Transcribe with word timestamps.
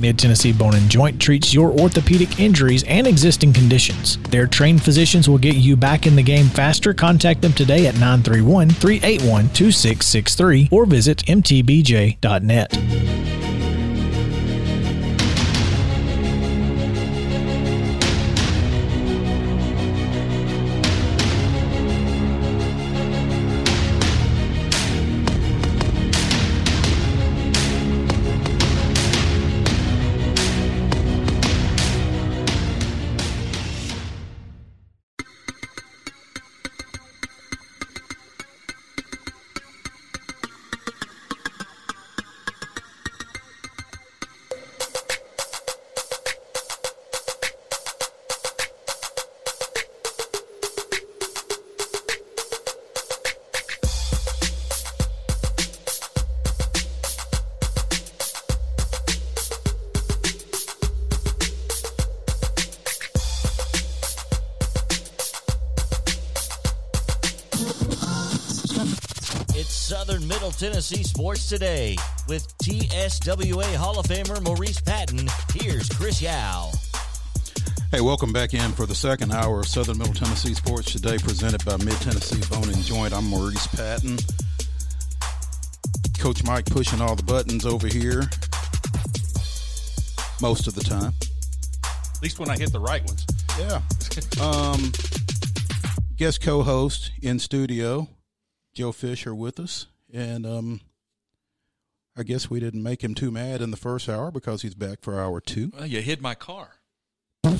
Mid 0.00 0.18
Tennessee 0.18 0.52
Bone 0.52 0.74
and 0.74 0.90
Joint 0.90 1.20
treats 1.20 1.52
your 1.52 1.70
orthopedic 1.70 2.40
injuries 2.40 2.82
and 2.84 3.06
existing 3.06 3.52
conditions. 3.52 4.16
Their 4.30 4.46
trained 4.46 4.82
physicians 4.82 5.28
will 5.28 5.38
get 5.38 5.56
you 5.56 5.76
back 5.76 6.06
in 6.06 6.16
the 6.16 6.22
game 6.22 6.46
faster. 6.46 6.94
Contact 6.94 7.42
them 7.42 7.52
today 7.52 7.86
at 7.86 7.94
931 7.94 8.70
381 8.70 9.44
2663 9.50 10.68
or 10.70 10.86
visit 10.86 11.18
mtbj.net. 11.26 13.39
Sports 71.20 71.50
Today 71.50 71.96
with 72.28 72.48
TSWA 72.62 73.74
Hall 73.74 73.98
of 73.98 74.06
Famer 74.06 74.42
Maurice 74.42 74.80
Patton. 74.80 75.28
Here's 75.52 75.86
Chris 75.90 76.22
Yao. 76.22 76.70
Hey, 77.90 78.00
welcome 78.00 78.32
back 78.32 78.54
in 78.54 78.72
for 78.72 78.86
the 78.86 78.94
second 78.94 79.30
hour 79.30 79.60
of 79.60 79.66
Southern 79.66 79.98
Middle 79.98 80.14
Tennessee 80.14 80.54
Sports 80.54 80.92
today, 80.92 81.18
presented 81.18 81.62
by 81.66 81.76
Mid 81.76 81.92
Tennessee 82.00 82.40
Bone 82.48 82.70
and 82.70 82.82
Joint. 82.84 83.12
I'm 83.12 83.26
Maurice 83.26 83.66
Patton. 83.66 84.16
Coach 86.18 86.42
Mike 86.44 86.64
pushing 86.64 87.02
all 87.02 87.14
the 87.14 87.22
buttons 87.22 87.66
over 87.66 87.86
here 87.86 88.22
most 90.40 90.68
of 90.68 90.74
the 90.74 90.82
time. 90.82 91.12
At 92.14 92.22
least 92.22 92.38
when 92.38 92.48
I 92.48 92.56
hit 92.56 92.72
the 92.72 92.80
right 92.80 93.04
ones. 93.04 93.26
Yeah. 93.58 93.82
Um, 94.42 94.90
guest 96.16 96.40
co-host 96.40 97.12
in 97.20 97.38
studio, 97.38 98.08
Joe 98.72 98.92
Fisher 98.92 99.34
with 99.34 99.60
us, 99.60 99.86
and 100.14 100.46
um, 100.46 100.80
I 102.16 102.22
guess 102.22 102.50
we 102.50 102.60
didn't 102.60 102.82
make 102.82 103.02
him 103.02 103.14
too 103.14 103.30
mad 103.30 103.60
in 103.62 103.70
the 103.70 103.76
first 103.76 104.08
hour 104.08 104.30
because 104.30 104.62
he's 104.62 104.74
back 104.74 105.00
for 105.00 105.18
hour 105.20 105.40
two. 105.40 105.70
Well, 105.74 105.86
you 105.86 106.00
hid 106.02 106.20
my 106.20 106.34
car. 106.34 106.70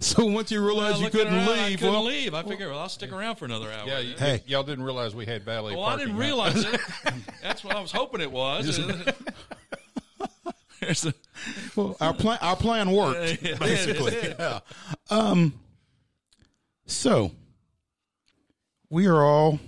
So 0.00 0.24
once 0.26 0.50
you 0.50 0.64
realize 0.64 0.94
Well, 0.94 1.02
you 1.02 1.10
couldn't 1.10 1.34
around, 1.34 1.48
I 1.48 1.68
leave, 1.68 1.78
couldn't 1.78 1.94
well, 1.94 2.04
leave. 2.04 2.34
I 2.34 2.42
figured, 2.42 2.70
well, 2.70 2.80
I'll 2.80 2.88
stick 2.88 3.12
around 3.12 3.36
for 3.36 3.44
another 3.44 3.70
hour. 3.70 3.86
Yeah, 3.86 3.98
you, 4.00 4.14
Hey. 4.16 4.42
y'all 4.46 4.62
didn't 4.62 4.84
realize 4.84 5.14
we 5.14 5.26
had 5.26 5.42
valet 5.44 5.74
well, 5.76 5.84
I 5.84 5.96
didn't 5.96 6.14
huh? 6.14 6.20
realize 6.20 6.64
it. 6.64 6.80
That's 7.42 7.62
what 7.62 7.76
I 7.76 7.80
was 7.80 7.92
hoping 7.92 8.20
it 8.20 8.30
was. 8.32 8.78
A- 10.80 11.14
well, 11.76 11.96
our 12.00 12.14
plan 12.14 12.38
our 12.40 12.56
plan 12.56 12.90
worked 12.92 13.42
Yeah, 13.42 13.56
basically. 13.56 14.12
did. 14.12 14.36
Yeah. 14.38 14.60
Um. 15.10 15.52
So 16.86 17.32
we 18.88 19.06
are 19.06 19.22
all, 19.22 19.60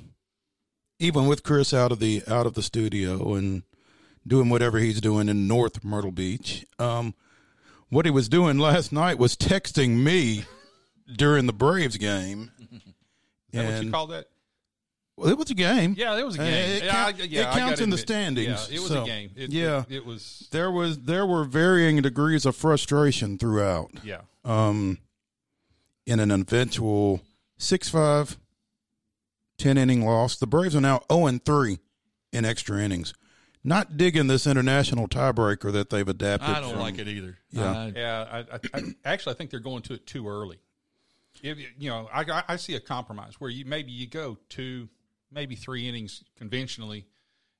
even 1.00 1.26
with 1.26 1.42
Chris 1.42 1.74
out 1.74 1.90
of 1.90 1.98
the 1.98 2.22
out 2.28 2.46
of 2.46 2.54
the 2.54 2.62
studio 2.62 3.34
and 3.34 3.62
doing 4.26 4.48
whatever 4.50 4.78
he's 4.78 5.00
doing 5.00 5.28
in 5.28 5.48
North 5.48 5.82
Myrtle 5.82 6.12
Beach. 6.12 6.64
Um, 6.78 7.14
what 7.88 8.04
he 8.04 8.10
was 8.12 8.28
doing 8.28 8.58
last 8.58 8.92
night 8.92 9.18
was 9.18 9.34
texting 9.36 10.02
me 10.04 10.44
during 11.16 11.46
the 11.46 11.52
Braves 11.52 11.96
game. 11.96 12.52
Is 12.70 12.78
that 13.52 13.64
what 13.64 13.72
you 13.74 13.80
And- 13.80 13.92
call 13.92 14.06
that? 14.08 14.26
Well, 15.16 15.28
it 15.28 15.36
was 15.36 15.50
a 15.50 15.54
game. 15.54 15.94
Yeah, 15.98 16.16
it 16.18 16.24
was 16.24 16.38
a 16.38 16.42
Uh, 16.42 16.44
game. 16.46 16.70
it 16.76 16.84
yeah, 16.84 17.06
I, 17.06 17.08
yeah, 17.10 17.50
it 17.50 17.54
counts 17.58 17.80
in 17.80 17.90
the 17.90 17.98
standings, 17.98 18.68
Yeah, 18.70 18.76
it 18.76 18.80
was 18.80 18.88
so, 18.88 19.02
a 19.02 19.06
game. 19.06 19.30
It, 19.36 19.50
yeah. 19.52 19.84
it, 19.88 19.96
it 19.96 20.06
was. 20.06 20.48
There 20.50 20.70
was 20.70 21.00
there 21.00 21.26
were 21.26 21.44
varying 21.44 22.00
degrees 22.00 22.46
of 22.46 22.56
frustration 22.56 23.36
throughout. 23.36 23.90
Yeah, 24.02 24.20
um, 24.46 24.96
in 26.06 26.20
an 26.20 26.30
eventual 26.30 27.20
6 27.58 27.88
5, 27.90 28.38
10 29.60 29.76
inning 29.78 30.04
loss. 30.04 30.36
The 30.36 30.46
Braves 30.46 30.74
are 30.74 30.80
now 30.80 31.02
0 31.12 31.38
3 31.44 31.78
in 32.32 32.44
extra 32.44 32.80
innings. 32.80 33.12
Not 33.62 33.96
digging 33.98 34.26
this 34.26 34.46
international 34.46 35.06
tiebreaker 35.06 35.70
that 35.72 35.90
they've 35.90 36.08
adapted. 36.08 36.48
I 36.48 36.60
don't 36.60 36.70
from- 36.72 36.80
like 36.80 36.98
it 36.98 37.06
either. 37.08 37.36
Yeah. 37.50 37.70
I- 37.70 37.92
yeah. 37.94 38.28
I, 38.32 38.38
I, 38.38 38.58
I, 38.74 38.82
actually, 39.04 39.34
I 39.34 39.36
think 39.36 39.50
they're 39.50 39.60
going 39.60 39.82
to 39.82 39.94
it 39.94 40.06
too 40.06 40.26
early. 40.28 40.58
If 41.42 41.58
you- 41.58 41.68
you 41.78 41.90
know, 41.90 42.08
I, 42.12 42.22
I- 42.22 42.44
I 42.48 42.56
see 42.56 42.74
a 42.74 42.80
compromise 42.80 43.34
where 43.38 43.50
you 43.50 43.64
maybe 43.66 43.92
you 43.92 44.06
go 44.06 44.38
two, 44.48 44.88
maybe 45.30 45.56
three 45.56 45.88
innings 45.88 46.24
conventionally, 46.36 47.06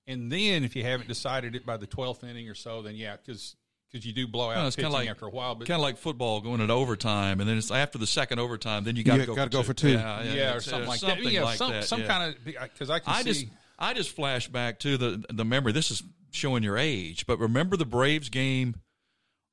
and 0.06 0.32
then 0.32 0.64
if 0.64 0.74
you 0.74 0.82
haven't 0.82 1.06
decided 1.08 1.54
it 1.54 1.66
by 1.66 1.76
the 1.76 1.86
twelfth 1.86 2.24
inning 2.24 2.48
or 2.48 2.54
so, 2.54 2.80
then 2.82 2.96
yeah, 2.96 3.16
because 3.16 3.56
you 3.92 4.12
do 4.12 4.26
blow 4.26 4.50
out 4.50 4.56
Well, 4.56 4.66
it's 4.68 4.76
pitching 4.76 4.90
kinda 4.90 4.98
like- 4.98 5.08
after 5.10 5.26
a 5.26 5.30
while. 5.30 5.54
But 5.54 5.66
Kind 5.66 5.76
of 5.78 5.82
like 5.82 5.98
football 5.98 6.40
going 6.40 6.60
into 6.60 6.72
overtime, 6.74 7.40
and 7.40 7.48
then 7.48 7.58
it's 7.58 7.70
after 7.70 7.98
the 7.98 8.06
second 8.06 8.38
overtime, 8.38 8.84
then 8.84 8.96
you 8.96 9.02
got 9.04 9.16
to 9.18 9.26
go, 9.26 9.34
for 9.34 9.48
go 9.48 9.60
two. 9.62 9.66
for 9.66 9.74
two. 9.74 9.90
Yeah, 9.90 10.22
yeah, 10.22 10.32
yeah, 10.32 10.54
or 10.54 10.56
it's, 10.58 10.68
uh, 10.68 10.70
something 10.70 10.88
like 10.88 11.00
something 11.00 11.24
that. 11.24 11.32
Yeah, 11.32 11.44
like 11.44 11.58
some 11.58 11.70
that, 11.72 11.84
some 11.84 12.00
yeah. 12.02 12.06
kind 12.06 12.34
of 12.36 12.44
because 12.44 12.90
I 12.90 12.98
can 13.00 13.12
I 13.12 13.22
see. 13.22 13.28
just 13.32 13.46
I 13.78 13.94
just 13.94 14.10
flash 14.14 14.48
back 14.48 14.78
to 14.80 14.96
the 14.96 15.24
the 15.30 15.44
memory. 15.44 15.72
This 15.72 15.90
is 15.90 16.02
showing 16.30 16.62
your 16.62 16.78
age, 16.78 17.26
but 17.26 17.38
remember 17.40 17.76
the 17.76 17.84
Braves 17.86 18.28
game 18.28 18.76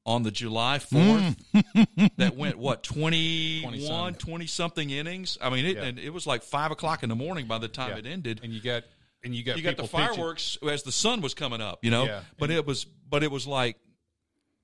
on 0.05 0.23
the 0.23 0.31
July 0.31 0.77
4th 0.79 1.35
that 2.17 2.35
went 2.37 2.57
what 2.57 2.81
21 2.83 3.73
20-some. 3.73 4.13
20 4.13 4.45
something 4.47 4.89
innings 4.89 5.37
i 5.41 5.49
mean 5.49 5.65
it, 5.65 5.75
Yeah. 5.75 5.83
and 5.83 5.99
it 5.99 6.11
was 6.11 6.25
like 6.25 6.43
five 6.43 6.71
o'clock 6.71 7.03
in 7.03 7.09
the 7.09 7.15
morning 7.15 7.45
by 7.45 7.57
the 7.57 7.67
time 7.67 7.89
Yeah. 7.91 7.97
it 7.97 8.05
ended 8.05 8.39
and 8.41 8.53
you 8.53 8.61
got 8.61 8.83
and 9.25 9.35
you 9.35 9.43
got 9.43 9.57
you 9.57 9.63
got 9.63 9.75
the 9.75 9.83
people 9.83 9.99
pitching. 9.99 10.15
fireworks 10.15 10.57
as 10.65 10.83
the 10.83 10.93
sun 10.93 11.19
was 11.19 11.33
coming 11.33 11.59
up 11.59 11.83
you 11.83 11.91
know 11.91 12.05
Yeah. 12.05 12.21
but 12.39 12.49
it 12.51 12.65
was 12.65 12.85
but 12.85 13.21
it 13.21 13.31
was 13.31 13.45
like 13.47 13.75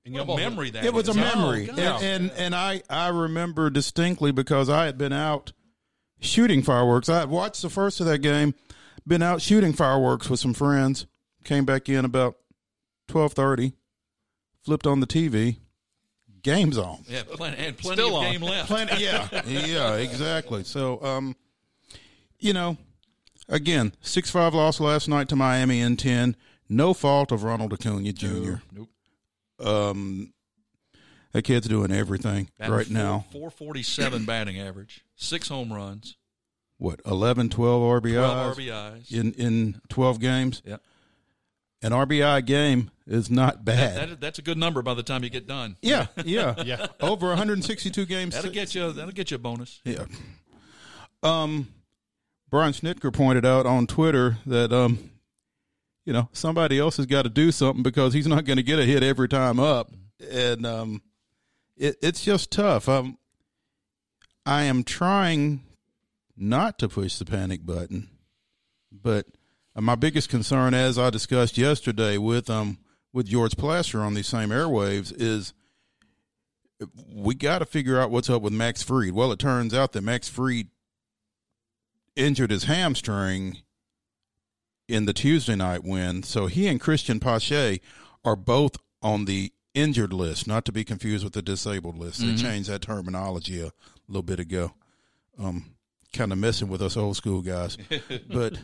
And 0.06 0.14
what 0.14 0.28
a 0.28 0.36
memory 0.36 0.70
that 0.70 0.84
It 0.84 0.92
was 0.92 1.08
a 1.08 1.12
is. 1.12 1.16
Oh, 1.16 1.20
memory, 1.20 1.66
God. 1.66 1.78
and, 1.78 2.04
and 2.04 2.30
and 2.32 2.54
I 2.54 2.82
I 2.90 3.08
remember 3.08 3.70
distinctly 3.70 4.32
because 4.32 4.68
I 4.68 4.84
had 4.86 4.98
been 4.98 5.12
out 5.12 5.52
shooting 6.20 6.62
fireworks. 6.62 7.08
I 7.08 7.20
had 7.20 7.30
watched 7.30 7.62
the 7.62 7.70
first 7.70 8.00
of 8.00 8.06
that 8.06 8.18
game, 8.18 8.54
been 9.06 9.22
out 9.22 9.40
shooting 9.40 9.72
fireworks 9.72 10.28
with 10.28 10.40
some 10.40 10.52
friends. 10.54 11.06
Came 11.44 11.64
back 11.64 11.88
in 11.88 12.04
about 12.04 12.36
twelve 13.08 13.32
thirty, 13.32 13.72
flipped 14.62 14.86
on 14.86 15.00
the 15.00 15.06
TV, 15.06 15.58
game's 16.42 16.76
on. 16.78 17.04
yeah 17.08 17.22
plenty, 17.22 17.56
and 17.58 17.76
plenty 17.76 18.02
Still 18.02 18.16
of 18.18 18.24
on. 18.24 18.32
game 18.32 18.42
left 18.42 18.68
Plenty, 18.68 19.02
yeah, 19.02 19.28
yeah, 19.46 19.94
exactly. 19.96 20.64
So, 20.64 21.02
um, 21.02 21.36
you 22.38 22.52
know, 22.52 22.76
again, 23.48 23.92
six 24.00 24.30
five 24.30 24.54
loss 24.54 24.80
last 24.80 25.08
night 25.08 25.28
to 25.30 25.36
Miami 25.36 25.80
in 25.80 25.96
ten. 25.96 26.36
No 26.68 26.94
fault 26.94 27.30
of 27.30 27.42
Ronald 27.44 27.72
Acuna 27.74 28.12
Jr. 28.12 28.54
nope 28.72 28.88
Um, 29.60 30.32
that 31.32 31.42
kid's 31.42 31.66
doing 31.68 31.90
everything 31.92 32.48
Batting 32.58 32.74
right 32.74 32.86
four- 32.86 32.94
now. 32.94 33.24
447 33.32 34.24
batting 34.26 34.60
average 34.60 35.04
six 35.16 35.48
home 35.48 35.72
runs 35.72 36.16
What 36.78 37.00
11, 37.06 37.50
12 37.50 38.02
RBIs, 38.02 38.12
12 38.14 38.56
rbis 38.56 39.12
in 39.12 39.32
in 39.34 39.80
twelve 39.88 40.20
games? 40.20 40.62
yeah 40.64 40.76
An 41.82 41.90
RBI 41.92 42.44
game 42.46 42.90
is 43.06 43.30
not 43.30 43.64
bad. 43.64 44.10
that, 44.10 44.20
that's 44.20 44.38
a 44.38 44.42
good 44.42 44.56
number 44.58 44.80
by 44.82 44.94
the 44.94 45.02
time 45.02 45.22
you 45.24 45.30
get 45.30 45.46
done 45.46 45.76
yeah, 45.82 46.06
yeah, 46.24 46.54
Yeah. 46.64 46.86
Over 47.00 47.28
162 47.28 48.06
games. 48.06 48.34
that'll 48.34 48.50
get 48.52 48.74
you 48.74 48.92
that'll 48.92 49.12
get 49.12 49.30
you 49.30 49.36
a 49.36 49.38
bonus 49.38 49.80
Yeah. 49.84 50.04
Um, 51.22 51.68
Brian 52.50 52.72
Snitker 52.72 53.12
pointed 53.12 53.44
out 53.46 53.66
on 53.66 53.86
Twitter 53.86 54.38
that 54.46 54.72
um, 54.72 55.10
you 56.04 56.12
know, 56.12 56.28
somebody 56.32 56.78
else 56.78 56.96
has 56.98 57.06
got 57.06 57.22
to 57.22 57.28
do 57.28 57.50
something 57.50 57.82
because 57.82 58.12
he's 58.12 58.26
not 58.26 58.44
going 58.44 58.58
to 58.58 58.62
get 58.62 58.78
a 58.78 58.84
hit 58.84 59.02
every 59.02 59.28
time 59.28 59.58
up, 59.58 59.90
and 60.30 60.66
um, 60.66 61.02
it, 61.76 61.96
it's 62.02 62.22
just 62.22 62.50
tough. 62.50 62.88
Um, 62.88 63.18
I 64.46 64.64
am 64.64 64.84
trying 64.84 65.62
not 66.36 66.78
to 66.80 66.88
push 66.88 67.16
the 67.16 67.24
panic 67.24 67.64
button, 67.64 68.10
but 68.92 69.26
my 69.74 69.94
biggest 69.94 70.28
concern, 70.28 70.74
as 70.74 70.98
I 70.98 71.10
discussed 71.10 71.58
yesterday 71.58 72.18
with 72.18 72.50
um 72.50 72.78
with 73.12 73.26
George 73.26 73.56
Plaster 73.56 74.00
on 74.02 74.14
these 74.14 74.26
same 74.26 74.50
airwaves, 74.50 75.12
is 75.16 75.54
we 77.12 77.34
got 77.34 77.60
to 77.60 77.66
figure 77.66 77.98
out 78.00 78.10
what's 78.10 78.28
up 78.28 78.42
with 78.42 78.52
Max 78.52 78.82
Fried. 78.82 79.12
Well, 79.12 79.32
it 79.32 79.38
turns 79.38 79.72
out 79.72 79.92
that 79.92 80.02
Max 80.02 80.28
Fried 80.28 80.68
injured 82.16 82.50
his 82.50 82.64
hamstring 82.64 83.58
in 84.88 85.06
the 85.06 85.12
Tuesday 85.12 85.56
night 85.56 85.84
win, 85.84 86.22
so 86.22 86.46
he 86.46 86.66
and 86.68 86.80
Christian 86.80 87.20
Pache 87.20 87.80
are 88.24 88.36
both 88.36 88.76
on 89.02 89.24
the 89.24 89.52
injured 89.74 90.12
list, 90.12 90.46
not 90.46 90.64
to 90.64 90.72
be 90.72 90.84
confused 90.84 91.24
with 91.24 91.32
the 91.32 91.42
disabled 91.42 91.98
list. 91.98 92.20
They 92.20 92.34
changed 92.36 92.70
that 92.70 92.82
terminology 92.82 93.60
a 93.60 93.72
little 94.08 94.22
bit 94.22 94.40
ago. 94.40 94.72
Um, 95.38 95.74
kind 96.12 96.32
of 96.32 96.38
messing 96.38 96.68
with 96.68 96.80
us 96.80 96.96
old 96.96 97.16
school 97.16 97.42
guys. 97.42 97.76
but 98.28 98.58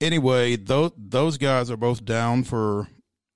anyway, 0.00 0.56
those 0.56 0.92
those 0.96 1.36
guys 1.36 1.70
are 1.70 1.76
both 1.76 2.04
down 2.04 2.44
for 2.44 2.88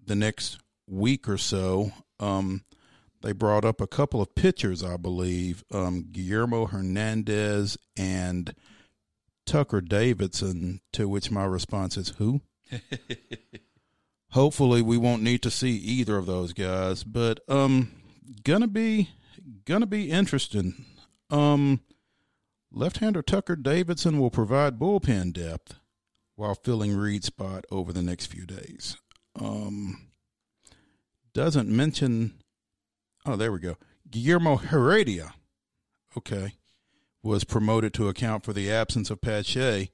the 0.04 0.14
next 0.14 0.58
week 0.86 1.28
or 1.28 1.36
so. 1.36 1.92
Um, 2.20 2.62
they 3.22 3.32
brought 3.32 3.64
up 3.64 3.80
a 3.80 3.86
couple 3.86 4.22
of 4.22 4.34
pitchers, 4.34 4.84
I 4.84 4.96
believe, 4.96 5.64
um, 5.72 6.06
Guillermo 6.12 6.66
Hernandez 6.66 7.76
and 7.96 8.54
Tucker 9.46 9.80
Davidson. 9.80 10.80
To 10.92 11.08
which 11.08 11.30
my 11.30 11.44
response 11.44 11.96
is, 11.96 12.10
"Who?" 12.18 12.42
Hopefully, 14.30 14.82
we 14.82 14.98
won't 14.98 15.22
need 15.22 15.42
to 15.42 15.50
see 15.50 15.76
either 15.76 16.16
of 16.16 16.26
those 16.26 16.52
guys, 16.52 17.04
but 17.04 17.40
um, 17.48 17.92
gonna 18.44 18.66
be 18.68 19.10
gonna 19.64 19.86
be 19.86 20.10
interesting. 20.10 20.84
Um, 21.30 21.80
left-hander 22.72 23.22
Tucker 23.22 23.56
Davidson 23.56 24.20
will 24.20 24.30
provide 24.30 24.78
bullpen 24.78 25.32
depth 25.32 25.76
while 26.34 26.54
filling 26.54 26.94
Fried's 26.94 27.26
spot 27.26 27.64
over 27.70 27.92
the 27.92 28.02
next 28.02 28.26
few 28.26 28.46
days. 28.46 28.96
Um, 29.40 30.08
doesn't 31.32 31.68
mention. 31.68 32.34
Oh, 33.24 33.36
there 33.36 33.52
we 33.52 33.58
go. 33.58 33.76
Guillermo 34.08 34.56
Heredia, 34.56 35.34
okay, 36.16 36.52
was 37.22 37.44
promoted 37.44 37.92
to 37.94 38.08
account 38.08 38.44
for 38.44 38.52
the 38.52 38.70
absence 38.70 39.10
of 39.10 39.20
Pache. 39.20 39.90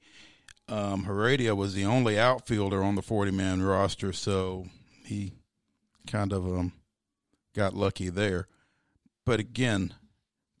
Um, 0.67 1.03
Heredia 1.03 1.55
was 1.55 1.73
the 1.73 1.85
only 1.85 2.17
outfielder 2.17 2.83
on 2.83 2.95
the 2.95 3.01
40 3.01 3.31
man 3.31 3.61
roster, 3.61 4.13
so 4.13 4.67
he 5.05 5.33
kind 6.07 6.31
of 6.31 6.45
um, 6.45 6.73
got 7.55 7.73
lucky 7.73 8.09
there. 8.09 8.47
But 9.25 9.39
again, 9.39 9.93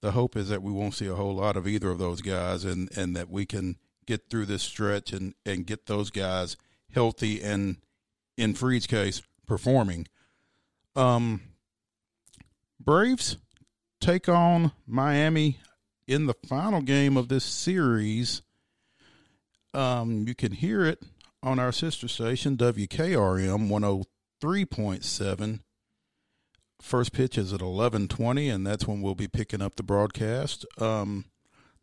the 0.01 0.11
hope 0.11 0.35
is 0.35 0.49
that 0.49 0.61
we 0.61 0.71
won't 0.71 0.95
see 0.95 1.07
a 1.07 1.15
whole 1.15 1.35
lot 1.35 1.55
of 1.55 1.67
either 1.67 1.89
of 1.89 1.99
those 1.99 2.21
guys 2.21 2.65
and, 2.65 2.89
and 2.97 3.15
that 3.15 3.29
we 3.29 3.45
can 3.45 3.77
get 4.05 4.29
through 4.29 4.45
this 4.45 4.63
stretch 4.63 5.13
and, 5.13 5.33
and 5.45 5.65
get 5.65 5.85
those 5.85 6.09
guys 6.09 6.57
healthy 6.93 7.41
and, 7.41 7.77
in 8.37 8.53
Fried's 8.53 8.87
case, 8.87 9.21
performing. 9.47 10.07
Um, 10.95 11.41
Braves 12.79 13.37
take 14.01 14.27
on 14.27 14.73
Miami 14.85 15.59
in 16.07 16.25
the 16.25 16.35
final 16.47 16.81
game 16.81 17.17
of 17.17 17.27
this 17.29 17.43
series. 17.43 18.41
Um, 19.73 20.27
you 20.27 20.35
can 20.35 20.51
hear 20.51 20.85
it 20.85 21.01
on 21.41 21.59
our 21.59 21.71
sister 21.71 22.07
station, 22.07 22.55
WKRM 22.57 23.67
103.7. 23.69 25.59
First 26.81 27.13
pitch 27.13 27.37
is 27.37 27.53
at 27.53 27.61
11:20 27.61 28.53
and 28.53 28.67
that's 28.67 28.85
when 28.87 29.01
we'll 29.01 29.15
be 29.15 29.27
picking 29.27 29.61
up 29.61 29.75
the 29.77 29.83
broadcast. 29.83 30.65
Um, 30.77 31.25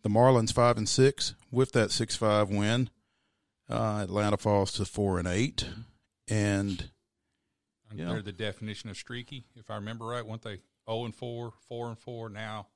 the 0.02 0.10
Marlins 0.10 0.52
5 0.52 0.76
and 0.78 0.88
6 0.88 1.34
with 1.50 1.72
that 1.72 1.90
6-5 1.90 2.50
win. 2.50 2.90
Uh, 3.68 4.00
Atlanta 4.02 4.36
falls 4.36 4.72
to 4.72 4.84
4 4.84 5.18
and 5.18 5.28
8 5.28 5.66
and 6.28 6.90
Yeah. 7.92 8.10
They're 8.10 8.22
the 8.22 8.32
definition 8.32 8.88
of 8.90 8.96
streaky, 8.96 9.46
if 9.56 9.70
I 9.70 9.74
remember 9.76 10.06
right. 10.06 10.24
Weren't 10.24 10.42
they 10.42 10.60
0 10.88 11.06
and 11.06 11.14
4, 11.14 11.52
4 11.66 11.88
and 11.88 11.98
4, 11.98 12.28
now 12.28 12.68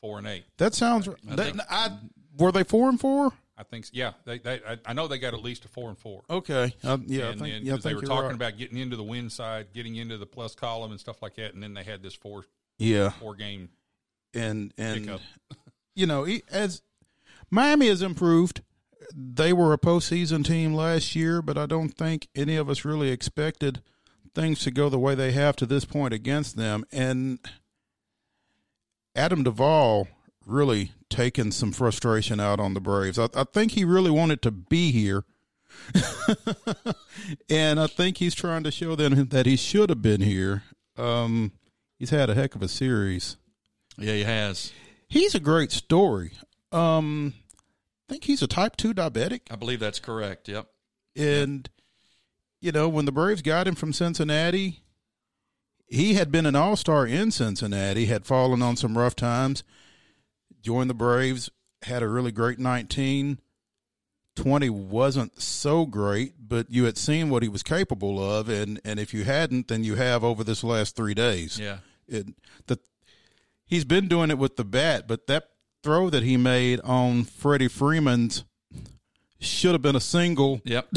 4 0.00 0.18
and 0.18 0.26
8? 0.26 0.44
that 0.58 0.74
sounds 0.74 1.08
I 1.08 1.36
that, 1.36 1.46
think- 1.52 1.60
I, 1.70 1.98
were 2.38 2.52
they 2.52 2.64
4 2.64 2.88
and 2.88 3.00
4? 3.00 3.32
I 3.56 3.64
think, 3.64 3.86
yeah. 3.92 4.12
They, 4.24 4.38
they, 4.38 4.60
I, 4.66 4.78
I 4.86 4.92
know 4.92 5.08
they 5.08 5.18
got 5.18 5.34
at 5.34 5.42
least 5.42 5.64
a 5.64 5.68
4 5.68 5.88
and 5.88 5.98
4. 5.98 6.22
Okay. 6.30 6.74
Uh, 6.84 6.98
yeah, 7.06 7.24
and 7.24 7.28
I 7.42 7.44
think, 7.44 7.54
then, 7.54 7.66
yeah, 7.66 7.76
they 7.76 7.94
were 7.94 8.02
talking 8.02 8.26
right. 8.26 8.34
about 8.34 8.56
getting 8.56 8.78
into 8.78 8.94
the 8.94 9.02
win 9.02 9.30
side, 9.30 9.68
getting 9.74 9.96
into 9.96 10.16
the 10.16 10.26
plus 10.26 10.54
column 10.54 10.92
and 10.92 11.00
stuff 11.00 11.22
like 11.22 11.34
that, 11.36 11.54
and 11.54 11.62
then 11.62 11.74
they 11.74 11.82
had 11.82 12.02
this 12.02 12.14
four 12.14 12.44
Yeah. 12.78 13.10
four 13.10 13.34
game 13.34 13.70
and 14.32 14.72
and 14.78 15.06
pickup. 15.06 15.20
you 15.96 16.06
know 16.06 16.24
as 16.50 16.82
Miami 17.50 17.88
has 17.88 18.02
improved. 18.02 18.62
They 19.14 19.52
were 19.54 19.72
a 19.72 19.78
postseason 19.78 20.44
team 20.44 20.74
last 20.74 21.16
year, 21.16 21.40
but 21.40 21.56
I 21.56 21.66
don't 21.66 21.88
think 21.88 22.28
any 22.34 22.56
of 22.56 22.68
us 22.68 22.84
really 22.84 23.10
expected 23.10 23.80
things 24.34 24.60
to 24.60 24.70
go 24.70 24.88
the 24.88 24.98
way 24.98 25.14
they 25.14 25.32
have 25.32 25.56
to 25.56 25.66
this 25.66 25.86
point 25.86 26.12
against 26.12 26.56
them. 26.56 26.84
And 26.92 27.38
Adam 29.18 29.42
Duvall 29.42 30.08
really 30.46 30.92
taken 31.10 31.50
some 31.50 31.72
frustration 31.72 32.38
out 32.40 32.60
on 32.60 32.74
the 32.74 32.80
Braves. 32.80 33.18
I, 33.18 33.28
I 33.34 33.44
think 33.44 33.72
he 33.72 33.84
really 33.84 34.10
wanted 34.10 34.40
to 34.42 34.50
be 34.50 34.92
here. 34.92 35.24
and 37.50 37.78
I 37.80 37.86
think 37.86 38.18
he's 38.18 38.34
trying 38.34 38.62
to 38.64 38.70
show 38.70 38.94
them 38.96 39.26
that 39.28 39.46
he 39.46 39.56
should 39.56 39.90
have 39.90 40.02
been 40.02 40.20
here. 40.20 40.62
Um, 40.96 41.52
he's 41.98 42.10
had 42.10 42.30
a 42.30 42.34
heck 42.34 42.54
of 42.54 42.62
a 42.62 42.68
series 42.68 43.36
Yeah, 43.96 44.14
he 44.14 44.24
has. 44.24 44.72
he's 45.08 45.34
a 45.34 45.40
great 45.40 45.72
story. 45.72 46.32
Um, 46.72 47.34
I 48.08 48.12
think 48.12 48.24
he's 48.24 48.42
a 48.42 48.46
type 48.46 48.76
two 48.76 48.94
diabetic, 48.94 49.40
I 49.50 49.56
believe 49.56 49.80
that's 49.80 50.00
correct. 50.00 50.48
Yep. 50.48 50.66
and 51.16 51.68
you 52.60 52.72
know 52.72 52.88
when 52.88 53.04
the 53.04 53.12
Braves 53.12 53.42
got 53.42 53.68
him 53.68 53.74
from 53.74 53.92
Cincinnati, 53.92 54.82
he 55.88 56.14
had 56.14 56.30
been 56.30 56.46
an 56.46 56.56
all 56.56 56.76
star 56.76 57.06
in 57.06 57.30
Cincinnati, 57.30 58.06
had 58.06 58.26
fallen 58.26 58.62
on 58.62 58.76
some 58.76 58.96
rough 58.96 59.16
times, 59.16 59.64
joined 60.62 60.90
the 60.90 60.94
Braves, 60.94 61.50
had 61.82 62.02
a 62.02 62.08
really 62.08 62.32
great 62.32 62.58
nineteen. 62.58 63.40
20 64.36 64.70
wasn't 64.70 65.42
so 65.42 65.84
great, 65.84 66.34
but 66.38 66.70
you 66.70 66.84
had 66.84 66.96
seen 66.96 67.28
what 67.28 67.42
he 67.42 67.48
was 67.48 67.64
capable 67.64 68.22
of, 68.22 68.48
and, 68.48 68.80
and 68.84 69.00
if 69.00 69.12
you 69.12 69.24
hadn't, 69.24 69.66
then 69.66 69.82
you 69.82 69.96
have 69.96 70.22
over 70.22 70.44
this 70.44 70.62
last 70.62 70.94
three 70.94 71.12
days. 71.12 71.58
Yeah. 71.58 71.78
it 72.06 72.28
the 72.68 72.78
he's 73.66 73.84
been 73.84 74.06
doing 74.06 74.30
it 74.30 74.38
with 74.38 74.56
the 74.56 74.64
bat, 74.64 75.08
but 75.08 75.26
that 75.26 75.48
throw 75.82 76.08
that 76.10 76.22
he 76.22 76.36
made 76.36 76.80
on 76.82 77.24
Freddie 77.24 77.66
Freeman's 77.66 78.44
should 79.40 79.72
have 79.72 79.82
been 79.82 79.96
a 79.96 80.00
single 80.00 80.60
Yep. 80.64 80.88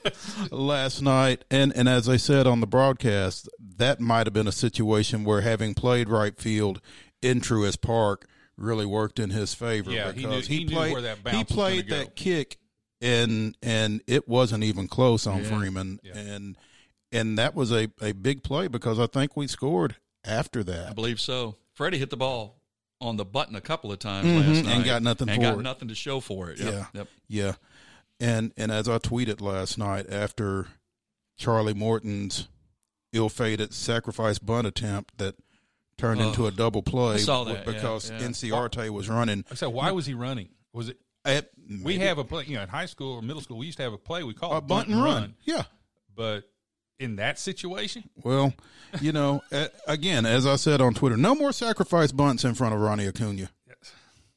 last 0.50 1.02
night. 1.02 1.44
And 1.50 1.72
and 1.76 1.88
as 1.88 2.08
I 2.08 2.16
said 2.16 2.46
on 2.46 2.60
the 2.60 2.66
broadcast, 2.66 3.48
that 3.76 4.00
might 4.00 4.26
have 4.26 4.32
been 4.34 4.48
a 4.48 4.52
situation 4.52 5.24
where 5.24 5.40
having 5.40 5.74
played 5.74 6.08
right 6.08 6.36
field 6.38 6.80
in 7.20 7.40
Truist 7.40 7.80
Park 7.80 8.26
really 8.56 8.86
worked 8.86 9.18
in 9.18 9.30
his 9.30 9.54
favor 9.54 9.90
Yeah, 9.90 10.12
he 10.12 10.22
knew- 10.22 10.28
because 10.28 10.46
he, 10.46 10.56
he 10.58 10.64
played 10.66 11.04
that 11.04 11.18
he 11.34 11.44
played 11.44 11.88
that 11.88 12.06
go. 12.06 12.12
kick 12.14 12.56
and 13.00 13.56
and 13.62 14.00
it 14.06 14.28
wasn't 14.28 14.62
even 14.64 14.88
close 14.88 15.26
on 15.26 15.42
Yeah. 15.42 15.58
Freeman 15.58 16.00
Yeah. 16.02 16.16
and 16.18 16.56
and 17.10 17.38
that 17.38 17.54
was 17.54 17.72
a, 17.72 17.90
a 18.00 18.12
big 18.12 18.42
play 18.42 18.68
because 18.68 18.98
I 18.98 19.06
think 19.06 19.36
we 19.36 19.46
scored 19.46 19.96
after 20.24 20.62
that. 20.64 20.90
I 20.90 20.92
believe 20.94 21.20
so. 21.20 21.56
Freddie 21.74 21.98
hit 21.98 22.10
the 22.10 22.16
ball 22.16 22.56
on 23.00 23.16
the 23.16 23.24
button 23.24 23.56
a 23.56 23.60
couple 23.60 23.90
of 23.90 23.98
times 23.98 24.28
Mhm, 24.28 24.36
last 24.38 24.48
and 24.58 24.66
night 24.66 24.84
got 24.86 25.02
nothing 25.02 25.28
and 25.28 25.42
got 25.42 25.58
it. 25.58 25.62
nothing 25.62 25.88
to 25.88 25.94
show 25.94 26.20
for 26.20 26.50
it. 26.50 26.58
Yep. 26.60 26.72
Yeah. 26.72 26.86
Yep. 26.94 27.08
Yeah. 27.28 27.52
And 28.22 28.52
and 28.56 28.70
as 28.70 28.88
I 28.88 28.98
tweeted 28.98 29.40
last 29.40 29.78
night 29.78 30.06
after 30.08 30.68
Charlie 31.36 31.74
Morton's 31.74 32.48
ill-fated 33.12 33.74
sacrifice 33.74 34.38
bunt 34.38 34.66
attempt 34.66 35.18
that 35.18 35.34
turned 35.98 36.20
Oh, 36.22 36.28
into 36.28 36.46
a 36.46 36.50
double 36.52 36.82
play 36.82 37.16
that, 37.22 37.46
yeah, 37.48 37.62
because 37.72 38.10
yeah. 38.10 38.18
Inciarte 38.20 38.88
was 38.90 39.08
running. 39.08 39.44
I 39.50 39.54
said, 39.54 39.66
why 39.68 39.90
was 39.90 40.06
he 40.06 40.14
running? 40.14 40.48
Was 40.72 40.88
it? 40.90 40.98
At, 41.24 41.50
We 41.84 41.98
have 41.98 42.18
a 42.18 42.24
play, 42.24 42.44
you 42.46 42.56
know, 42.56 42.62
in 42.62 42.68
high 42.68 42.86
school 42.86 43.14
or 43.14 43.22
middle 43.22 43.42
school, 43.42 43.58
we 43.58 43.66
used 43.66 43.78
to 43.78 43.84
have 43.84 43.92
a 43.92 43.98
play 43.98 44.22
we 44.22 44.34
call 44.34 44.52
a 44.56 44.60
bunt 44.60 44.88
and 44.88 45.02
run. 45.02 45.34
Yeah. 45.44 45.62
But 46.14 46.44
in 46.98 47.16
that 47.16 47.38
situation, 47.38 48.04
Well, 48.22 48.54
you 49.00 49.12
know, 49.12 49.42
again, 49.86 50.26
as 50.26 50.46
I 50.46 50.56
said 50.56 50.80
on 50.80 50.94
Twitter, 50.94 51.16
no 51.16 51.34
more 51.34 51.52
sacrifice 51.52 52.12
bunts 52.12 52.44
in 52.44 52.54
front 52.54 52.74
of 52.74 52.80
Ronnie 52.80 53.06
Acuna. 53.06 53.50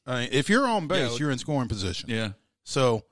I 0.06 0.20
mean, 0.20 0.28
if 0.32 0.48
you're 0.48 0.66
on 0.66 0.86
base, 0.86 1.12
Yeah. 1.12 1.18
you're 1.18 1.30
in 1.30 1.38
scoring 1.38 1.68
position. 1.68 2.10
Yeah. 2.10 2.32
So 2.64 3.04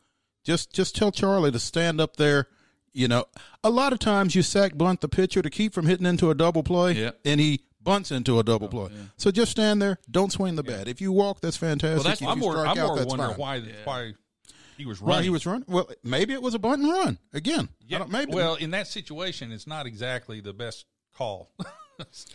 just 0.44 0.72
just 0.72 0.94
tell 0.94 1.10
Charlie 1.10 1.50
to 1.50 1.58
stand 1.58 2.00
up 2.00 2.16
there. 2.16 2.48
You 2.92 3.08
know, 3.08 3.24
a 3.64 3.70
lot 3.70 3.92
of 3.92 3.98
times 3.98 4.36
you 4.36 4.42
sack 4.42 4.76
bunt 4.78 5.00
the 5.00 5.08
pitcher 5.08 5.42
to 5.42 5.50
keep 5.50 5.74
from 5.74 5.86
hitting 5.86 6.06
into 6.06 6.30
a 6.30 6.34
double 6.34 6.62
play, 6.62 6.92
Yeah. 6.92 7.10
and 7.24 7.40
he 7.40 7.64
bunts 7.82 8.12
into 8.12 8.38
a 8.38 8.44
double 8.44 8.68
play. 8.68 8.90
So 9.16 9.30
just 9.32 9.50
stand 9.50 9.82
there, 9.82 9.98
don't 10.10 10.30
swing 10.30 10.54
the 10.54 10.62
bat. 10.62 10.86
If 10.86 11.00
you 11.00 11.10
walk, 11.10 11.40
that's 11.40 11.56
fantastic. 11.56 11.96
Well, 11.96 12.04
that's- 12.04 12.22
if 12.22 12.28
I'm 12.28 12.38
you 12.38 12.44
more, 12.44 12.58
I'm 12.66 12.78
out, 12.78 12.96
more 12.96 13.04
wondering 13.04 13.30
fine. 13.30 13.36
why 13.38 13.56
Yeah. 13.56 13.72
why 13.84 14.12
he 14.76 14.86
was 14.86 15.00
Why 15.02 15.08
running. 15.10 15.24
he 15.24 15.30
was 15.30 15.44
running? 15.44 15.64
Well, 15.68 15.90
maybe 16.04 16.34
it 16.34 16.40
was 16.42 16.54
a 16.54 16.58
bunt 16.60 16.82
and 16.82 16.90
run 16.92 17.18
again. 17.32 17.68
I 17.82 17.84
yeah, 17.88 17.98
don't- 17.98 18.10
maybe 18.10 18.32
well, 18.32 18.54
in 18.54 18.70
that 18.70 18.86
situation, 18.86 19.50
it's 19.50 19.66
not 19.66 19.86
exactly 19.86 20.40
the 20.40 20.52
best 20.52 20.86
call. 21.16 21.50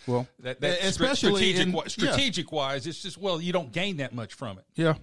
well, 0.07 0.27
that, 0.39 0.59
that 0.61 0.83
especially 0.83 1.31
strategic, 1.53 1.61
in- 1.61 1.71
wi- 1.71 1.85
yeah. 1.85 1.89
strategic 2.11 2.51
wise, 2.51 2.85
it's 2.85 3.01
just 3.01 3.17
well, 3.17 3.39
you 3.41 3.53
don't 3.53 3.71
gain 3.71 3.97
that 3.97 4.13
much 4.13 4.33
from 4.33 4.57
it. 4.57 4.65
Yeah. 4.75 4.95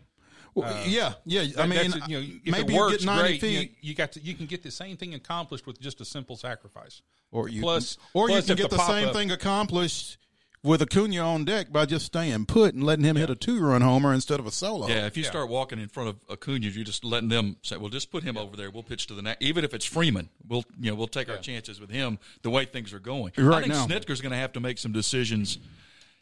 Well, 0.56 0.72
uh, 0.72 0.84
yeah, 0.86 1.12
yeah. 1.26 1.42
I 1.42 1.66
That- 1.66 1.68
mean, 1.68 1.92
you 2.08 2.20
know, 2.20 2.26
if 2.44 2.50
maybe 2.52 2.74
it 2.74 2.76
works, 2.78 2.92
you 2.92 2.98
get 3.00 3.04
ninety 3.06 3.38
great. 3.38 3.52
You, 3.52 3.58
feet, 3.60 3.70
know, 3.72 3.76
you 3.82 3.94
got 3.94 4.12
to, 4.12 4.20
you 4.20 4.34
can 4.34 4.46
get 4.46 4.62
the 4.62 4.70
same 4.70 4.96
thing 4.96 5.12
accomplished 5.14 5.66
with 5.66 5.78
just 5.80 6.00
a 6.00 6.04
simple 6.04 6.36
sacrifice. 6.36 7.02
or 7.30 7.48
you 7.48 7.60
plus- 7.60 7.98
or 8.14 8.28
plus 8.28 8.48
you 8.48 8.54
can 8.54 8.62
get 8.62 8.70
the 8.70 8.76
the, 8.76 8.86
same 8.86 9.04
pop-up- 9.08 9.14
thing 9.14 9.30
accomplished 9.30 10.16
with 10.62 10.80
Acuna 10.80 11.18
on 11.18 11.44
deck 11.44 11.70
by 11.70 11.84
just 11.84 12.06
staying 12.06 12.46
put 12.46 12.74
and 12.74 12.82
letting 12.82 13.04
him 13.04 13.14
hit 13.16 13.28
a 13.30 13.34
two-run 13.36 13.82
homer 13.82 14.12
instead 14.14 14.40
of 14.40 14.46
a 14.46 14.50
solo. 14.50 14.88
Yeah, 14.88 15.06
if 15.06 15.16
you 15.16 15.22
start 15.22 15.48
walking 15.48 15.78
in 15.78 15.88
front 15.88 16.08
of 16.08 16.16
Acuna, 16.30 16.66
you're 16.66 16.84
just 16.84 17.04
letting 17.04 17.28
them 17.28 17.56
say, 17.62 17.76
"Well, 17.76 17.90
just 17.90 18.10
put 18.10 18.22
him 18.24 18.36
over 18.38 18.56
there. 18.56 18.70
We'll 18.70 18.82
pitch 18.82 19.06
to 19.08 19.14
the 19.14 19.22
next." 19.22 19.42
Even 19.42 19.62
if 19.64 19.74
it's 19.74 19.84
Freeman, 19.84 20.30
we'll 20.48 20.64
you 20.80 20.90
know 20.90 20.96
we'll 20.96 21.06
take 21.06 21.28
our 21.28 21.36
chances 21.36 21.78
with 21.80 21.90
him. 21.90 22.18
The 22.42 22.50
way 22.50 22.64
things 22.64 22.92
are 22.94 22.98
going, 22.98 23.32
I 23.36 23.42
Right 23.42 23.62
think 23.64 23.74
now. 23.74 23.86
Snitker's 23.86 24.20
going 24.22 24.32
to 24.32 24.38
have 24.38 24.52
to 24.54 24.60
make 24.60 24.78
some 24.78 24.92
decisions. 24.92 25.58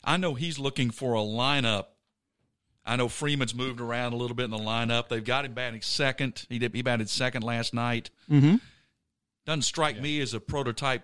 I 0.03 0.17
know 0.19 0.35
he's 0.35 0.59
looking 0.59 0.91
for 0.91 1.15
a 1.15 1.21
lineup. 1.21 1.87
I 2.87 2.97
know 2.97 3.09
Freeman's 3.09 3.55
moved 3.55 3.81
around 3.81 4.13
a 4.13 4.17
little 4.17 4.35
bit 4.37 4.45
in 4.45 4.51
the 4.51 4.59
lineup. 4.59 5.09
They've 5.09 5.25
got 5.25 5.45
him 5.45 5.55
batting 5.55 5.81
second. 5.83 6.45
He 6.49 6.59
did, 6.59 6.75
he 6.75 6.83
batted 6.83 7.09
second 7.09 7.43
last 7.43 7.73
night. 7.73 8.11
Mm-hmm. 8.31 8.57
Doesn't 9.47 9.63
strike 9.63 10.01
me 10.01 10.21
as 10.21 10.35
a 10.35 10.41
prototype 10.41 11.03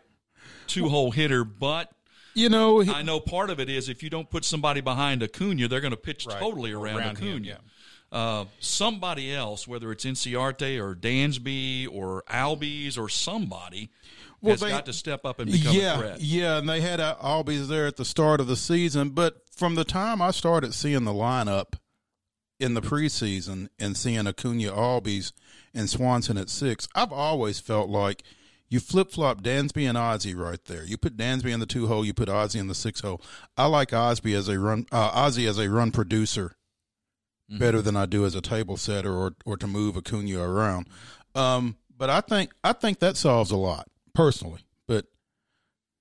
two 0.67 0.89
hole 0.89 1.11
hitter, 1.11 1.45
but 1.45 1.91
You 2.35 2.49
know, 2.49 2.81
he, 2.81 2.91
I 2.91 3.03
know 3.03 3.19
part 3.21 3.51
of 3.51 3.61
it 3.61 3.69
is 3.69 3.89
if 3.89 4.03
you 4.03 4.11
don't 4.11 4.29
put 4.31 4.45
somebody 4.45 4.81
behind 4.81 5.23
Acuna, 5.23 5.69
they're 5.69 5.81
going 5.81 5.91
to 5.93 5.97
pitch 5.97 6.27
Right. 6.27 6.39
totally 6.39 6.73
around, 6.73 6.97
Around 6.99 7.19
him, 7.19 7.29
Acuna. 7.29 7.47
yeah. 7.47 7.55
Uh, 8.13 8.45
somebody 8.59 9.33
else, 9.33 9.69
whether 9.69 9.93
it's 9.93 10.05
Inciarte 10.05 10.83
or 10.83 10.95
Dansby 10.97 11.87
or 11.91 12.25
Albies 12.29 12.99
or 12.99 13.09
somebody, 13.09 13.91
Well, 14.43 14.53
has 14.53 14.61
they- 14.61 14.71
got 14.71 14.87
to 14.87 14.93
step 14.93 15.25
up 15.25 15.39
and 15.41 15.51
become 15.51 15.75
yeah, 15.75 15.95
a 15.95 15.99
threat. 15.99 16.21
yeah, 16.21 16.59
and 16.59 16.69
they 16.69 16.81
had 16.81 17.01
Albies 17.01 17.69
there 17.69 17.87
at 17.87 17.97
the 17.97 18.05
start 18.05 18.41
of 18.41 18.47
the 18.47 18.57
season, 18.57 19.11
but 19.11 19.43
from 19.55 19.75
the 19.75 19.85
time 19.85 20.23
I 20.23 20.31
started 20.31 20.73
seeing 20.75 21.05
the 21.05 21.13
lineup 21.13 21.75
in 22.59 22.75
the 22.75 22.83
preseason 22.83 23.69
and 23.79 23.97
seeing 23.97 24.27
Acuna, 24.27 24.73
Albies, 24.73 25.33
and 25.75 25.89
Swanson 25.89 26.37
at 26.39 26.49
six, 26.51 26.89
I've 26.95 27.13
always 27.13 27.61
felt 27.61 27.89
like 27.89 28.23
you 28.69 28.81
flip 28.81 29.11
flop 29.11 29.43
Dansby 29.43 29.89
and 29.89 29.99
Ozzy 29.99 30.37
right 30.37 30.65
there. 30.67 30.85
You 30.85 30.97
put 30.97 31.17
Dansby 31.17 31.53
in 31.53 31.61
the 31.61 31.67
two 31.67 31.87
hole, 31.89 32.05
you 32.05 32.15
put 32.15 32.29
Ozzy 32.29 32.61
in 32.61 32.69
the 32.69 32.75
six 32.75 33.01
hole. 33.01 33.21
I 33.57 33.67
like 33.67 33.93
Osby 33.93 34.35
as 34.35 34.49
a 34.49 34.59
run, 34.59 34.87
uh, 34.93 35.11
Ozzy 35.11 35.49
as 35.49 35.59
a 35.59 35.69
run 35.69 35.91
producer 35.91 36.57
better 37.59 37.83
than 37.83 37.97
I 37.97 38.07
do 38.07 38.25
as 38.25 38.37
a 38.37 38.41
table 38.41 38.77
setter 38.77 39.13
or 39.13 39.33
or 39.45 39.57
to 39.57 39.67
move 39.67 39.97
Acuna 39.97 40.39
around. 40.41 40.87
Um, 41.35 41.77
but 41.97 42.09
I 42.09 42.21
think 42.21 42.53
I 42.63 42.73
think 42.73 43.01
that 43.01 43.17
solves 43.17 43.51
a 43.51 43.57
lot 43.57 43.89
personally. 44.15 44.61
But 44.87 45.07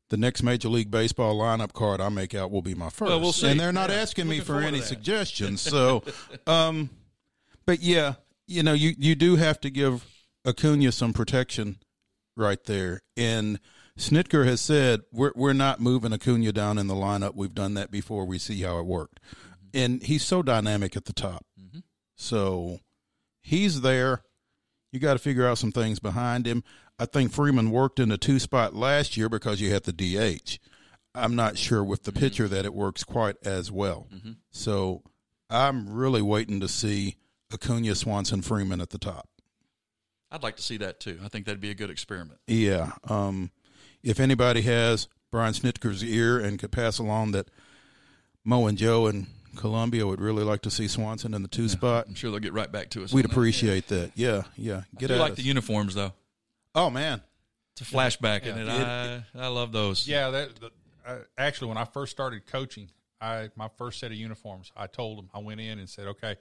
the 0.10 0.18
next 0.18 0.44
Major 0.44 0.70
League 0.70 0.92
Baseball 0.92 1.38
lineup 1.40 1.74
card 1.74 2.02
I 2.02 2.10
make 2.10 2.34
out 2.34 2.52
will 2.52 2.62
be 2.62 2.76
my 2.76 2.90
first. 2.90 3.10
Well, 3.10 3.20
we'll. 3.20 3.34
And 3.44 3.60
they're 3.60 3.72
not 3.72 3.90
Yeah, 3.90 3.98
asking 3.98 4.28
me 4.28 4.40
looking 4.40 4.56
for 4.56 4.62
any 4.62 4.82
suggestions. 4.82 5.62
So, 5.62 6.04
um, 6.48 6.90
but 7.66 7.82
yeah, 7.82 8.16
you 8.48 8.64
know, 8.64 8.74
you 8.74 8.94
you 8.98 9.16
do 9.16 9.36
have 9.36 9.60
to 9.62 9.70
give 9.70 10.06
Acuna 10.46 10.92
some 10.92 11.14
protection 11.14 11.78
right 12.36 12.64
there. 12.66 13.02
And 13.16 13.60
Snitker 13.98 14.46
has 14.46 14.62
said 14.62 15.02
we're 15.12 15.34
we're 15.36 15.54
not 15.54 15.80
moving 15.80 16.14
Acuna 16.14 16.52
down 16.52 16.78
in 16.78 16.88
the 16.88 16.96
lineup. 16.96 17.36
We've 17.36 17.54
done 17.54 17.76
that 17.76 17.92
before. 17.92 18.26
We 18.26 18.40
see 18.40 18.62
how 18.62 18.80
it 18.80 18.86
worked, 18.86 19.20
and 19.74 20.02
he's 20.02 20.24
so 20.26 20.42
dynamic 20.42 20.96
at 20.96 21.06
the 21.06 21.14
top. 21.14 21.46
So 22.16 22.80
he's 23.42 23.82
there. 23.82 24.24
You 24.92 25.00
got 25.00 25.14
to 25.14 25.20
figure 25.20 25.46
out 25.46 25.58
some 25.58 25.72
things 25.72 26.00
behind 26.00 26.48
him. 26.48 26.64
I 27.00 27.06
think 27.06 27.32
Freeman 27.32 27.72
worked 27.72 28.00
in 28.00 28.12
a 28.12 28.18
two 28.18 28.40
spot 28.40 28.76
last 28.76 29.16
year 29.16 29.30
because 29.30 29.62
you 29.62 29.72
had 29.72 29.84
the 29.84 29.94
DH. 29.94 30.58
I'm 31.16 31.36
not 31.36 31.58
sure 31.58 31.84
with 31.84 32.04
the 32.04 32.12
pitcher 32.12 32.48
that 32.50 32.66
it 32.66 32.74
works 32.74 33.04
quite 33.04 33.38
as 33.44 33.72
well. 33.72 34.08
So 34.52 35.02
I'm 35.50 35.90
really 35.92 36.22
waiting 36.22 36.60
to 36.60 36.68
see 36.68 37.16
Acuna, 37.54 37.96
Swanson, 37.96 38.42
Freeman 38.42 38.82
at 38.82 38.90
the 38.90 38.98
top. 39.00 39.28
I'd 40.32 40.44
like 40.44 40.58
to 40.58 40.62
see 40.62 40.78
that 40.78 41.00
too. 41.00 41.20
I 41.24 41.28
think 41.30 41.46
that'd 41.46 41.62
be 41.62 41.72
a 41.72 41.76
good 41.76 41.90
experiment. 41.90 42.40
Yeah. 42.46 42.92
Um, 43.08 43.50
if 44.04 44.20
anybody 44.20 44.62
has 44.62 45.08
Brian 45.32 45.54
Snitker's 45.54 46.04
ear 46.04 46.38
and 46.38 46.60
could 46.60 46.72
pass 46.72 47.00
along 47.00 47.32
that 47.32 47.50
Mo 48.46 48.68
and 48.68 48.78
Joe 48.78 49.08
and 49.08 49.26
Columbia 49.56 50.06
would 50.06 50.22
really 50.22 50.44
like 50.44 50.62
to 50.62 50.70
see 50.72 50.88
Swanson 50.88 51.34
in 51.34 51.42
the 51.42 51.48
two 51.48 51.68
spot, 51.70 52.06
I'm 52.08 52.14
sure 52.14 52.30
they'll 52.30 52.40
get 52.40 52.54
right 52.54 52.72
back 52.72 52.92
to 52.92 53.04
us. 53.04 53.12
we'd 53.12 53.26
on 53.26 53.30
that. 53.30 53.34
appreciate 53.36 53.88
that. 53.88 54.12
Yeah, 54.16 54.44
yeah. 54.56 54.84
I 54.96 55.00
Get 55.00 55.08
do 55.08 55.16
at 55.16 55.20
like 55.20 55.32
us. 55.32 55.38
the 55.38 55.44
uniforms 55.44 55.96
though. 55.96 56.14
Oh 56.76 56.90
man, 56.90 57.22
It's 57.74 57.82
a 57.82 57.86
flashback, 57.96 58.46
Yeah. 58.46 58.56
and 58.56 58.70
it, 58.70 58.70
I 59.36 59.46
I 59.46 59.48
love 59.48 59.72
those. 59.72 60.08
Yeah, 60.08 60.30
that, 60.30 60.56
that 60.62 60.72
uh, 61.06 61.16
actually, 61.38 61.70
when 61.70 61.78
I 61.78 61.86
first 61.86 62.12
started 62.12 62.46
coaching, 62.46 62.90
I 63.22 63.50
my 63.56 63.70
first 63.78 64.00
set 64.00 64.12
of 64.12 64.18
uniforms, 64.18 64.72
I 64.76 64.88
told 64.88 65.18
them 65.18 65.30
I 65.34 65.40
went 65.40 65.60
in 65.62 65.80
and 65.80 65.90
said, 65.90 66.08
okay, 66.08 66.36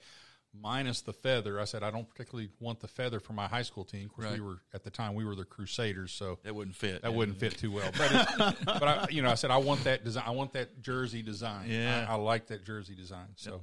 minus 0.59 1.01
the 1.01 1.13
feather. 1.13 1.59
I 1.59 1.65
said 1.65 1.83
I 1.83 1.91
don't 1.91 2.07
particularly 2.09 2.49
want 2.59 2.79
the 2.79 2.87
feather 2.87 3.19
for 3.19 3.33
my 3.33 3.47
high 3.47 3.61
school 3.63 3.83
team. 3.85 4.05
Of 4.05 4.13
course, 4.13 4.25
Right. 4.27 4.33
we 4.35 4.41
were 4.41 4.59
at 4.73 4.83
the 4.83 4.89
time 4.89 5.13
we 5.13 5.23
were 5.25 5.35
the 5.35 5.45
Crusaders, 5.45 6.11
so 6.11 6.39
that 6.43 6.53
wouldn't 6.55 6.75
fit. 6.75 7.01
that 7.01 7.13
wouldn't 7.13 7.37
fit 7.39 7.57
too 7.57 7.71
well. 7.71 7.91
But 7.97 8.11
it, 8.11 8.55
but 8.65 8.83
I, 8.83 9.07
you 9.09 9.21
know, 9.21 9.29
I 9.29 9.35
said 9.35 9.51
I 9.51 9.57
want 9.57 9.83
that 9.85 10.03
design. 10.03 10.23
I 10.27 10.31
want 10.31 10.53
that 10.53 10.81
jersey 10.81 11.21
design. 11.21 11.67
Yeah. 11.69 12.05
I, 12.07 12.13
I 12.13 12.15
like 12.15 12.47
that 12.47 12.65
jersey 12.65 12.95
design. 12.95 13.27
So 13.35 13.61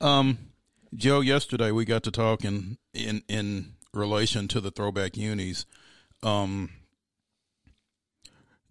Um, 0.00 0.38
Joe, 0.94 1.20
yesterday 1.20 1.70
we 1.72 1.84
got 1.84 2.02
to 2.04 2.10
talking 2.10 2.78
in 2.92 3.22
in 3.28 3.74
relation 3.92 4.48
to 4.48 4.60
the 4.60 4.70
throwback 4.70 5.16
unis. 5.16 5.66
Um, 6.24 6.70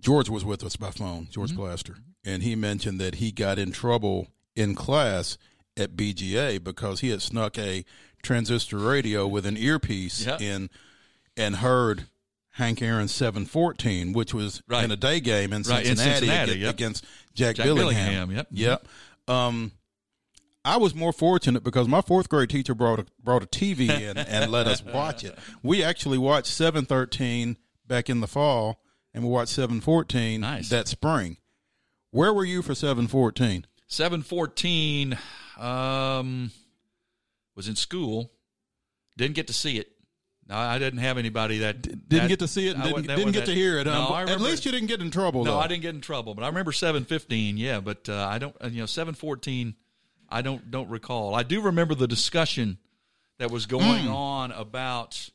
George 0.02 0.30
was 0.30 0.44
with 0.44 0.64
us 0.64 0.76
by 0.76 0.92
phone, 0.92 1.28
George 1.32 1.56
Plaster, 1.56 1.96
and 2.26 2.44
he 2.44 2.56
mentioned 2.56 3.00
that 3.00 3.16
he 3.16 3.32
got 3.32 3.58
in 3.58 3.72
trouble 3.72 4.28
in 4.56 4.76
class 4.76 5.38
at 5.78 5.96
BGA 5.96 6.62
because 6.64 7.00
he 7.00 7.10
had 7.10 7.22
snuck 7.22 7.58
a 7.58 7.86
transistor 8.22 8.78
radio 8.78 9.26
with 9.28 9.46
an 9.46 9.58
earpiece 9.58 10.26
Yep. 10.26 10.42
in 10.42 10.70
and 11.38 11.58
heard 11.58 12.08
Hank 12.52 12.82
Aaron's 12.82 13.12
714, 13.14 14.14
which 14.14 14.34
was 14.34 14.62
Right. 14.68 14.84
in 14.84 14.92
a 14.92 14.96
day 14.98 15.20
game 15.20 15.54
in 15.54 15.64
Right, 15.64 15.86
in 15.86 15.96
Cincinnati, 15.96 16.26
Cincinnati, 16.28 16.52
ag- 16.54 16.60
yep. 16.60 16.74
against 16.76 17.06
Jack, 17.34 17.56
Jack 17.56 17.66
Billingham. 17.66 18.28
Billingham, 18.28 18.36
yep. 18.36 18.48
Yep. 18.52 18.88
Um, 19.28 19.72
I 20.66 20.78
was 20.78 20.96
more 20.96 21.12
fortunate 21.12 21.64
because 21.64 21.88
my 21.88 22.02
fourth 22.02 22.30
grade 22.30 22.50
teacher 22.50 22.74
brought 22.74 23.00
a, 23.00 23.06
brought 23.22 23.44
a 23.44 23.48
TV 23.48 23.90
in 23.90 24.18
and 24.18 24.52
let 24.52 24.66
us 24.68 24.84
watch 24.84 25.24
it. 25.24 25.38
We 25.62 25.84
actually 25.84 26.18
watched 26.18 26.48
713 26.48 27.58
back 27.86 28.10
in 28.10 28.22
the 28.22 28.28
fall, 28.28 28.82
and 29.14 29.24
we 29.24 29.30
watched 29.30 29.52
714 29.52 30.40
Nice. 30.42 30.70
that 30.70 30.88
spring. 30.88 31.38
Where 32.12 32.34
were 32.34 32.46
you 32.46 32.62
for 32.62 32.76
714? 32.76 33.66
Seven 33.88 34.24
fourteen 34.24 35.18
um, 35.60 36.52
was 37.56 37.68
in 37.68 37.76
school. 37.76 38.32
Didn't 39.18 39.36
get 39.36 39.48
to 39.48 39.54
see 39.54 39.78
it. 39.78 39.90
No, 40.48 40.56
I 40.56 40.80
didn't 40.80 41.00
have 41.00 41.18
anybody 41.20 41.60
that 41.60 41.82
Didn't 41.84 42.10
that- 42.10 42.28
get 42.28 42.40
to 42.40 42.48
see 42.48 42.68
it, 42.70 42.76
and 42.76 42.84
didn't, 42.84 42.96
that 43.08 43.16
didn't 43.18 43.26
wasn't 43.28 43.36
get 43.36 43.46
to 43.46 43.54
hear 43.54 43.78
it. 43.78 43.86
No, 43.86 43.92
huh? 44.06 44.14
I 44.14 44.24
At 44.24 44.42
least 44.42 44.66
you 44.66 44.72
didn't 44.72 44.88
get 44.88 45.00
in 45.00 45.12
trouble. 45.12 45.44
No, 45.46 45.52
though. 45.52 45.60
I 45.60 45.68
didn't 45.68 45.84
get 45.84 45.94
in 45.94 46.02
trouble, 46.02 46.34
but 46.34 46.44
I 46.44 46.48
remember 46.48 46.72
seven 46.72 47.06
fifteen. 47.06 47.56
Yeah, 47.58 47.82
but 47.82 48.10
uh, 48.10 48.28
I 48.28 48.40
don't. 48.40 48.56
You 48.72 48.80
know, 48.82 48.86
seven 48.88 49.14
fourteen. 49.14 49.76
I 50.34 50.42
don't 50.42 50.72
don't 50.72 50.90
recall. 50.90 51.36
I 51.36 51.44
do 51.44 51.62
remember 51.62 51.96
the 51.96 52.08
discussion 52.08 52.78
that 53.40 53.52
was 53.52 53.66
going 53.66 54.06
Hmm. 54.06 54.12
on 54.14 54.52
about 54.52 55.30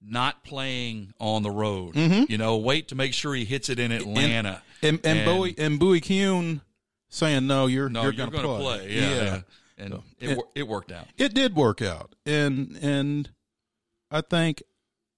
not 0.00 0.44
playing 0.44 1.12
on 1.18 1.42
the 1.42 1.50
road. 1.50 1.94
Mm-hmm. 1.94 2.30
You 2.30 2.38
know, 2.38 2.56
wait 2.58 2.88
to 2.88 2.94
make 2.94 3.14
sure 3.14 3.34
he 3.34 3.44
hits 3.44 3.68
it 3.68 3.78
in 3.78 3.90
Atlanta. 3.92 4.62
And 4.82 5.00
and, 5.04 5.24
Bowie 5.24 5.54
and 5.58 5.78
Bowie 5.78 6.00
Kuhn 6.00 6.60
saying 7.08 7.46
no, 7.46 7.66
you're 7.66 7.88
no, 7.88 8.02
you're, 8.02 8.12
you're, 8.12 8.26
going 8.28 8.42
to 8.42 8.48
to 8.48 8.58
play. 8.58 8.90
Yeah, 8.92 9.00
yeah. 9.14 9.40
and 9.78 9.94
it, 10.20 10.30
it- 10.30 10.38
it 10.54 10.68
worked 10.68 10.92
out. 10.92 11.06
It 11.16 11.34
did 11.34 11.54
work 11.56 11.80
out, 11.82 12.14
and 12.26 12.78
and 12.82 13.30
I 14.10 14.20
think 14.20 14.62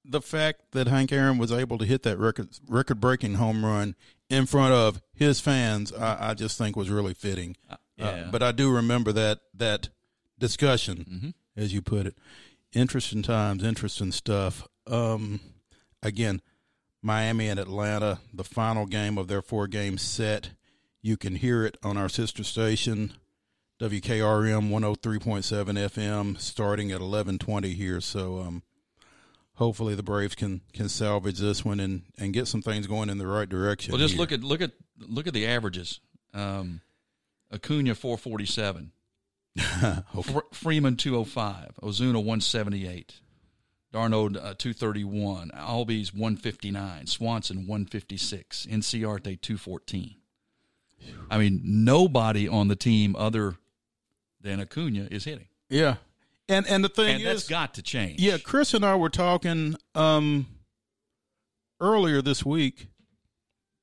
the 0.04 0.20
fact 0.22 0.60
that 0.70 0.86
Hank 0.86 1.10
Aaron 1.10 1.36
was 1.36 1.50
able 1.50 1.78
to 1.78 1.84
hit 1.84 2.02
that 2.04 2.18
record 2.18 2.48
record 2.68 3.00
breaking 3.00 3.34
home 3.34 3.64
run 3.64 3.96
in 4.30 4.46
front 4.46 4.72
of 4.72 5.02
his 5.12 5.40
fans, 5.40 5.92
I, 5.92 6.30
I 6.30 6.34
just 6.34 6.56
think 6.58 6.76
was 6.76 6.90
really 6.90 7.14
fitting. 7.14 7.56
Uh, 7.98 8.30
but 8.30 8.42
I 8.42 8.52
do 8.52 8.70
remember 8.70 9.12
that 9.12 9.40
that 9.54 9.88
discussion, 10.38 11.34
as 11.56 11.72
you 11.72 11.82
put 11.82 12.06
it. 12.06 12.16
Interesting 12.72 13.22
times, 13.22 13.62
interesting 13.64 14.12
stuff. 14.12 14.66
Um, 14.86 15.40
again, 16.02 16.42
Miami 17.02 17.48
and 17.48 17.58
Atlanta, 17.58 18.18
the 18.34 18.44
final 18.44 18.86
game 18.86 19.16
of 19.16 19.28
their 19.28 19.42
four 19.42 19.66
game 19.66 19.98
set. 19.98 20.50
You 21.00 21.16
can 21.16 21.36
hear 21.36 21.64
it 21.64 21.76
on 21.82 21.96
our 21.96 22.08
sister 22.08 22.42
station, 22.42 23.12
WKRM 23.80 24.70
103.7 24.70 25.78
FM, 25.78 26.38
starting 26.40 26.90
at 26.90 27.00
11:20 27.00 27.74
here. 27.74 28.00
So, 28.00 28.40
um, 28.40 28.62
hopefully 29.54 29.94
the 29.94 30.02
Braves 30.02 30.34
can 30.34 30.62
can 30.72 30.88
salvage 30.88 31.38
this 31.38 31.64
one 31.64 31.80
and 31.80 32.02
and 32.18 32.32
get 32.32 32.48
some 32.48 32.62
things 32.62 32.86
going 32.86 33.10
in 33.10 33.18
the 33.18 33.26
right 33.26 33.48
direction. 33.48 33.92
Well, 33.92 34.00
just 34.00 34.14
here. 34.14 34.20
look 34.20 34.32
at 34.32 34.42
look 34.42 34.60
at 34.60 34.72
look 34.98 35.26
at 35.26 35.34
the 35.34 35.46
averages. 35.46 36.00
Um, 36.34 36.80
Acuna 37.52 37.94
four 37.94 38.18
forty 38.18 38.46
seven, 38.46 38.92
Freeman 40.52 40.96
two 40.96 41.14
hundred 41.14 41.30
five, 41.30 41.70
Ozuna 41.82 42.22
one 42.22 42.40
seventy 42.40 42.86
eight, 42.88 43.20
d'Arnaud 43.92 44.36
uh, 44.36 44.54
two 44.58 44.72
thirty 44.72 45.04
one, 45.04 45.50
Albies 45.54 46.14
one 46.14 46.36
fifty 46.36 46.70
nine, 46.70 47.06
Swanson 47.06 47.66
one 47.66 47.86
fifty 47.86 48.16
six, 48.16 48.66
Inciarte 48.68 49.40
two 49.40 49.56
fourteen. 49.56 50.16
I 51.30 51.38
mean, 51.38 51.60
nobody 51.62 52.48
on 52.48 52.68
the 52.68 52.76
team 52.76 53.14
other 53.16 53.56
than 54.40 54.60
Acuna 54.60 55.08
is 55.10 55.24
hitting. 55.24 55.48
Yeah. 55.68 55.96
And 56.48 56.66
and 56.68 56.84
the 56.84 56.88
thing 56.88 57.16
and 57.16 57.22
is, 57.22 57.26
that's 57.26 57.48
got 57.48 57.74
to 57.74 57.82
change. 57.82 58.20
yeah, 58.20 58.38
Chris 58.38 58.72
and 58.72 58.84
I 58.84 58.94
were 58.94 59.08
talking 59.08 59.76
um, 59.94 60.46
earlier 61.80 62.22
this 62.22 62.44
week 62.44 62.86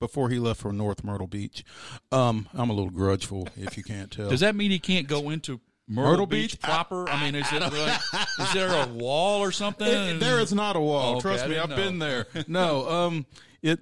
before 0.04 0.28
he 0.28 0.38
left 0.38 0.60
for 0.60 0.74
North 0.74 1.02
Myrtle 1.02 1.28
Beach. 1.28 1.64
Um, 2.12 2.50
I'm 2.54 2.70
a 2.70 2.74
little 2.74 2.92
grudgeful, 2.92 3.48
if 3.56 3.78
you 3.78 3.84
can't 3.84 4.12
tell. 4.12 4.30
Does 4.30 4.42
that 4.42 4.54
mean 4.54 4.70
he 4.70 4.78
can't 4.78 5.08
go 5.08 5.30
into 5.30 5.62
Myrtle, 5.88 6.12
Myrtle 6.12 6.26
Beach, 6.26 6.52
Beach? 6.52 6.60
proper? 6.60 7.08
I, 7.08 7.24
mean, 7.24 7.36
is 7.36 7.48
it 7.54 7.62
like, 7.62 8.02
is 8.38 8.54
there 8.54 8.84
a 8.84 8.88
wall 8.94 9.40
or 9.40 9.54
something? 9.54 9.88
It- 9.88 10.20
there 10.20 10.42
is 10.42 10.52
not 10.54 10.76
a 10.76 10.80
wall. 10.82 11.14
Okay, 11.14 11.22
Trust 11.22 11.48
me, 11.48 11.58
I've 11.58 11.70
know. 11.70 11.76
been 11.78 12.00
there. 12.00 12.28
No, 12.50 12.90
um, 12.90 13.26
it. 13.62 13.80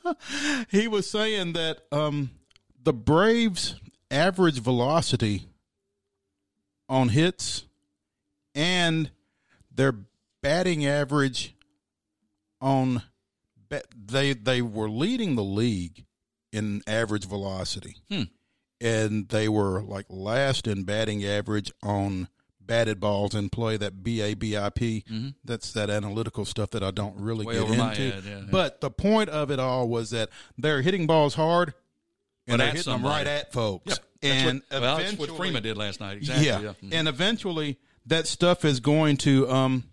he 0.70 0.86
was 0.86 1.10
saying 1.10 1.54
that 1.54 1.80
um, 1.90 2.30
the 2.84 2.92
Braves' 2.92 3.74
average 4.12 4.60
velocity 4.60 5.48
on 6.88 7.08
hits 7.08 7.64
and 8.54 9.10
their 9.74 9.96
batting 10.42 10.86
average 10.86 11.56
on 12.60 13.02
they 13.96 14.32
they 14.34 14.62
were 14.62 14.88
leading 14.90 15.34
the 15.36 15.44
league 15.44 16.04
in 16.52 16.82
average 16.86 17.26
velocity, 17.26 17.96
Hmm. 18.10 18.22
and 18.80 19.28
they 19.28 19.48
were 19.48 19.82
like 19.82 20.06
last 20.08 20.66
in 20.66 20.84
batting 20.84 21.24
average 21.24 21.70
on 21.82 22.28
batted 22.60 23.00
balls 23.00 23.34
in 23.34 23.48
play. 23.50 23.76
That 23.76 24.02
BABIP, 24.02 25.34
that's 25.44 25.72
that 25.72 25.90
analytical 25.90 26.44
stuff 26.44 26.70
that 26.70 26.82
I 26.82 26.90
don't 26.90 27.16
really 27.16 27.44
Mm-hmm. 27.46 27.70
Way 27.70 27.76
get 27.76 27.80
into. 27.98 28.14
head, 28.16 28.24
yeah, 28.24 28.38
yeah. 28.40 28.46
But 28.50 28.80
the 28.80 28.90
point 28.90 29.28
of 29.30 29.50
it 29.50 29.58
all 29.58 29.88
was 29.88 30.10
that 30.10 30.30
they're 30.56 30.82
hitting 30.82 31.06
balls 31.06 31.34
hard, 31.34 31.74
But 32.46 32.52
and 32.52 32.60
they're 32.60 32.72
hitting 32.72 32.92
them 32.92 33.04
right 33.04 33.26
at 33.26 33.52
folks. 33.52 33.86
That's 33.86 34.00
and 34.22 34.62
what, 34.70 34.80
well, 34.80 34.96
that's 34.98 35.16
what 35.18 35.36
Freeman 35.36 35.62
did 35.62 35.76
last 35.76 36.00
night. 36.00 36.18
Exactly. 36.18 36.46
yeah, 36.46 36.60
Yeah. 36.60 36.72
Mhm. 36.82 36.88
and 36.92 37.08
eventually 37.08 37.78
that 38.06 38.26
stuff 38.26 38.64
is 38.64 38.80
going 38.80 39.16
to 39.18 39.48
um, 39.50 39.84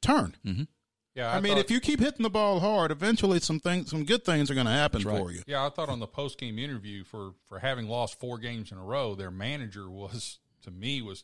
turn. 0.00 0.34
Yeah, 1.14 1.30
I, 1.32 1.40
mean, 1.40 1.52
thought- 1.54 1.60
if 1.64 1.70
you 1.70 1.78
keep 1.80 2.00
hitting 2.00 2.22
the 2.24 2.30
ball 2.30 2.58
hard, 2.60 2.90
eventually 2.90 3.38
some 3.40 3.60
things, 3.60 3.90
some 3.90 4.04
good 4.04 4.24
things 4.24 4.50
are 4.50 4.54
going 4.54 4.66
to 4.66 4.72
happen 4.72 5.02
right. 5.02 5.16
for 5.18 5.30
you. 5.30 5.42
Yeah, 5.46 5.64
I 5.64 5.68
thought 5.70 5.88
on 5.88 6.00
the 6.00 6.06
post 6.08 6.38
game 6.38 6.58
interview 6.58 7.04
for 7.04 7.34
for 7.48 7.58
having 7.60 7.88
lost 7.88 8.18
four 8.18 8.38
games 8.38 8.72
in 8.72 8.78
a 8.78 8.82
row, 8.82 9.14
their 9.14 9.30
manager 9.30 9.88
was 9.88 10.38
to 10.62 10.70
me 10.72 11.02
was 11.02 11.22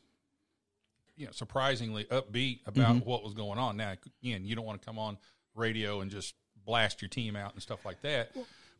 you 1.17 1.27
know 1.27 1.33
surprisingly 1.33 2.05
upbeat 2.05 2.61
about 2.67 2.97
Mm-hmm. 2.97 3.09
what 3.11 3.25
was 3.25 3.35
going 3.35 3.59
on. 3.59 3.77
Now, 3.77 3.95
again, 4.23 4.45
you 4.45 4.55
don't 4.55 4.65
want 4.65 4.81
to 4.81 4.87
come 4.87 4.99
on 4.99 5.19
radio 5.55 6.01
and 6.01 6.11
just 6.11 6.35
blast 6.65 7.03
your 7.03 7.09
team 7.09 7.35
out 7.35 7.53
and 7.55 7.61
stuff 7.63 7.85
like 7.85 8.01
that. 8.03 8.31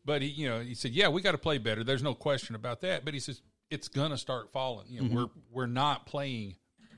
But 0.05 0.21
he, 0.21 0.29
you 0.29 0.47
know, 0.49 0.61
he 0.61 0.73
said, 0.75 0.91
"Yeah, 0.91 1.09
we 1.09 1.21
got 1.21 1.33
to 1.33 1.37
play 1.37 1.57
better. 1.57 1.83
There's 1.83 2.03
no 2.03 2.13
question 2.13 2.55
about 2.55 2.81
that." 2.81 3.03
But 3.03 3.13
he 3.13 3.19
says 3.19 3.41
it's 3.69 3.87
gonna 3.89 4.17
start 4.17 4.51
falling. 4.53 4.87
You 4.89 5.01
know, 5.01 5.07
Mm-hmm. 5.07 5.15
we're 5.17 5.29
we're 5.51 5.67
not 5.67 6.05
playing 6.05 6.55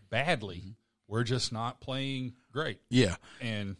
badly. 0.09 0.75
We're 1.07 1.23
just 1.23 1.51
not 1.51 1.81
playing 1.81 2.33
great. 2.51 2.79
Yeah, 2.89 3.15
And 3.41 3.75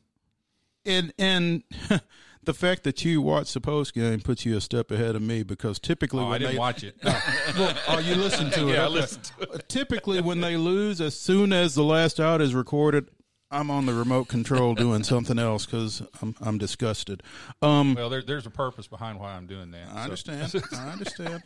and 0.86 1.14
and 1.18 1.64
the 2.44 2.54
fact 2.54 2.84
that 2.84 3.04
you 3.06 3.22
watch 3.22 3.54
the 3.54 3.62
post 3.62 3.94
game 3.94 4.20
puts 4.20 4.46
you 4.46 4.58
a 4.58 4.62
step 4.62 4.92
ahead 4.92 5.16
of 5.16 5.22
me 5.22 5.44
because 5.44 5.80
typically 5.80 6.20
oh, 6.22 6.26
when 6.26 6.34
I 6.34 6.38
didn't 6.38 6.54
they 6.54 6.60
watch 6.60 6.84
it. 6.84 6.96
well, 7.04 7.76
oh 7.88 8.00
you 8.00 8.16
listen 8.16 8.52
to 8.52 8.68
it. 8.70 8.74
Yeah, 8.74 8.84
I 8.84 8.86
okay. 8.86 8.94
listened 8.94 9.32
to 9.40 9.58
Typically 9.68 10.22
when 10.22 10.42
they 10.42 10.58
lose, 10.58 11.02
as 11.02 11.20
soon 11.20 11.54
as 11.54 11.76
the 11.76 11.84
last 11.84 12.20
out 12.20 12.42
is 12.42 12.54
recorded, 12.54 13.10
I'm 13.52 13.70
on 13.70 13.86
the 13.86 13.94
remote 13.94 14.28
control 14.28 14.74
doing 14.74 15.04
something 15.04 15.38
else 15.38 15.66
because 15.66 16.02
I'm 16.22 16.36
I'm 16.42 16.58
disgusted. 16.58 17.24
Um, 17.62 17.94
well, 17.96 18.10
there, 18.10 18.24
there's 18.24 18.48
a 18.48 18.52
purpose 18.52 18.88
behind 18.88 19.20
why 19.20 19.34
I'm 19.34 19.48
doing 19.48 19.72
that. 19.72 19.90
I 19.90 19.96
so. 19.96 20.04
understand. 20.04 20.64
I 20.74 20.90
understand. 20.90 21.44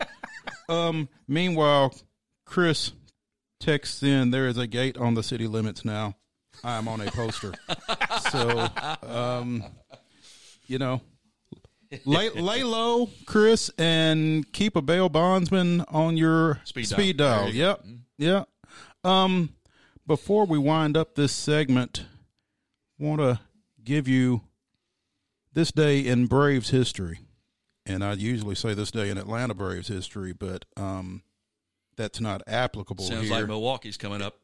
Um, 0.70 1.10
meanwhile, 1.28 1.94
Chris 2.46 2.94
texts 3.60 4.04
in 4.04 4.32
there 4.32 4.48
is 4.48 4.58
a 4.58 4.68
gate 4.68 4.98
on 4.98 5.16
the 5.16 5.24
city 5.24 5.48
limits 5.48 5.84
now. 5.84 6.16
I 6.64 6.78
am 6.78 6.88
on 6.88 7.02
a 7.02 7.12
poster. 7.12 7.54
so, 8.32 8.68
um, 9.04 9.64
you 10.66 10.78
know, 10.80 11.02
lay, 12.06 12.30
lay 12.30 12.64
low, 12.64 13.10
Chris, 13.26 13.70
and 13.78 14.52
keep 14.54 14.76
a 14.76 14.82
bail 14.82 15.10
bondsman 15.10 15.82
on 15.90 16.18
your 16.18 16.60
Speed 16.66 16.88
speed, 16.88 17.18
dial. 17.18 17.46
dial. 17.46 17.54
Yep. 17.54 17.86
Yep. 18.18 18.50
Um, 19.04 19.50
before 20.06 20.46
we 20.46 20.58
wind 20.58 20.98
up 20.98 21.16
this 21.16 21.32
segment, 21.32 22.06
want 22.98 23.22
to 23.22 23.40
give 23.84 24.08
you 24.08 24.42
this 25.54 25.72
day 25.72 26.00
in 26.00 26.28
Braves 26.28 26.70
history 26.70 27.20
and 27.88 28.04
I 28.04 28.14
usually 28.14 28.56
say 28.56 28.74
this 28.74 28.92
day 28.92 29.10
in 29.10 29.18
Atlanta 29.18 29.54
Braves 29.54 29.88
history, 29.88 30.34
but 30.34 30.66
um, 30.76 31.24
that's 31.96 32.20
not 32.20 32.44
applicable 32.46 33.06
Sounds 33.06 33.30
here. 33.30 33.32
like 33.32 33.48
Milwaukee's 33.48 33.98
coming 33.98 34.22
up. 34.22 34.36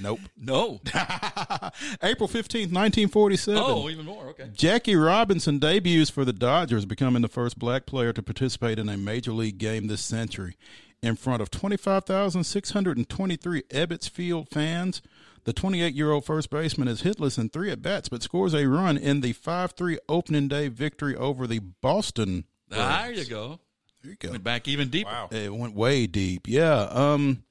Nope. 0.00 0.20
No. 0.36 0.80
April 2.02 2.28
fifteenth, 2.28 2.70
nineteen 2.70 3.08
forty-seven. 3.08 3.62
Oh, 3.64 3.88
even 3.88 4.04
more. 4.04 4.26
Okay. 4.28 4.50
Jackie 4.52 4.96
Robinson 4.96 5.58
debuts 5.58 6.10
for 6.10 6.24
the 6.24 6.32
Dodgers, 6.32 6.84
becoming 6.84 7.22
the 7.22 7.28
first 7.28 7.58
black 7.58 7.86
player 7.86 8.12
to 8.12 8.22
participate 8.22 8.78
in 8.78 8.88
a 8.88 8.96
major 8.96 9.32
league 9.32 9.58
game 9.58 9.86
this 9.86 10.02
century. 10.02 10.56
In 11.02 11.16
front 11.16 11.42
of 11.42 11.50
25,623 11.50 13.62
Ebbets 13.62 14.08
Field 14.08 14.48
fans, 14.48 15.02
the 15.44 15.52
28 15.52 15.94
year 15.94 16.10
old 16.10 16.24
first 16.24 16.50
baseman 16.50 16.88
is 16.88 17.02
hitless 17.02 17.38
in 17.38 17.50
three 17.50 17.70
at 17.70 17.82
bats, 17.82 18.08
but 18.08 18.22
scores 18.22 18.54
a 18.54 18.66
run 18.66 18.96
in 18.96 19.20
the 19.20 19.32
5 19.32 19.72
3 19.72 19.98
opening 20.08 20.48
day 20.48 20.68
victory 20.68 21.14
over 21.14 21.46
the 21.46 21.58
Boston. 21.58 22.44
There 22.68 23.12
you 23.12 23.26
go. 23.26 23.60
There 24.02 24.12
you 24.12 24.16
go. 24.18 24.30
Went 24.30 24.44
back 24.44 24.68
even 24.68 24.88
deeper. 24.88 25.10
Wow. 25.10 25.28
It 25.30 25.54
went 25.54 25.74
way 25.74 26.06
deep. 26.06 26.48
Yeah. 26.48 26.88
Um, 26.90 27.44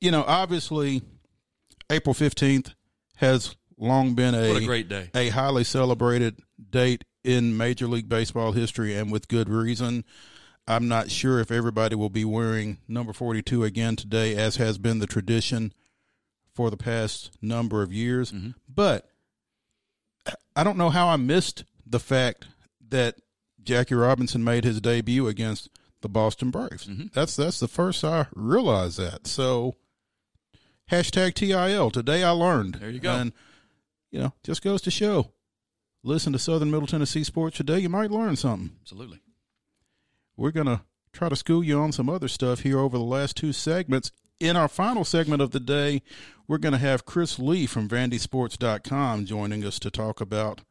you 0.00 0.10
know, 0.10 0.24
obviously, 0.26 1.02
April 1.90 2.14
15th 2.14 2.74
has 3.16 3.56
long 3.76 4.14
been 4.14 4.34
a, 4.34 4.48
What 4.48 4.62
a 4.62 4.66
great 4.66 4.88
day. 4.88 5.10
a 5.14 5.28
highly 5.30 5.64
celebrated 5.64 6.38
date 6.70 7.04
in 7.24 7.56
Major 7.56 7.86
League 7.86 8.08
Baseball 8.08 8.52
history, 8.52 8.94
and 8.94 9.10
with 9.12 9.28
good 9.28 9.48
reason. 9.48 10.04
I'm 10.68 10.86
not 10.86 11.10
sure 11.10 11.40
if 11.40 11.50
everybody 11.50 11.96
will 11.96 12.10
be 12.10 12.24
wearing 12.24 12.78
number 12.86 13.12
42 13.12 13.64
again 13.64 13.96
today, 13.96 14.36
as 14.36 14.56
has 14.56 14.78
been 14.78 15.00
the 15.00 15.06
tradition 15.06 15.72
for 16.54 16.70
the 16.70 16.76
past 16.76 17.30
number 17.42 17.82
of 17.82 17.92
years. 17.92 18.30
Mm-hmm. 18.30 18.50
But 18.72 19.08
I 20.54 20.62
don't 20.62 20.78
know 20.78 20.90
how 20.90 21.08
I 21.08 21.16
missed 21.16 21.64
the 21.84 21.98
fact 21.98 22.46
that 22.88 23.16
Jackie 23.62 23.94
Robinson 23.94 24.44
made 24.44 24.64
his 24.64 24.80
debut 24.80 25.26
against 25.26 25.70
the 26.02 26.08
Boston 26.08 26.50
Braves. 26.50 26.86
Mm-hmm. 26.86 27.06
That's 27.14 27.36
that's 27.36 27.60
the 27.60 27.68
first 27.68 28.04
I 28.04 28.26
realized 28.34 28.98
that. 28.98 29.26
So 29.26 29.74
hashtag 30.90 31.34
TIL. 31.34 31.90
Today 31.90 32.22
I 32.22 32.30
learned. 32.30 32.76
There 32.76 32.90
you 32.90 33.00
go. 33.00 33.12
And 33.12 33.32
you 34.10 34.20
know, 34.20 34.32
just 34.42 34.62
goes 34.62 34.82
to 34.82 34.90
show. 34.90 35.32
Listen 36.02 36.32
to 36.32 36.38
Southern 36.38 36.70
Middle 36.70 36.86
Tennessee 36.86 37.24
Sports 37.24 37.56
today. 37.56 37.78
You 37.78 37.88
might 37.88 38.10
learn 38.10 38.36
something. 38.36 38.76
Absolutely. 38.82 39.20
We're 40.36 40.50
gonna 40.50 40.82
try 41.12 41.28
to 41.28 41.36
school 41.36 41.62
you 41.62 41.78
on 41.78 41.92
some 41.92 42.08
other 42.08 42.28
stuff 42.28 42.60
here 42.60 42.78
over 42.78 42.96
the 42.96 43.04
last 43.04 43.36
two 43.36 43.52
segments. 43.52 44.12
In 44.38 44.56
our 44.56 44.68
final 44.68 45.04
segment 45.04 45.42
of 45.42 45.50
the 45.50 45.60
day, 45.60 46.02
we're 46.48 46.58
going 46.58 46.72
to 46.72 46.78
have 46.78 47.04
Chris 47.04 47.38
Lee 47.38 47.66
from 47.66 47.88
VandySports.com 47.88 49.26
joining 49.26 49.64
us 49.64 49.78
to 49.80 49.90
talk 49.90 50.20
about 50.20 50.62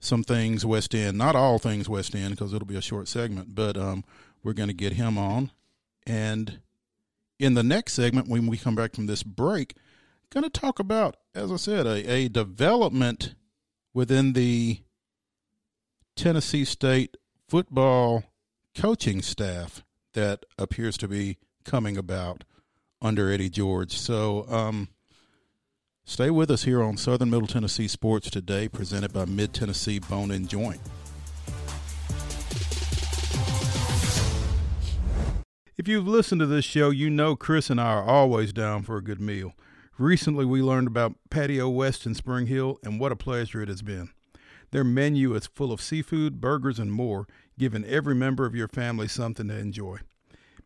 some 0.00 0.22
things 0.22 0.66
West 0.66 0.94
End. 0.94 1.16
Not 1.16 1.34
all 1.34 1.58
things 1.58 1.88
West 1.88 2.14
End 2.14 2.30
because 2.30 2.52
it'll 2.52 2.66
be 2.66 2.76
a 2.76 2.82
short 2.82 3.08
segment, 3.08 3.54
but 3.54 3.78
um, 3.78 4.04
we're 4.42 4.52
going 4.52 4.68
to 4.68 4.74
get 4.74 4.92
him 4.92 5.16
on. 5.16 5.50
And 6.06 6.60
in 7.38 7.54
the 7.54 7.62
next 7.62 7.94
segment, 7.94 8.28
when 8.28 8.46
we 8.46 8.56
come 8.56 8.74
back 8.74 8.94
from 8.94 9.06
this 9.06 9.22
break, 9.22 9.76
going 10.30 10.44
to 10.44 10.50
talk 10.50 10.78
about, 10.78 11.16
as 11.34 11.50
I 11.52 11.56
said, 11.56 11.86
a, 11.86 12.10
a 12.10 12.28
development 12.28 13.34
within 13.92 14.32
the 14.32 14.80
Tennessee 16.16 16.64
State 16.64 17.16
football 17.48 18.24
coaching 18.76 19.22
staff 19.22 19.84
that 20.14 20.44
appears 20.58 20.96
to 20.98 21.08
be 21.08 21.38
coming 21.64 21.96
about 21.96 22.44
under 23.00 23.30
Eddie 23.30 23.50
George. 23.50 23.96
So, 23.96 24.46
um, 24.48 24.88
stay 26.04 26.30
with 26.30 26.50
us 26.50 26.64
here 26.64 26.82
on 26.82 26.96
Southern 26.96 27.30
Middle 27.30 27.46
Tennessee 27.46 27.88
Sports 27.88 28.30
today, 28.30 28.68
presented 28.68 29.12
by 29.12 29.24
Mid 29.24 29.52
Tennessee 29.52 29.98
Bone 29.98 30.30
and 30.30 30.48
Joint. 30.48 30.80
If 35.76 35.88
you've 35.88 36.06
listened 36.06 36.38
to 36.38 36.46
this 36.46 36.64
show, 36.64 36.90
you 36.90 37.10
know 37.10 37.34
Chris 37.34 37.68
and 37.68 37.80
I 37.80 37.94
are 37.94 38.04
always 38.04 38.52
down 38.52 38.84
for 38.84 38.96
a 38.96 39.02
good 39.02 39.20
meal. 39.20 39.54
Recently, 39.98 40.44
we 40.44 40.62
learned 40.62 40.86
about 40.86 41.16
Patio 41.30 41.68
West 41.68 42.06
in 42.06 42.14
Spring 42.14 42.46
Hill, 42.46 42.78
and 42.84 43.00
what 43.00 43.10
a 43.10 43.16
pleasure 43.16 43.60
it 43.60 43.68
has 43.68 43.82
been. 43.82 44.10
Their 44.70 44.84
menu 44.84 45.34
is 45.34 45.48
full 45.48 45.72
of 45.72 45.80
seafood, 45.80 46.40
burgers, 46.40 46.78
and 46.78 46.92
more, 46.92 47.26
giving 47.58 47.84
every 47.86 48.14
member 48.14 48.46
of 48.46 48.54
your 48.54 48.68
family 48.68 49.08
something 49.08 49.48
to 49.48 49.58
enjoy. 49.58 49.98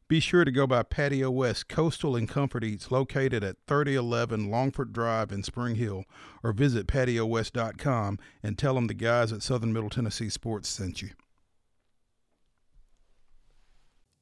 Be 0.09 0.21
sure 0.21 0.45
to 0.45 0.53
go 0.53 0.67
by 0.67 0.83
Patio 0.83 1.31
West 1.31 1.69
Coastal 1.69 2.15
and 2.15 2.29
Comfort 2.29 2.63
Eats 2.63 2.91
located 2.91 3.43
at 3.43 3.57
3011 3.67 4.51
Longford 4.51 4.93
Drive 4.93 5.33
in 5.33 5.43
Spring 5.43 5.77
Hill 5.77 6.05
or 6.43 6.53
visit 6.53 6.87
patiowest.com 6.87 8.19
and 8.43 8.59
tell 8.59 8.75
them 8.75 8.89
the 8.89 8.95
guys 8.95 9.33
at 9.33 9.43
Southern 9.43 9.73
Middle 9.73 9.91
Tennessee 9.91 10.29
Sports 10.29 10.69
sent 10.69 11.01
you. 11.01 11.11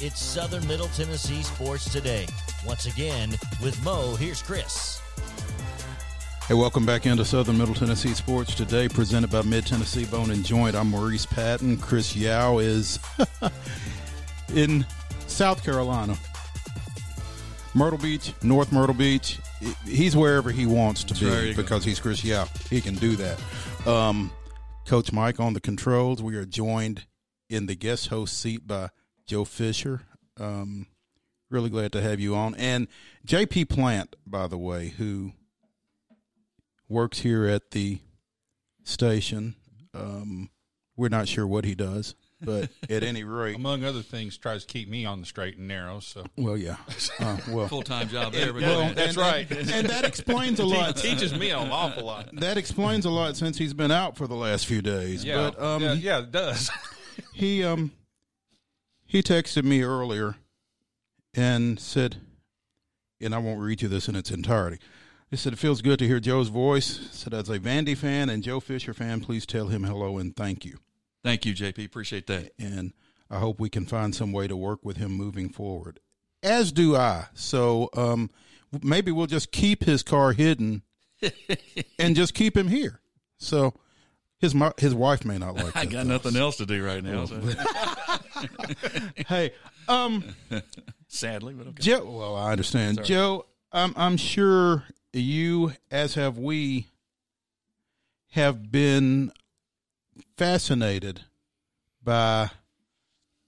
it's 0.00 0.20
Southern 0.22 0.66
Middle 0.66 0.88
Tennessee 0.88 1.42
Sports 1.42 1.90
Today. 1.90 2.26
Once 2.66 2.86
again, 2.86 3.30
with 3.62 3.80
Mo, 3.84 4.14
here's 4.16 4.42
Chris. 4.42 5.00
Hey, 6.46 6.54
welcome 6.54 6.86
back 6.86 7.04
into 7.04 7.24
Southern 7.24 7.58
Middle 7.58 7.74
Tennessee 7.74 8.14
Sports 8.14 8.54
today, 8.54 8.88
presented 8.88 9.30
by 9.30 9.42
Mid 9.42 9.66
Tennessee 9.66 10.06
Bone 10.06 10.30
and 10.30 10.44
Joint. 10.44 10.74
I'm 10.74 10.90
Maurice 10.90 11.26
Patton. 11.26 11.76
Chris 11.78 12.16
Yao 12.16 12.58
is 12.58 12.98
in 14.54 14.86
South 15.26 15.62
Carolina, 15.62 16.16
Myrtle 17.74 17.98
Beach, 17.98 18.32
North 18.42 18.72
Myrtle 18.72 18.94
Beach. 18.94 19.38
He's 19.84 20.16
wherever 20.16 20.50
he 20.50 20.64
wants 20.64 21.04
to 21.04 21.14
There 21.14 21.42
be 21.42 21.48
you 21.48 21.54
go. 21.54 21.62
because 21.62 21.84
he's 21.84 22.00
Chris 22.00 22.24
Yao. 22.24 22.46
He 22.70 22.80
can 22.80 22.94
do 22.94 23.16
that. 23.16 23.38
Um, 23.86 24.30
Coach 24.86 25.12
Mike 25.12 25.40
on 25.40 25.52
the 25.52 25.60
controls. 25.60 26.22
We 26.22 26.36
are 26.36 26.46
joined 26.46 27.06
in 27.50 27.66
the 27.66 27.74
guest 27.74 28.06
host 28.08 28.38
seat 28.40 28.66
by 28.66 28.88
Joe 29.28 29.44
Fisher. 29.44 30.00
Um, 30.40 30.86
really 31.50 31.70
glad 31.70 31.92
to 31.92 32.00
have 32.02 32.18
you 32.18 32.34
on. 32.34 32.54
And 32.56 32.88
JP 33.26 33.68
Plant, 33.68 34.16
by 34.26 34.46
the 34.48 34.58
way, 34.58 34.88
who 34.88 35.32
works 36.88 37.20
here 37.20 37.46
at 37.46 37.70
the 37.72 37.98
station. 38.84 39.54
Um, 39.94 40.50
we're 40.96 41.08
not 41.10 41.28
sure 41.28 41.46
what 41.46 41.64
he 41.66 41.74
does, 41.74 42.14
but 42.40 42.70
at 42.90 43.02
any 43.02 43.22
rate, 43.22 43.56
Among 43.56 43.84
other 43.84 44.00
things, 44.02 44.36
tries 44.38 44.64
to 44.64 44.72
keep 44.72 44.88
me 44.88 45.04
on 45.04 45.20
the 45.20 45.26
straight 45.26 45.58
and 45.58 45.68
narrow. 45.68 46.00
So 46.00 46.24
well, 46.36 46.56
yeah, 46.56 46.76
uh, 47.20 47.36
well, 47.50 47.68
Full 47.68 47.82
time 47.82 48.08
job 48.08 48.32
there. 48.32 48.52
but 48.52 48.62
well, 48.62 48.88
go 48.88 48.94
that's 48.94 49.08
and- 49.08 49.16
right. 49.18 49.50
and, 49.50 49.70
and 49.70 49.88
that 49.88 50.04
explains 50.04 50.58
a 50.58 50.64
lot. 50.66 50.96
teaches 50.96 51.34
me 51.34 51.50
an 51.50 51.70
awful 51.70 52.04
lot. 52.04 52.30
That 52.34 52.56
explains 52.56 53.04
a 53.04 53.10
lot 53.10 53.36
since 53.36 53.58
he's 53.58 53.74
been 53.74 53.90
out 53.90 54.16
for 54.16 54.26
the 54.26 54.34
last 54.36 54.66
few 54.66 54.80
days. 54.82 55.24
Yeah, 55.24 55.50
but 55.50 55.62
um, 55.62 55.82
yeah, 55.82 55.92
yeah, 55.92 56.18
it 56.20 56.32
does. 56.32 56.70
he 57.34 57.62
um 57.64 57.92
he 59.08 59.22
texted 59.22 59.64
me 59.64 59.82
earlier 59.82 60.36
and 61.34 61.80
said 61.80 62.18
and 63.20 63.34
I 63.34 63.38
won't 63.38 63.60
read 63.60 63.82
you 63.82 63.88
this 63.88 64.08
in 64.08 64.14
its 64.14 64.30
entirety. 64.30 64.78
He 65.30 65.36
said 65.36 65.52
it 65.52 65.58
feels 65.58 65.82
good 65.82 65.98
to 65.98 66.06
hear 66.06 66.20
Joe's 66.20 66.48
voice. 66.48 67.08
Said 67.10 67.34
as 67.34 67.48
a 67.48 67.58
Vandy 67.58 67.96
fan 67.96 68.28
and 68.28 68.42
Joe 68.42 68.60
Fisher 68.60 68.94
fan, 68.94 69.20
please 69.20 69.44
tell 69.44 69.66
him 69.68 69.82
hello 69.82 70.18
and 70.18 70.36
thank 70.36 70.64
you. 70.64 70.78
Thank 71.24 71.44
you, 71.44 71.52
JP. 71.54 71.84
Appreciate 71.84 72.26
that. 72.28 72.52
And 72.58 72.92
I 73.28 73.38
hope 73.38 73.58
we 73.58 73.68
can 73.68 73.86
find 73.86 74.14
some 74.14 74.32
way 74.32 74.46
to 74.46 74.56
work 74.56 74.84
with 74.84 74.98
him 74.98 75.12
moving 75.12 75.48
forward. 75.48 76.00
As 76.42 76.70
do 76.70 76.96
I. 76.96 77.26
So 77.34 77.90
um 77.96 78.30
maybe 78.82 79.10
we'll 79.10 79.26
just 79.26 79.50
keep 79.50 79.84
his 79.84 80.02
car 80.02 80.32
hidden 80.32 80.82
and 81.98 82.14
just 82.14 82.34
keep 82.34 82.56
him 82.56 82.68
here. 82.68 83.00
So 83.38 83.74
his 84.38 84.54
his 84.78 84.94
wife 84.94 85.24
may 85.24 85.38
not 85.38 85.54
like 85.56 85.66
it. 85.66 85.72
I 85.76 85.84
got 85.86 86.04
though. 86.06 86.12
nothing 86.12 86.36
else 86.36 86.56
to 86.58 86.66
do 86.66 86.84
right 86.84 87.02
now. 87.02 87.24
So. 87.26 87.40
Hey, 89.26 89.52
um 89.88 90.24
Sadly, 91.08 91.54
but 91.54 91.66
okay. 91.68 91.82
Joe, 91.82 92.04
well, 92.10 92.36
I 92.36 92.52
understand. 92.52 92.96
Sorry. 92.96 93.06
Joe, 93.08 93.46
I'm, 93.72 93.94
I'm 93.96 94.16
sure 94.18 94.84
you, 95.12 95.72
as 95.90 96.14
have 96.14 96.36
we, 96.38 96.86
have 98.32 98.70
been 98.70 99.32
fascinated 100.36 101.22
by 102.04 102.50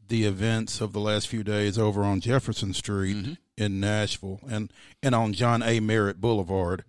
the 0.08 0.24
events 0.24 0.80
of 0.80 0.92
the 0.94 1.00
last 1.00 1.28
few 1.28 1.44
days 1.44 1.78
over 1.78 2.02
on 2.02 2.20
Jefferson 2.20 2.72
Street 2.74 3.16
Mm-hmm. 3.16 3.32
in 3.58 3.78
Nashville 3.78 4.40
and, 4.48 4.72
and 5.02 5.14
on 5.14 5.34
John 5.34 5.62
A. 5.62 5.80
Merritt 5.80 6.18
Boulevard 6.20 6.82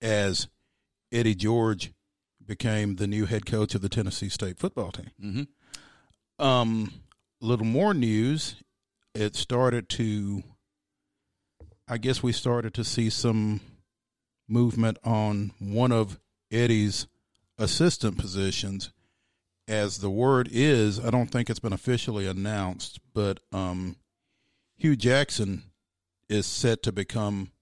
as 0.00 0.46
Eddie 1.10 1.34
George 1.34 1.92
became 2.46 2.96
the 2.96 3.06
new 3.06 3.26
head 3.26 3.46
coach 3.46 3.74
of 3.74 3.80
the 3.80 3.88
Tennessee 3.88 4.28
State 4.28 4.58
football 4.58 4.90
team. 4.92 5.10
Mhm. 6.38 6.44
Um, 6.44 6.92
a 7.40 7.46
little 7.46 7.66
more 7.66 7.94
news. 7.94 8.56
It 9.14 9.36
started 9.36 9.88
to, 9.90 10.42
I 11.86 11.98
guess 11.98 12.22
we 12.22 12.32
started 12.32 12.74
to 12.74 12.84
see 12.84 13.10
some 13.10 13.60
movement 14.48 14.98
on 15.04 15.52
one 15.58 15.92
of 15.92 16.18
Eddie's 16.50 17.06
assistant 17.58 18.18
positions. 18.18 18.90
As 19.68 19.98
the 19.98 20.10
word 20.10 20.48
is, 20.50 20.98
I 20.98 21.10
don't 21.10 21.28
think 21.30 21.48
it's 21.48 21.60
been 21.60 21.72
officially 21.72 22.26
announced, 22.26 22.98
but 23.14 23.40
um, 23.52 23.96
Hue 24.76 24.96
Jackson 24.96 25.64
is 26.28 26.46
set 26.46 26.82
to 26.82 26.92
become 26.92 27.52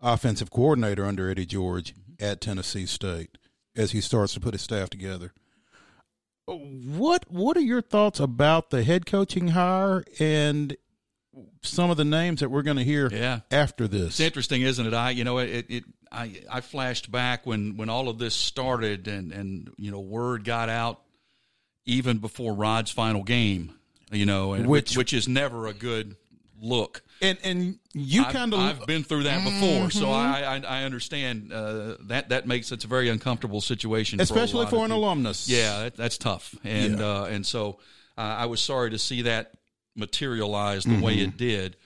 offensive 0.00 0.50
coordinator 0.50 1.04
under 1.06 1.30
Eddie 1.30 1.46
George 1.46 1.94
at 2.18 2.40
Tennessee 2.40 2.86
State 2.86 3.38
as 3.76 3.92
he 3.92 4.00
starts 4.00 4.34
to 4.34 4.40
put 4.40 4.54
his 4.54 4.62
staff 4.62 4.90
together. 4.90 5.32
What 6.46 7.26
What 7.30 7.56
are 7.56 7.60
your 7.62 7.82
thoughts 7.82 8.18
about 8.18 8.70
the 8.70 8.82
head 8.82 9.06
coaching 9.06 9.48
hire 9.48 10.04
and 10.18 10.76
some 11.62 11.90
of 11.90 11.96
the 11.96 12.04
names 12.04 12.40
that 12.40 12.50
we're 12.50 12.62
going 12.62 12.76
to 12.76 12.84
hear 12.84 13.08
Yeah. 13.12 13.40
after 13.52 13.86
this? 13.86 14.08
It's 14.08 14.20
interesting, 14.20 14.62
isn't 14.62 14.84
it? 14.84 14.92
I, 14.94 15.10
you 15.10 15.22
know, 15.22 15.38
it, 15.38 15.66
it, 15.68 15.84
I, 16.10 16.40
I 16.50 16.60
flashed 16.60 17.12
back 17.12 17.46
when, 17.46 17.76
when 17.76 17.88
all 17.88 18.08
of 18.08 18.18
this 18.18 18.34
started, 18.34 19.06
and, 19.06 19.30
and 19.30 19.70
you 19.76 19.92
know, 19.92 20.00
word 20.00 20.42
got 20.44 20.68
out 20.68 21.00
even 21.86 22.18
before 22.18 22.52
Rod's 22.52 22.90
final 22.90 23.22
game. 23.22 23.74
You 24.10 24.26
know, 24.26 24.54
and 24.54 24.66
Which- 24.66 24.90
which 24.90 24.96
which 24.96 25.12
is 25.12 25.28
never 25.28 25.68
a 25.68 25.72
good 25.72 26.16
look. 26.60 27.02
And 27.22 27.36
and 27.44 27.78
you 27.92 28.24
kind 28.24 28.54
of 28.54 28.60
I've 28.60 28.86
been 28.86 29.02
through 29.04 29.24
that 29.24 29.44
before, 29.44 29.90
so 29.90 30.06
Mm-hmm. 30.06 30.64
I 30.64 30.76
I, 30.76 30.80
I 30.80 30.84
understand 30.84 31.52
uh, 31.52 31.96
that 32.04 32.30
that 32.30 32.46
makes 32.46 32.72
it's 32.72 32.84
a 32.84 32.88
very 32.88 33.08
uncomfortable 33.10 33.60
situation, 33.60 34.18
for 34.18 34.22
a 34.22 34.24
especially 34.24 34.66
for 34.66 34.76
of 34.76 34.82
an 34.84 34.88
people. 34.90 35.04
alumnus. 35.04 35.48
Yeah, 35.48 35.80
that, 35.84 35.96
that's 35.96 36.16
tough, 36.18 36.54
and 36.64 36.98
Yeah. 36.98 37.06
uh, 37.06 37.24
and 37.24 37.44
so 37.44 37.78
uh, 38.16 38.20
I 38.22 38.46
was 38.46 38.60
sorry 38.60 38.90
to 38.90 38.98
see 38.98 39.22
that 39.22 39.52
materialize 39.96 40.84
the 40.84 41.00
way 41.00 41.16
Mm-hmm. 41.16 41.28
it 41.28 41.36
did. 41.36 41.76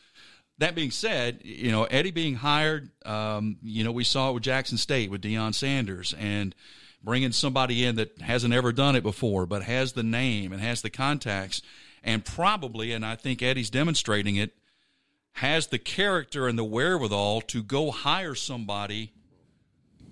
That 0.59 0.75
being 0.77 0.93
said, 0.93 1.41
you 1.43 1.73
know 1.73 1.85
Eddie 1.85 2.13
being 2.13 2.37
hired, 2.37 2.91
um, 3.05 3.57
you 3.63 3.83
know 3.83 3.91
we 3.93 4.05
saw 4.05 4.31
it 4.31 4.35
with 4.35 4.45
Jackson 4.45 4.79
State 4.79 5.11
with 5.11 5.21
Deion 5.23 5.53
Sanders 5.55 6.15
and 6.19 6.55
bringing 7.03 7.33
somebody 7.33 7.85
in 7.85 7.97
that 7.97 8.21
hasn't 8.21 8.55
ever 8.55 8.73
done 8.73 8.95
it 8.97 9.03
before, 9.03 9.47
but 9.47 9.63
has 9.65 9.93
the 9.95 10.03
name 10.05 10.53
and 10.53 10.63
has 10.63 10.81
the 10.81 10.91
contacts, 10.91 11.61
and 12.05 12.25
probably, 12.25 12.93
and 12.93 13.05
I 13.05 13.17
think 13.17 13.43
Eddie's 13.43 13.69
demonstrating 13.69 14.37
it, 14.37 14.55
has 15.35 15.67
the 15.67 15.79
character 15.79 16.47
and 16.47 16.59
the 16.59 16.65
wherewithal 16.65 17.41
to 17.43 17.63
go 17.63 17.91
hire 17.91 18.35
somebody 18.35 19.13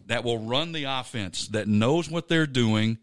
that 0.07 0.25
will 0.25 0.39
run 0.39 0.73
the 0.73 0.85
offense, 0.85 1.47
that 1.49 1.69
knows 1.69 2.11
what 2.11 2.29
they're 2.29 2.47
doing. 2.47 2.99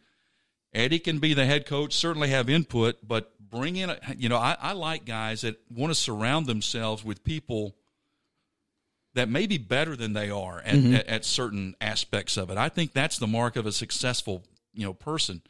Eddie 0.73 0.99
can 0.99 1.19
be 1.19 1.33
the 1.33 1.45
head 1.45 1.65
coach, 1.65 1.93
certainly 1.93 2.29
have 2.29 2.49
input, 2.49 2.97
but 3.07 3.31
bring 3.49 3.77
in, 3.77 3.89
a, 3.89 3.97
you 4.17 4.29
know, 4.29 4.37
I, 4.37 4.57
I 4.59 4.73
like 4.73 5.05
guys 5.05 5.41
that 5.41 5.59
want 5.73 5.91
to 5.91 5.95
surround 5.95 6.45
themselves 6.45 7.03
with 7.03 7.23
people 7.23 7.75
that 9.13 9.29
may 9.29 9.47
be 9.47 9.57
better 9.57 9.95
than 9.95 10.13
they 10.13 10.29
are 10.29 10.59
at, 10.59 10.75
mm-hmm. 10.75 10.95
at, 10.95 11.07
at 11.07 11.25
certain 11.25 11.73
aspects 11.81 12.37
of 12.37 12.49
it. 12.49 12.57
I 12.57 12.69
think 12.69 12.93
that's 12.93 13.17
the 13.17 13.27
mark 13.27 13.55
of 13.55 13.65
a 13.65 13.71
successful, 13.71 14.43
you 14.73 14.85
know, 14.85 14.93
person. 14.93 15.41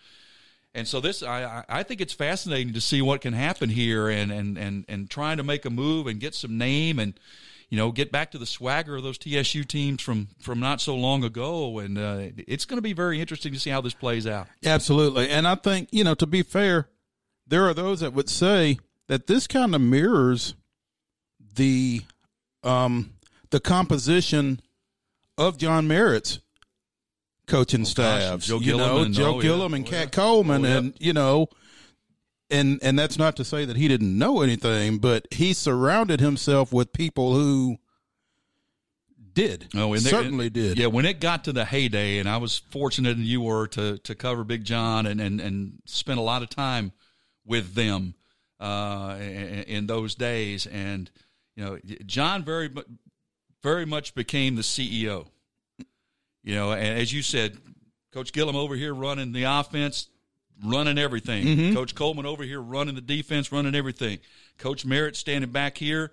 And 0.74 0.88
so 0.88 1.00
this, 1.00 1.24
I, 1.24 1.64
I 1.68 1.84
think 1.84 2.00
it's 2.00 2.14
fascinating 2.14 2.74
to 2.74 2.82
see 2.82 3.02
what 3.02 3.22
can 3.22 3.34
happen 3.34 3.70
here, 3.70 4.08
and 4.08 4.32
and 4.32 4.58
and 4.58 4.86
and 4.88 5.10
trying 5.10 5.38
to 5.38 5.44
make 5.44 5.66
a 5.66 5.70
move 5.70 6.06
and 6.08 6.20
get 6.20 6.36
some 6.36 6.58
name, 6.58 7.00
and 7.00 7.20
you 7.70 7.78
know, 7.78 7.92
get 7.92 8.12
back 8.12 8.32
to 8.32 8.38
the 8.38 8.46
swagger 8.46 8.98
of 8.98 9.04
those 9.04 9.18
TSU 9.18 9.64
teams 9.64 10.02
from 10.02 10.30
from 10.40 10.60
not 10.60 10.82
so 10.82 10.96
long 10.96 11.24
ago, 11.24 11.80
and 11.80 11.98
uh, 11.98 12.20
it's 12.48 12.66
going 12.66 12.78
to 12.78 12.84
be 12.84 12.94
very 12.94 13.20
interesting 13.20 13.54
to 13.54 13.60
see 13.60 13.70
how 13.70 13.82
this 13.82 13.94
plays 13.94 14.26
out. 14.26 14.48
Absolutely. 14.66 15.30
And 15.30 15.48
I 15.48 15.56
think, 15.56 15.90
you 15.92 16.04
know, 16.04 16.16
to 16.16 16.28
be 16.28 16.44
fair, 16.44 16.88
there 17.48 17.68
are 17.68 17.74
those 17.74 18.00
that 18.00 18.14
would 18.14 18.30
say 18.30 18.80
that 19.08 19.28
this 19.28 19.48
kind 19.48 19.74
of 19.76 19.82
mirrors 19.82 20.56
the 21.56 22.02
um 22.64 23.14
the 23.50 23.60
composition 23.60 24.62
of 25.38 25.58
John 25.58 25.88
Merritt's 25.88 26.40
coaching 27.50 27.84
staffs. 27.86 28.48
Joe 28.48 28.60
you 28.60 28.78
know, 28.78 29.00
and- 29.00 29.14
Joe 29.14 29.36
oh, 29.36 29.42
yeah. 29.42 29.66
And 29.76 29.86
Oh, 29.88 29.90
Cat 29.90 30.00
yeah. 30.06 30.06
Coleman 30.08 30.66
Oh, 30.66 30.68
yeah. 30.70 30.78
and 30.78 30.94
you 31.00 31.14
know 31.14 31.50
and 32.50 32.80
and 32.82 32.98
that's 32.98 33.18
not 33.18 33.36
to 33.38 33.44
say 33.46 33.66
that 33.66 33.76
he 33.76 33.88
didn't 33.88 34.18
know 34.18 34.42
anything, 34.42 34.98
but 35.00 35.28
he 35.32 35.54
surrounded 35.54 36.20
himself 36.20 36.72
with 36.74 36.94
people 36.94 37.34
who 37.36 37.78
did. 39.34 39.68
Oh, 39.76 39.94
and 39.94 40.02
they- 40.02 40.10
certainly 40.10 40.50
did. 40.50 40.78
Yeah, 40.78 40.88
when 40.88 41.06
it 41.06 41.20
got 41.20 41.44
to 41.46 41.54
the 41.54 41.66
heyday, 41.66 42.18
and 42.20 42.28
I 42.28 42.38
was 42.38 42.58
fortunate, 42.58 43.18
and 43.18 43.26
you 43.26 43.42
were 43.42 43.68
to 43.68 43.98
to 44.00 44.16
cover 44.16 44.44
Big 44.44 44.64
John 44.64 45.06
and 45.06 45.22
and 45.22 45.40
and 45.40 45.82
spend 45.86 46.20
a 46.20 46.24
lot 46.24 46.42
of 46.42 46.50
time 46.50 46.92
with 47.46 47.74
them 47.76 48.16
uh, 48.60 49.16
in, 49.20 49.64
in 49.68 49.88
those 49.88 50.16
days, 50.16 50.66
and 50.66 51.10
you 51.56 51.64
know, 51.64 51.80
John 52.06 52.44
very 52.44 52.70
very 53.62 53.86
much 53.86 54.16
became 54.16 54.56
the 54.56 54.62
CEO. 54.62 55.28
You 56.44 56.56
know, 56.56 56.72
and 56.72 57.00
as 57.00 57.12
you 57.12 57.22
said, 57.22 57.58
Coach 58.12 58.32
Gilliam 58.34 58.56
over 58.56 58.76
here 58.76 58.94
running 58.94 59.32
the 59.34 59.44
offense, 59.44 60.08
running 60.64 60.98
everything. 60.98 61.74
Coach 61.74 61.96
Coleman 61.96 62.26
over 62.26 62.44
here 62.44 62.62
running 62.62 62.96
the 62.96 63.02
defense, 63.02 63.52
running 63.52 63.76
everything. 63.76 64.20
Coach 64.58 64.86
Merritt 64.86 65.16
standing 65.16 65.52
back 65.52 65.78
here, 65.78 66.12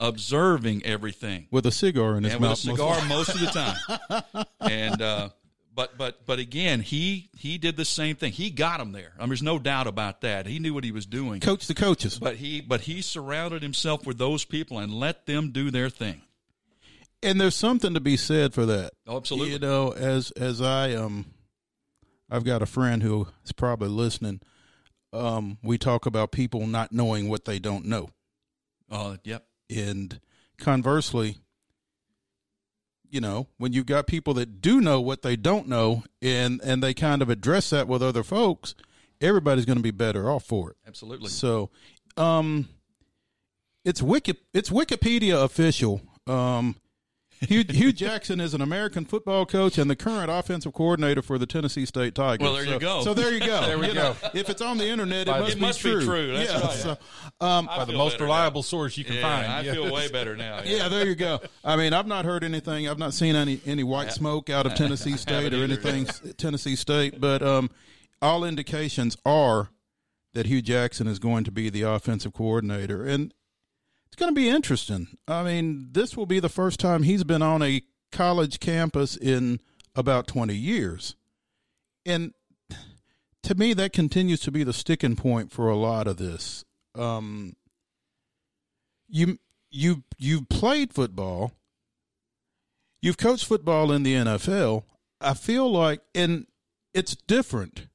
observing 0.00 0.84
everything 0.84 1.46
with 1.50 1.66
a 1.66 1.72
cigar 1.72 2.16
in 2.16 2.24
his 2.24 2.34
and 2.34 2.42
with 2.42 2.48
a 2.48 2.50
mouth. 2.50 2.66
most 2.66 2.76
cigar 2.76 3.08
most 3.08 3.28
of 3.34 3.40
the 3.40 3.46
time. 3.46 4.44
and 4.60 5.02
uh, 5.02 5.28
but 5.74 5.96
but 5.96 6.26
but 6.26 6.38
again, 6.38 6.80
he 6.80 7.30
he 7.36 7.56
did 7.56 7.76
the 7.76 7.84
same 7.84 8.16
thing. 8.16 8.32
He 8.32 8.50
got 8.50 8.80
him 8.80 8.92
there. 8.92 9.12
I 9.16 9.22
mean, 9.22 9.30
there's 9.30 9.42
no 9.42 9.58
doubt 9.58 9.86
about 9.86 10.22
that. 10.22 10.46
He 10.46 10.58
knew 10.58 10.74
what 10.74 10.84
he 10.84 10.92
was 10.92 11.06
doing. 11.06 11.40
coach 11.40 11.66
the 11.66 11.74
coaches. 11.74 12.18
But 12.18 12.36
he 12.36 12.60
but 12.60 12.82
he 12.82 13.00
surrounded 13.00 13.62
himself 13.62 14.06
with 14.06 14.18
those 14.18 14.44
people 14.44 14.78
and 14.78 14.92
let 14.92 15.26
them 15.26 15.50
do 15.50 15.70
their 15.70 15.88
thing. 15.88 16.22
And 17.22 17.40
there's 17.40 17.54
something 17.56 17.94
to 17.94 18.00
be 18.00 18.16
said 18.16 18.54
for 18.54 18.66
that. 18.66 18.92
Oh, 19.06 19.16
absolutely. 19.16 19.52
You 19.52 19.58
know, 19.58 19.92
as 19.92 20.30
as 20.32 20.60
I 20.62 20.94
um, 20.94 21.26
I've 22.30 22.44
got 22.44 22.62
a 22.62 22.66
friend 22.66 23.02
who 23.02 23.28
is 23.44 23.52
probably 23.52 23.88
listening. 23.88 24.40
Um, 25.12 25.56
we 25.62 25.78
talk 25.78 26.04
about 26.04 26.32
people 26.32 26.66
not 26.66 26.92
knowing 26.92 27.28
what 27.30 27.46
they 27.46 27.58
don't 27.58 27.86
know, 27.86 28.10
Oh, 28.90 29.16
yep. 29.24 29.46
and 29.74 30.20
conversely, 30.58 31.38
you 33.10 33.20
know, 33.22 33.46
when 33.56 33.72
you've 33.72 33.86
got 33.86 34.06
people 34.06 34.34
that 34.34 34.60
do 34.60 34.82
know 34.82 35.00
what 35.00 35.22
they 35.22 35.34
don't 35.34 35.66
know, 35.66 36.04
and 36.20 36.60
and 36.62 36.82
they 36.82 36.92
kind 36.92 37.22
of 37.22 37.30
address 37.30 37.70
that 37.70 37.88
with 37.88 38.02
other 38.02 38.22
folks, 38.22 38.74
everybody's 39.20 39.64
going 39.64 39.78
to 39.78 39.82
be 39.82 39.90
better 39.90 40.30
off 40.30 40.44
for 40.44 40.72
it. 40.72 40.76
Absolutely. 40.86 41.30
So, 41.30 41.70
um, 42.18 42.68
it's 43.86 44.02
Wiki, 44.02 44.34
it's 44.52 44.68
Wikipedia 44.68 45.42
official. 45.42 46.02
Um, 46.26 46.76
Hue, 47.40 47.64
Hue 47.70 47.92
Jackson 47.92 48.40
is 48.40 48.54
an 48.54 48.60
American 48.60 49.04
football 49.04 49.46
coach 49.46 49.78
and 49.78 49.88
the 49.90 49.96
current 49.96 50.30
offensive 50.30 50.72
coordinator 50.72 51.22
for 51.22 51.38
the 51.38 51.46
Tennessee 51.46 51.86
State 51.86 52.14
Tigers. 52.14 52.44
Well, 52.44 52.54
there 52.54 52.64
you 52.64 52.70
So- 52.72 52.78
go. 52.78 53.02
So 53.04 53.14
there 53.14 53.32
you 53.32 53.40
go. 53.40 53.60
There 53.68 53.78
we 53.78 53.88
You 53.88 53.94
go. 53.94 54.02
know, 54.02 54.16
if 54.34 54.48
it's 54.50 54.62
on 54.62 54.78
the 54.78 54.86
internet, 54.88 55.22
it 55.22 55.26
By- 55.28 55.40
must, 55.40 55.52
it 55.52 55.54
be, 55.56 55.60
must 55.60 55.82
be 55.82 55.90
true. 55.90 56.04
true. 56.04 56.36
That's 56.36 56.52
yeah, 56.52 56.60
right. 56.60 56.72
So, 56.74 56.98
um, 57.46 57.66
By 57.66 57.84
the 57.84 57.92
most 57.92 58.12
better 58.14 58.24
reliable 58.24 58.62
source 58.62 58.96
you 58.96 59.04
can 59.04 59.16
Yeah, 59.16 59.22
find. 59.22 59.46
I 59.52 59.60
Yeah. 59.62 59.72
feel 59.72 59.92
way 59.92 60.08
better 60.10 60.36
now. 60.36 60.60
yeah, 60.64 60.88
there 60.88 61.06
you 61.06 61.14
go. 61.14 61.40
I 61.64 61.76
mean, 61.76 61.92
I've 61.92 62.06
not 62.06 62.24
heard 62.24 62.42
anything. 62.44 62.88
I've 62.88 62.98
not 62.98 63.14
seen 63.14 63.36
any 63.36 63.60
any 63.66 63.82
white 63.84 64.12
smoke 64.12 64.48
out 64.50 64.66
of 64.66 64.74
Tennessee 64.74 65.16
State 65.16 65.52
or 65.54 65.62
anything 65.62 66.06
Tennessee 66.36 66.76
State, 66.76 67.20
but 67.20 67.42
um, 67.42 67.70
all 68.22 68.44
indications 68.44 69.16
are 69.24 69.70
that 70.34 70.46
Hue 70.46 70.62
Jackson 70.62 71.06
is 71.06 71.18
going 71.18 71.44
to 71.44 71.50
be 71.50 71.70
the 71.70 71.82
offensive 71.82 72.32
coordinator, 72.32 73.04
and 73.04 73.32
it's 74.08 74.16
going 74.16 74.34
to 74.34 74.40
be 74.40 74.48
interesting. 74.48 75.08
I 75.28 75.42
mean, 75.42 75.90
this 75.92 76.16
will 76.16 76.26
be 76.26 76.40
the 76.40 76.48
first 76.48 76.80
time 76.80 77.04
he's 77.04 77.24
been 77.24 77.42
on 77.42 77.62
a 77.62 77.82
college 78.10 78.58
campus 78.58 79.16
in 79.16 79.60
about 79.94 80.26
twenty 80.26 80.56
years, 80.56 81.14
and 82.04 82.32
to 83.48 83.54
me, 83.54 83.72
that 83.74 83.92
continues 83.92 84.40
to 84.40 84.50
be 84.50 84.64
the 84.64 84.72
sticking 84.74 85.16
point 85.16 85.52
for 85.52 85.68
a 85.68 85.76
lot 85.76 86.06
of 86.06 86.18
this. 86.18 86.64
Um, 86.94 87.54
you 89.08 89.38
you 89.70 90.04
you've 90.18 90.48
played 90.48 90.92
football, 90.92 91.52
you've 93.00 93.16
coached 93.16 93.46
football 93.46 93.90
in 93.92 94.02
the 94.02 94.14
NFL. 94.14 94.84
I 95.20 95.34
feel 95.34 95.70
like, 95.70 96.00
and 96.14 96.46
it's 96.92 97.16
different, 97.16 97.86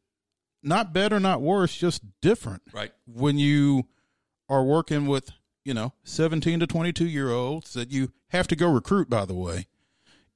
not 0.61 0.93
better, 0.93 1.19
not 1.19 1.41
worse, 1.41 1.75
just 1.75 2.01
different. 2.21 2.63
Right. 2.73 2.91
When 3.05 3.37
you 3.37 3.87
are 4.49 4.63
working 4.63 5.05
with 5.05 5.29
you 5.65 5.73
know 5.73 5.93
seventeen 6.03 6.59
to 6.59 6.67
twenty 6.67 6.93
two 6.93 7.07
year 7.07 7.31
olds 7.31 7.73
that 7.73 7.91
you 7.91 8.11
have 8.29 8.47
to 8.47 8.55
go 8.55 8.71
recruit, 8.71 9.09
by 9.09 9.25
the 9.25 9.33
way, 9.33 9.67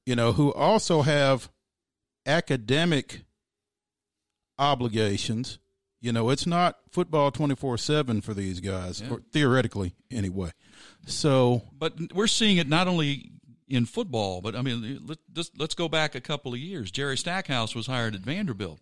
you 0.06 0.16
know 0.16 0.32
who 0.32 0.52
also 0.52 1.02
have 1.02 1.50
academic 2.26 3.22
obligations. 4.58 5.58
You 6.00 6.12
know, 6.12 6.30
it's 6.30 6.46
not 6.46 6.76
football 6.92 7.32
24 7.32 7.76
7 7.76 8.20
for 8.20 8.32
these 8.32 8.60
guys, 8.60 9.02
or 9.10 9.20
theoretically, 9.32 9.94
anyway. 10.12 10.52
So, 11.06 11.62
But 11.76 12.14
we're 12.14 12.28
seeing 12.28 12.58
it 12.58 12.68
not 12.68 12.86
only 12.86 13.32
in 13.66 13.84
football, 13.84 14.40
but 14.40 14.54
I 14.54 14.62
mean, 14.62 15.00
let, 15.06 15.18
let's 15.58 15.74
go 15.74 15.88
back 15.88 16.14
a 16.14 16.20
couple 16.20 16.52
of 16.52 16.60
years. 16.60 16.92
Jerry 16.92 17.16
Stackhouse 17.16 17.74
was 17.74 17.88
hired 17.88 18.14
at 18.14 18.20
Vanderbilt, 18.20 18.78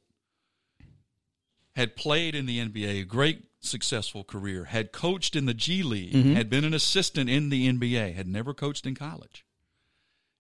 had 1.75 1.97
played 1.97 2.35
in 2.35 2.45
the 2.45 2.59
NBA, 2.59 3.09
great 3.09 3.45
successful 3.67 4.25
career, 4.25 4.65
had 4.65 4.93
coached 4.93 5.37
in 5.37 5.47
the 5.47 5.55
G 5.55 5.83
League, 5.83 6.15
mm-hmm. 6.15 6.35
had 6.35 6.49
been 6.49 6.65
an 6.65 6.75
assistant 6.75 7.29
in 7.29 7.51
the 7.51 7.71
NBA, 7.71 8.15
had 8.15 8.27
never 8.27 8.55
coached 8.55 8.87
in 8.87 8.95
college. 8.95 9.45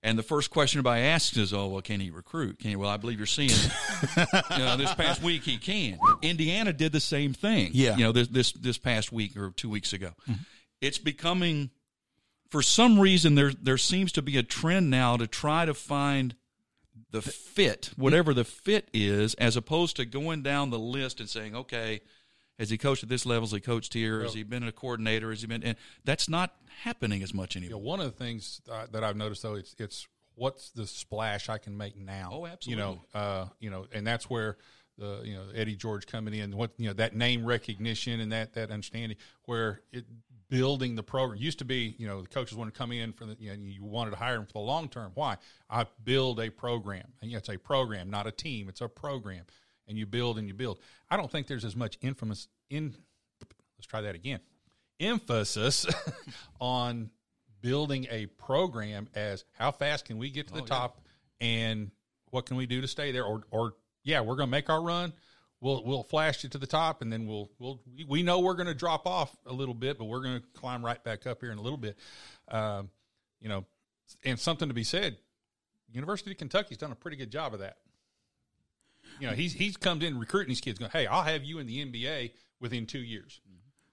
And 0.06 0.16
the 0.16 0.22
first 0.22 0.50
question 0.50 0.78
everybody 0.78 1.02
asks 1.02 1.36
is, 1.36 1.52
"Oh, 1.52 1.66
well, 1.66 1.82
can 1.82 1.98
he 1.98 2.10
recruit? 2.10 2.60
Can 2.60 2.70
he?" 2.70 2.76
Well, 2.76 2.88
I 2.88 2.96
believe 2.96 3.18
you're 3.18 3.26
seeing. 3.26 3.50
you 4.16 4.58
know, 4.58 4.76
this 4.76 4.94
past 4.94 5.20
week 5.20 5.42
he 5.42 5.58
can. 5.58 5.98
Indiana 6.22 6.72
did 6.72 6.92
the 6.92 7.00
same 7.00 7.32
thing. 7.32 7.70
Yeah. 7.72 7.96
You 7.96 8.04
know, 8.04 8.12
this 8.12 8.28
this 8.28 8.52
this 8.52 8.78
past 8.78 9.10
week 9.10 9.36
or 9.36 9.50
two 9.50 9.68
weeks 9.68 9.92
ago, 9.92 10.12
mm-hmm. 10.28 10.42
it's 10.80 10.98
becoming. 10.98 11.70
For 12.50 12.62
some 12.62 13.00
reason, 13.00 13.34
there 13.34 13.52
there 13.60 13.78
seems 13.78 14.12
to 14.12 14.22
be 14.22 14.36
a 14.36 14.44
trend 14.44 14.90
now 14.90 15.16
to 15.16 15.26
try 15.26 15.64
to 15.64 15.74
find 15.74 16.36
the 17.10 17.20
fit, 17.20 17.90
whatever 17.96 18.32
the 18.32 18.44
fit 18.44 18.88
is, 18.92 19.34
as 19.34 19.56
opposed 19.56 19.96
to 19.96 20.04
going 20.04 20.42
down 20.42 20.70
the 20.70 20.78
list 20.78 21.18
and 21.18 21.28
saying, 21.28 21.56
"Okay, 21.56 22.00
has 22.58 22.70
he 22.70 22.78
coached 22.78 23.02
at 23.02 23.08
this 23.08 23.26
level? 23.26 23.42
Has 23.42 23.52
he 23.52 23.60
coached 23.60 23.94
here? 23.94 24.22
Has 24.22 24.34
he 24.34 24.42
been 24.42 24.62
a 24.62 24.72
coordinator? 24.72 25.30
Has 25.30 25.40
he 25.40 25.46
been?" 25.46 25.62
And 25.62 25.76
that's 26.04 26.28
not 26.28 26.54
happening 26.82 27.22
as 27.22 27.32
much 27.34 27.54
You 27.54 27.62
know, 27.62 27.66
anymore. 27.66 27.82
one 27.82 28.00
of 28.00 28.06
the 28.06 28.24
things 28.24 28.60
uh, 28.70 28.86
that 28.92 29.02
I've 29.04 29.16
noticed 29.16 29.42
though, 29.42 29.54
it's 29.54 29.74
it's 29.78 30.06
what's 30.34 30.70
the 30.70 30.86
splash 30.86 31.48
I 31.48 31.58
can 31.58 31.76
make 31.76 31.96
now. 31.96 32.30
Oh, 32.32 32.46
absolutely. 32.46 32.82
You 32.82 32.88
know, 32.88 33.04
uh, 33.14 33.46
you 33.60 33.70
know, 33.70 33.86
and 33.92 34.06
that's 34.06 34.28
where 34.30 34.56
the 34.98 35.22
you 35.24 35.34
know 35.34 35.44
Eddie 35.54 35.76
George 35.76 36.06
coming 36.06 36.34
in, 36.34 36.56
what 36.56 36.70
you 36.78 36.86
know 36.88 36.94
that 36.94 37.14
name 37.14 37.44
recognition 37.44 38.20
and 38.20 38.32
that 38.32 38.54
that 38.54 38.70
understanding 38.70 39.16
where 39.44 39.80
it 39.92 40.04
building 40.48 40.94
the 40.94 41.02
program 41.02 41.40
used 41.40 41.58
to 41.58 41.64
be. 41.64 41.94
You 41.98 42.06
know, 42.06 42.22
the 42.22 42.28
coaches 42.28 42.56
want 42.56 42.72
to 42.72 42.78
come 42.78 42.92
in 42.92 43.12
for 43.12 43.26
the 43.26 43.36
you 43.38 43.50
know 43.50 43.56
you 43.58 43.84
wanted 43.84 44.12
to 44.12 44.16
hire 44.16 44.36
them 44.36 44.46
for 44.46 44.52
the 44.54 44.60
long 44.60 44.88
term. 44.88 45.10
Why? 45.14 45.36
I 45.68 45.86
build 46.04 46.40
a 46.40 46.50
program, 46.50 47.12
and 47.20 47.30
yeah, 47.30 47.38
it's 47.38 47.48
a 47.48 47.58
program, 47.58 48.10
not 48.10 48.26
a 48.26 48.32
team. 48.32 48.68
It's 48.68 48.80
a 48.80 48.88
program, 48.88 49.44
and 49.88 49.96
you 49.98 50.06
build 50.06 50.38
and 50.38 50.48
you 50.48 50.54
build. 50.54 50.78
I 51.10 51.16
don't 51.16 51.30
think 51.30 51.46
there's 51.46 51.64
as 51.64 51.76
much 51.76 51.98
infamous 52.00 52.48
in. 52.70 52.94
Let's 53.78 53.86
try 53.86 54.00
that 54.02 54.14
again 54.14 54.40
emphasis 55.00 55.86
on 56.60 57.10
building 57.60 58.06
a 58.10 58.26
program 58.26 59.08
as 59.14 59.44
how 59.52 59.70
fast 59.70 60.04
can 60.06 60.18
we 60.18 60.30
get 60.30 60.46
to 60.48 60.54
the 60.54 60.60
top 60.62 61.00
and 61.40 61.90
what 62.30 62.46
can 62.46 62.56
we 62.56 62.66
do 62.66 62.80
to 62.80 62.88
stay 62.88 63.12
there 63.12 63.24
or 63.24 63.42
or 63.50 63.74
yeah 64.04 64.20
we're 64.20 64.36
going 64.36 64.46
to 64.46 64.50
make 64.50 64.70
our 64.70 64.82
run 64.82 65.12
we'll 65.60 65.84
we'll 65.84 66.02
flash 66.02 66.42
you 66.44 66.48
to 66.50 66.58
the 66.58 66.66
top 66.66 67.02
and 67.02 67.12
then 67.12 67.26
we'll 67.26 67.50
we'll 67.58 67.80
we- 67.94 68.04
we 68.04 68.22
know 68.22 68.40
we're 68.40 68.54
going 68.54 68.66
to 68.68 68.74
drop 68.74 69.06
off 69.06 69.36
a 69.46 69.52
little 69.52 69.74
bit 69.74 69.98
but 69.98 70.04
we're 70.04 70.22
going 70.22 70.40
to 70.40 70.46
climb 70.58 70.84
right 70.84 71.02
back 71.04 71.26
up 71.26 71.40
here 71.40 71.50
in 71.52 71.58
a 71.58 71.62
little 71.62 71.78
bit 71.78 71.98
um, 72.48 72.88
you 73.40 73.48
know 73.48 73.64
and 74.24 74.38
something 74.38 74.68
to 74.68 74.74
be 74.74 74.84
said 74.84 75.16
University 75.92 76.30
of 76.32 76.38
Kentucky's 76.38 76.78
done 76.78 76.92
a 76.92 76.96
pretty 76.96 77.16
good 77.16 77.30
job 77.30 77.52
of 77.54 77.60
that 77.60 77.76
you 79.20 79.26
know 79.28 79.34
he's 79.34 79.52
he's 79.52 79.76
come 79.76 80.02
in 80.02 80.18
recruiting 80.18 80.48
these 80.50 80.60
kids 80.60 80.78
going 80.78 80.90
hey 80.90 81.06
I'll 81.06 81.22
have 81.22 81.44
you 81.44 81.58
in 81.58 81.66
the 81.66 81.84
NBA 81.84 82.32
within 82.60 82.86
2 82.86 82.98
years 82.98 83.40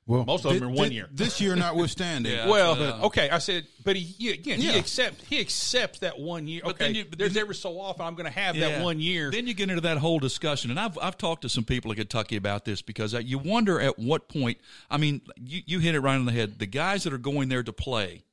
well, 0.05 0.25
Most 0.25 0.43
of 0.43 0.51
them 0.51 0.59
thi- 0.59 0.65
are 0.65 0.69
one 0.69 0.89
thi- 0.89 0.95
year. 0.95 1.07
This 1.13 1.39
year, 1.39 1.55
notwithstanding. 1.55 2.33
Yeah. 2.35 2.49
Well, 2.49 2.73
Uh, 2.73 3.05
okay, 3.05 3.29
I 3.29 3.37
said, 3.37 3.65
but 3.85 3.95
he, 3.95 4.01
he 4.03 4.31
again 4.31 4.59
Yeah. 4.59 4.73
he 4.73 4.79
accept 4.79 5.21
he 5.29 5.39
accepts 5.39 5.99
that 5.99 6.19
one 6.19 6.45
year. 6.45 6.59
But 6.65 6.71
okay, 6.75 6.85
then 6.87 6.95
you- 6.95 7.05
but 7.05 7.17
there's 7.17 7.35
then- 7.35 7.41
every 7.43 7.55
so 7.55 7.79
often 7.79 8.05
I'm 8.05 8.15
going 8.15 8.25
to 8.25 8.37
have 8.37 8.57
Yeah. 8.57 8.67
that 8.79 8.83
one 8.83 8.99
year. 8.99 9.31
Then 9.31 9.47
you 9.47 9.53
get 9.53 9.69
into 9.69 9.79
that 9.79 9.99
whole 9.99 10.19
discussion, 10.19 10.71
and 10.71 10.77
I've 10.79 10.97
I've 11.01 11.17
talked 11.17 11.43
to 11.43 11.49
some 11.49 11.63
people 11.63 11.89
in 11.91 11.95
Kentucky 11.95 12.35
about 12.35 12.65
this 12.65 12.81
because 12.81 13.13
uh, 13.15 13.19
you 13.19 13.37
wonder 13.37 13.79
at 13.79 13.97
what 13.97 14.27
point. 14.27 14.57
I 14.91 14.97
mean, 14.97 15.21
you 15.41 15.61
you 15.65 15.79
hit 15.79 15.95
it 15.95 16.01
right 16.01 16.15
on 16.15 16.25
the 16.25 16.33
head. 16.33 16.59
The 16.59 16.65
guys 16.65 17.05
that 17.05 17.13
are 17.13 17.17
going 17.17 17.47
there 17.47 17.63
to 17.63 17.71
play 17.71 18.23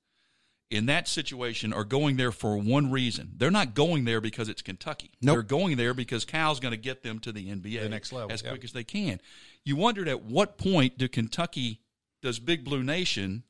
in 0.71 0.87
that 0.87 1.09
situation 1.09 1.73
are 1.73 1.85
going 1.85 2.17
there 2.17 2.31
for 2.31 2.57
one 2.57 2.91
reason. 2.93 3.33
They're 3.37 3.51
not 3.51 3.75
going 3.75 4.05
there 4.05 4.21
because 4.21 4.49
it's 4.49 4.63
Kentucky. 4.63 5.11
Nope. 5.21 5.35
They're 5.35 5.43
going 5.43 5.77
there 5.77 5.95
because 5.95 6.25
Cal's 6.25 6.61
going 6.61 6.71
to 6.73 6.79
get 6.79 7.03
them 7.03 7.19
to 7.21 7.33
the 7.33 7.49
NBA 7.49 7.83
The 7.83 7.89
next 7.89 8.13
level, 8.13 8.31
as 8.31 8.43
yeah. 8.43 8.51
quick 8.51 8.63
as 8.65 8.73
they 8.73 8.85
can. 8.85 9.21
You 9.65 9.75
wondered 9.77 10.07
at 10.09 10.23
what 10.23 10.59
point 10.59 10.97
do 10.97 11.09
Kentucky 11.09 11.81
does 12.23 12.39
Big 12.39 12.65
Blue 12.65 12.83
Nation 12.85 13.43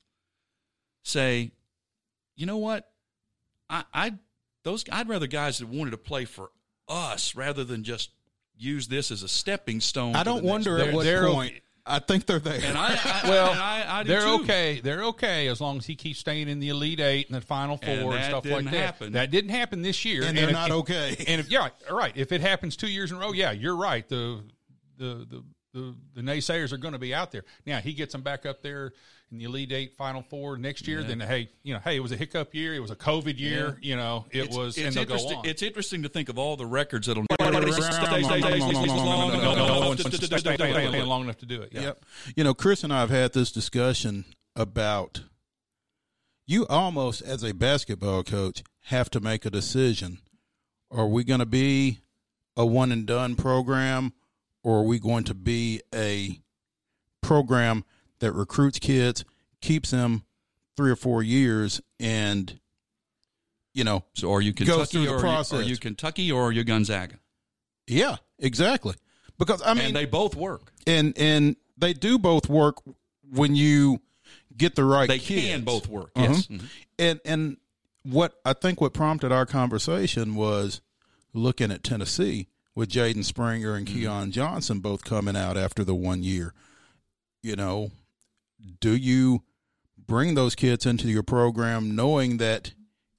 say, 1.02 1.52
you 2.36 2.46
know 2.46 2.58
what, 2.58 2.90
I 3.68 3.84
I 3.92 4.14
those 4.64 4.84
I'd 4.90 5.08
rather 5.08 5.26
guys 5.26 5.58
that 5.58 5.68
wanted 5.68 5.90
to 5.92 5.98
play 5.98 6.24
for 6.24 6.50
us 6.88 7.34
rather 7.34 7.64
than 7.64 7.84
just 7.84 8.10
use 8.56 8.88
this 8.88 9.10
as 9.10 9.22
a 9.22 9.28
stepping 9.28 9.80
stone. 9.80 10.16
I 10.16 10.22
don't 10.22 10.36
the 10.36 10.42
next 10.42 10.50
wonder 10.50 10.70
level. 10.72 10.88
at 10.88 10.94
what 10.94 11.04
They're- 11.04 11.26
point. 11.28 11.54
I 11.96 11.98
think 11.98 12.26
they're 12.26 12.38
there. 12.38 12.60
And 12.64 12.76
I, 12.78 12.88
I 13.04 13.20
Well, 13.28 13.50
and 13.50 13.60
I, 13.60 13.98
I 14.00 14.02
do 14.02 14.08
they're 14.08 14.20
too. 14.22 14.42
okay. 14.44 14.80
They're 14.80 15.04
okay 15.04 15.48
as 15.48 15.60
long 15.60 15.78
as 15.78 15.86
he 15.86 15.94
keeps 15.96 16.18
staying 16.20 16.48
in 16.48 16.60
the 16.60 16.68
Elite 16.70 17.00
Eight 17.00 17.26
and 17.28 17.36
the 17.36 17.40
Final 17.40 17.76
Four 17.76 17.88
And 17.90 18.02
and, 18.02 18.12
that 18.14 18.24
stuff 18.26 18.44
like 18.44 18.54
didn't 18.56 18.64
that. 18.72 18.76
happen. 18.76 19.12
That 19.12 19.30
didn't 19.30 19.50
happen 19.50 19.82
this 19.82 20.04
year, 20.04 20.22
And 20.24 20.36
they're 20.36 20.46
if- 20.48 20.52
not 20.52 20.70
okay. 20.70 21.16
And 21.28 21.40
if 21.40 21.50
yeah, 21.50 21.68
all 21.90 21.96
right. 21.96 22.12
If 22.16 22.32
it 22.32 22.40
happens 22.40 22.76
two 22.76 22.88
years 22.88 23.10
in 23.10 23.16
a 23.16 23.20
row, 23.20 23.32
yeah, 23.32 23.50
you're 23.52 23.76
right. 23.76 24.08
The 24.08 24.42
the 24.98 25.26
the 25.28 25.44
the, 25.72 25.94
the 26.14 26.20
naysayers 26.22 26.72
are 26.72 26.78
going 26.78 26.94
to 26.94 26.98
be 26.98 27.14
out 27.14 27.30
there. 27.30 27.44
Now 27.66 27.78
he 27.78 27.92
gets 27.92 28.12
them 28.12 28.22
back 28.22 28.44
up 28.46 28.60
there 28.62 28.92
in 29.30 29.38
the 29.38 29.44
Elite 29.44 29.72
Eight, 29.72 29.96
Final 29.96 30.22
Four 30.22 30.56
next 30.56 30.88
year. 30.88 31.02
Then 31.02 31.20
hey, 31.20 31.50
you 31.62 31.72
know, 31.74 31.80
hey, 31.80 31.96
it 31.96 32.00
was 32.00 32.12
a 32.12 32.16
hiccup 32.16 32.54
year. 32.54 32.74
It 32.74 32.80
was 32.80 32.90
a 32.90 32.96
COVID 32.96 33.38
year. 33.38 33.78
You 33.80 33.96
know, 33.96 34.26
it 34.30 34.46
It's, 34.46 34.56
was, 34.56 34.76
and 34.76 34.86
it's 34.86 34.96
they'll 34.96 35.04
go 35.04 35.14
interesting. 35.14 35.38
on. 35.38 35.46
It's 35.46 35.62
interesting 35.62 36.02
to 36.02 36.08
think 36.08 36.28
of 36.28 36.38
all 36.38 36.56
the 36.56 36.66
records 36.66 37.06
that'll 37.06 37.24
staying 40.40 41.06
long 41.06 41.22
enough 41.22 41.38
to 41.38 41.46
do 41.46 41.62
it. 41.62 41.70
Yeah. 41.72 41.80
Yep. 41.80 42.04
You 42.36 42.44
know, 42.44 42.54
Chris 42.54 42.84
and 42.84 42.92
I 42.92 43.00
have 43.00 43.10
had 43.10 43.32
this 43.32 43.52
discussion 43.52 44.24
about 44.56 45.22
you 46.46 46.66
almost, 46.66 47.22
as 47.22 47.44
a 47.44 47.54
basketball 47.54 48.24
coach, 48.24 48.62
have 48.86 49.10
to 49.10 49.20
make 49.20 49.44
a 49.44 49.50
decision. 49.50 50.18
Are 50.90 51.06
we 51.06 51.22
going 51.22 51.40
to 51.40 51.46
be 51.46 52.00
a 52.56 52.66
one 52.66 52.90
and 52.90 53.06
done 53.06 53.36
program, 53.36 54.12
or 54.64 54.80
are 54.80 54.84
we 54.84 54.98
going 54.98 55.24
to 55.24 55.34
be 55.34 55.80
a 55.94 56.40
program 57.20 57.84
that 58.20 58.32
recruits 58.32 58.78
kids, 58.78 59.24
keeps 59.60 59.90
them 59.90 60.24
three 60.76 60.90
or 60.90 60.96
four 60.96 61.22
years, 61.22 61.80
and, 61.98 62.58
you 63.74 63.84
know, 63.84 64.04
So 64.14 64.32
are 64.32 64.40
you 64.40 64.52
Goes 64.52 64.66
through 64.90 65.04
Kentucky 65.04 65.04
the 65.06 65.10
or 65.10 65.14
are 65.14 65.16
you, 65.16 65.20
process. 65.22 65.58
are 65.60 65.62
you 65.62 65.76
Kentucky 65.76 66.32
or 66.32 66.42
are 66.44 66.52
you 66.52 66.64
Gonzaga? 66.64 67.16
yeah, 67.86 68.16
exactly. 68.38 68.94
Because, 69.38 69.62
I 69.64 69.74
mean, 69.74 69.86
and 69.86 69.96
they 69.96 70.04
both 70.04 70.34
work. 70.36 70.72
and 70.86 71.16
and 71.16 71.56
they 71.78 71.92
do 71.94 72.18
both 72.18 72.48
work 72.48 72.76
when 73.32 73.54
you 73.56 74.00
get 74.56 74.74
the 74.74 74.84
right 74.84 75.08
They 75.08 75.18
kids. 75.18 75.46
can 75.46 75.64
both 75.64 75.88
work. 75.88 76.10
Uh-huh. 76.14 76.26
Yes. 76.34 76.46
Mhm. 76.46 76.64
and 76.98 77.20
and 77.24 77.56
what 78.02 78.34
I 78.44 78.52
think 78.52 78.80
what 78.82 78.92
prompted 78.92 79.32
our 79.32 79.46
conversation 79.46 80.34
was 80.34 80.82
looking 81.32 81.70
at 81.70 81.82
Tennessee 81.82 82.48
with 82.74 82.90
Jaden 82.90 83.24
Springer 83.24 83.74
and 83.76 83.86
Keon 83.86 84.30
Johnson 84.30 84.80
both 84.80 85.04
coming 85.04 85.36
out 85.36 85.56
after 85.56 85.84
the 85.84 85.94
one 85.94 86.22
year. 86.22 86.52
You 87.42 87.56
know, 87.56 87.90
do 88.80 88.94
you 88.96 89.42
bring 89.96 90.34
those 90.34 90.54
kids 90.54 90.86
into 90.86 91.08
your 91.08 91.22
program 91.22 91.94
knowing 91.94 92.38
that 92.38 92.72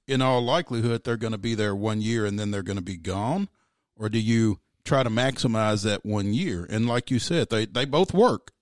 in 0.06 0.20
all 0.20 0.42
likelihood 0.42 1.04
they're 1.04 1.16
going 1.16 1.32
to 1.32 1.38
be 1.38 1.54
there 1.54 1.74
one 1.74 2.00
year 2.00 2.26
and 2.26 2.38
then 2.38 2.50
they're 2.50 2.62
going 2.62 2.76
to 2.76 2.82
be 2.82 2.96
gone, 2.96 3.48
or 3.96 4.08
do 4.08 4.18
you 4.18 4.58
try 4.84 5.02
to 5.02 5.10
maximize 5.10 5.84
that 5.84 6.04
one 6.04 6.34
year? 6.34 6.66
And 6.68 6.86
like 6.86 7.10
you 7.10 7.18
said, 7.18 7.50
they 7.50 7.66
they 7.66 7.84
both 7.84 8.12
work 8.12 8.52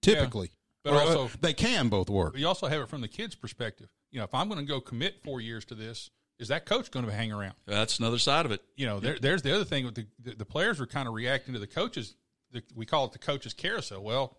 typically. 0.00 0.50
But 0.84 0.94
Or, 0.94 0.96
uh, 0.96 1.00
also- 1.06 1.30
they 1.40 1.54
can 1.54 1.88
both 1.88 2.10
work. 2.10 2.36
You 2.36 2.48
also 2.48 2.66
have 2.66 2.80
it 2.82 2.88
from 2.88 3.00
the 3.00 3.08
kid's 3.08 3.34
perspective. 3.36 3.88
You 4.10 4.18
know, 4.18 4.24
if 4.24 4.34
I'm 4.34 4.48
going 4.48 4.60
to 4.60 4.66
go 4.66 4.80
commit 4.80 5.22
four 5.22 5.40
years 5.40 5.64
to 5.66 5.74
this, 5.74 6.10
is 6.38 6.48
that 6.48 6.66
coach 6.66 6.90
going 6.90 7.06
to 7.06 7.12
hang 7.12 7.30
around? 7.32 7.54
That's 7.66 7.98
another 8.00 8.18
side 8.18 8.44
of 8.44 8.52
it. 8.52 8.60
You 8.74 8.86
know, 8.86 8.98
there, 8.98 9.16
there's 9.18 9.42
the 9.42 9.54
other 9.54 9.64
thing 9.64 9.84
with 9.84 9.94
the, 9.94 10.06
the 10.18 10.34
the 10.34 10.44
players 10.44 10.80
are 10.80 10.86
kind 10.86 11.06
of 11.06 11.14
reacting 11.14 11.54
to 11.54 11.60
the 11.60 11.68
coaches. 11.68 12.16
The, 12.50 12.62
we 12.74 12.84
call 12.84 13.06
it 13.06 13.12
the 13.12 13.18
coaches 13.20 13.54
carousel. 13.54 14.02
Well, 14.02 14.36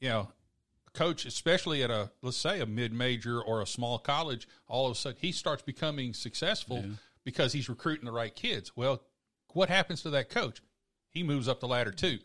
you 0.00 0.10
know, 0.10 0.20
a 0.20 0.37
coach, 0.92 1.24
especially 1.26 1.82
at 1.82 1.90
a 1.90 2.10
let's 2.22 2.36
say 2.36 2.60
a 2.60 2.66
mid 2.66 2.92
major 2.92 3.40
or 3.40 3.60
a 3.62 3.66
small 3.66 3.98
college, 3.98 4.48
all 4.66 4.86
of 4.86 4.92
a 4.92 4.94
sudden 4.94 5.18
he 5.20 5.32
starts 5.32 5.62
becoming 5.62 6.14
successful 6.14 6.84
because 7.24 7.52
he's 7.52 7.68
recruiting 7.68 8.04
the 8.04 8.12
right 8.12 8.34
kids. 8.34 8.72
Well, 8.76 9.02
what 9.52 9.68
happens 9.68 10.02
to 10.02 10.10
that 10.10 10.28
coach? 10.30 10.60
He 11.10 11.22
moves 11.22 11.48
up 11.48 11.60
the 11.60 11.68
ladder 11.68 11.90
too, 11.92 12.18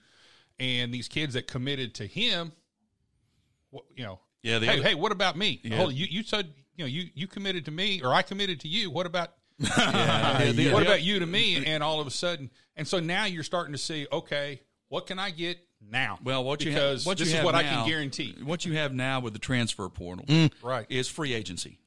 and 0.59 0.93
these 0.93 1.07
kids 1.07 1.33
that 1.35 1.47
committed 1.47 1.93
to 1.95 2.05
him, 2.07 2.51
what- 3.69 3.85
you 3.95 4.03
know, 4.03 4.19
Yeah, 4.41 4.59
hey, 4.59 4.67
other- 4.69 4.83
hey, 4.83 4.95
what 4.95 5.11
about 5.11 5.37
me? 5.37 5.61
Yeah. 5.63 5.77
Hold, 5.77 5.93
you 5.93 6.05
you 6.09 6.23
said 6.23 6.53
you 6.75 6.83
know 6.83 6.89
you 6.89 7.09
you 7.13 7.27
committed 7.27 7.65
to 7.65 7.71
me 7.71 8.01
or 8.01 8.13
I 8.13 8.21
committed 8.21 8.59
to 8.61 8.67
you. 8.67 8.89
What 8.91 9.05
about 9.05 9.33
Yeah, 9.59 10.51
the- 10.51 10.71
what 10.73 10.83
about 10.83 11.01
you 11.03 11.19
to 11.19 11.25
me? 11.25 11.63
And 11.65 11.81
all 11.83 11.99
of 12.01 12.07
a 12.07 12.11
sudden, 12.11 12.49
and 12.75 12.87
so 12.87 12.99
now 12.99 13.25
you're 13.25 13.43
starting 13.43 13.71
to 13.73 13.77
see, 13.77 14.07
okay, 14.11 14.61
what 14.89 15.07
can 15.07 15.17
I 15.19 15.29
get 15.31 15.59
now? 15.91 16.19
Well, 16.23 16.43
what 16.43 16.63
you 16.63 16.71
have, 16.71 16.81
because 16.81 17.05
what 17.05 17.17
this 17.17 17.27
you 17.27 17.33
is 17.33 17.37
have 17.37 17.45
what 17.45 17.55
I 17.55 17.63
now- 17.63 17.83
can 17.83 17.89
guarantee. 17.89 18.35
What 18.43 18.65
you 18.65 18.73
have 18.73 18.93
now 18.93 19.19
with 19.19 19.33
the 19.33 19.39
transfer 19.39 19.87
portal 19.89 20.25
mm. 20.25 20.51
Right? 20.61 20.85
is 20.89 21.07
free 21.07 21.33
agency. 21.33 21.79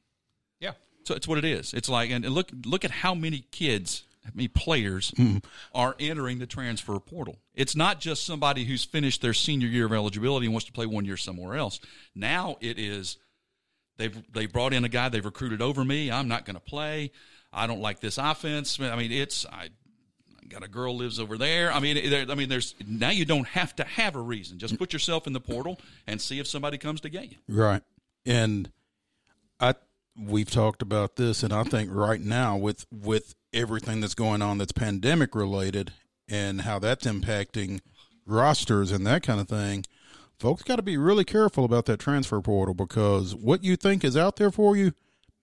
Yeah. 0.59 0.71
So 1.03 1.15
it's 1.15 1.27
what 1.27 1.37
it 1.37 1.45
is. 1.45 1.73
It's 1.73 1.89
like, 1.89 2.09
and 2.11 2.25
and 2.25 2.33
look, 2.33 2.49
look 2.65 2.85
at 2.85 2.91
how 2.91 3.13
many 3.15 3.45
kids, 3.51 4.03
how 4.23 4.31
many 4.33 4.47
players 4.47 5.11
mm-hmm. 5.11 5.37
are 5.73 5.95
entering 5.99 6.39
the 6.39 6.47
transfer 6.47 6.99
portal. 6.99 7.37
It's 7.53 7.75
not 7.75 7.99
just 7.99 8.25
somebody 8.25 8.65
who's 8.65 8.83
finished 8.83 9.21
their 9.21 9.33
senior 9.33 9.67
year 9.67 9.85
of 9.85 9.93
eligibility 9.93 10.45
and 10.47 10.53
wants 10.53 10.65
to 10.65 10.73
play 10.73 10.85
one 10.85 11.05
year 11.05 11.17
somewhere 11.17 11.55
else. 11.55 11.79
Now 12.13 12.57
it 12.61 12.77
is 12.77 13.17
they've 13.97 14.21
they 14.31 14.45
brought 14.45 14.73
in 14.73 14.85
a 14.85 14.89
guy 14.89 15.09
they've 15.09 15.23
recruited 15.23 15.61
over 15.61 15.83
me. 15.83 16.11
I'm 16.11 16.27
not 16.27 16.45
going 16.45 16.55
to 16.55 16.61
play. 16.61 17.11
I 17.51 17.67
don't 17.67 17.81
like 17.81 17.99
this 17.99 18.17
offense. 18.17 18.79
I 18.79 18.95
mean, 18.95 19.11
it's 19.11 19.45
I. 19.45 19.69
Got 20.49 20.63
a 20.63 20.67
girl 20.67 20.95
lives 20.95 21.19
over 21.19 21.37
there. 21.37 21.71
I 21.73 21.79
mean, 21.79 22.09
there, 22.09 22.25
I 22.29 22.35
mean, 22.35 22.47
there's 22.47 22.73
now 22.87 23.09
you 23.09 23.25
don't 23.25 23.47
have 23.47 23.75
to 23.77 23.83
have 23.83 24.15
a 24.15 24.21
reason. 24.21 24.59
Just 24.59 24.77
put 24.77 24.93
yourself 24.93 25.27
in 25.27 25.33
the 25.33 25.39
portal 25.39 25.79
and 26.05 26.21
see 26.21 26.39
if 26.39 26.47
somebody 26.47 26.77
comes 26.77 27.01
to 27.01 27.09
get 27.09 27.29
you. 27.29 27.37
Right. 27.49 27.81
And 28.25 28.71
I 29.59 29.75
we've 30.19 30.49
talked 30.49 30.81
about 30.81 31.15
this 31.15 31.43
and 31.43 31.53
I 31.53 31.63
think 31.63 31.89
right 31.91 32.21
now 32.21 32.57
with 32.57 32.85
with 32.91 33.35
everything 33.53 34.01
that's 34.01 34.15
going 34.15 34.41
on 34.41 34.57
that's 34.57 34.71
pandemic 34.71 35.35
related 35.35 35.93
and 36.27 36.61
how 36.61 36.79
that's 36.79 37.05
impacting 37.05 37.81
rosters 38.25 38.91
and 38.91 39.05
that 39.05 39.23
kind 39.23 39.39
of 39.39 39.47
thing, 39.47 39.85
folks 40.39 40.63
got 40.63 40.77
to 40.77 40.81
be 40.81 40.97
really 40.97 41.23
careful 41.23 41.65
about 41.65 41.85
that 41.85 41.99
transfer 41.99 42.41
portal 42.41 42.73
because 42.73 43.35
what 43.35 43.63
you 43.63 43.75
think 43.75 44.03
is 44.03 44.17
out 44.17 44.37
there 44.37 44.51
for 44.51 44.75
you 44.75 44.93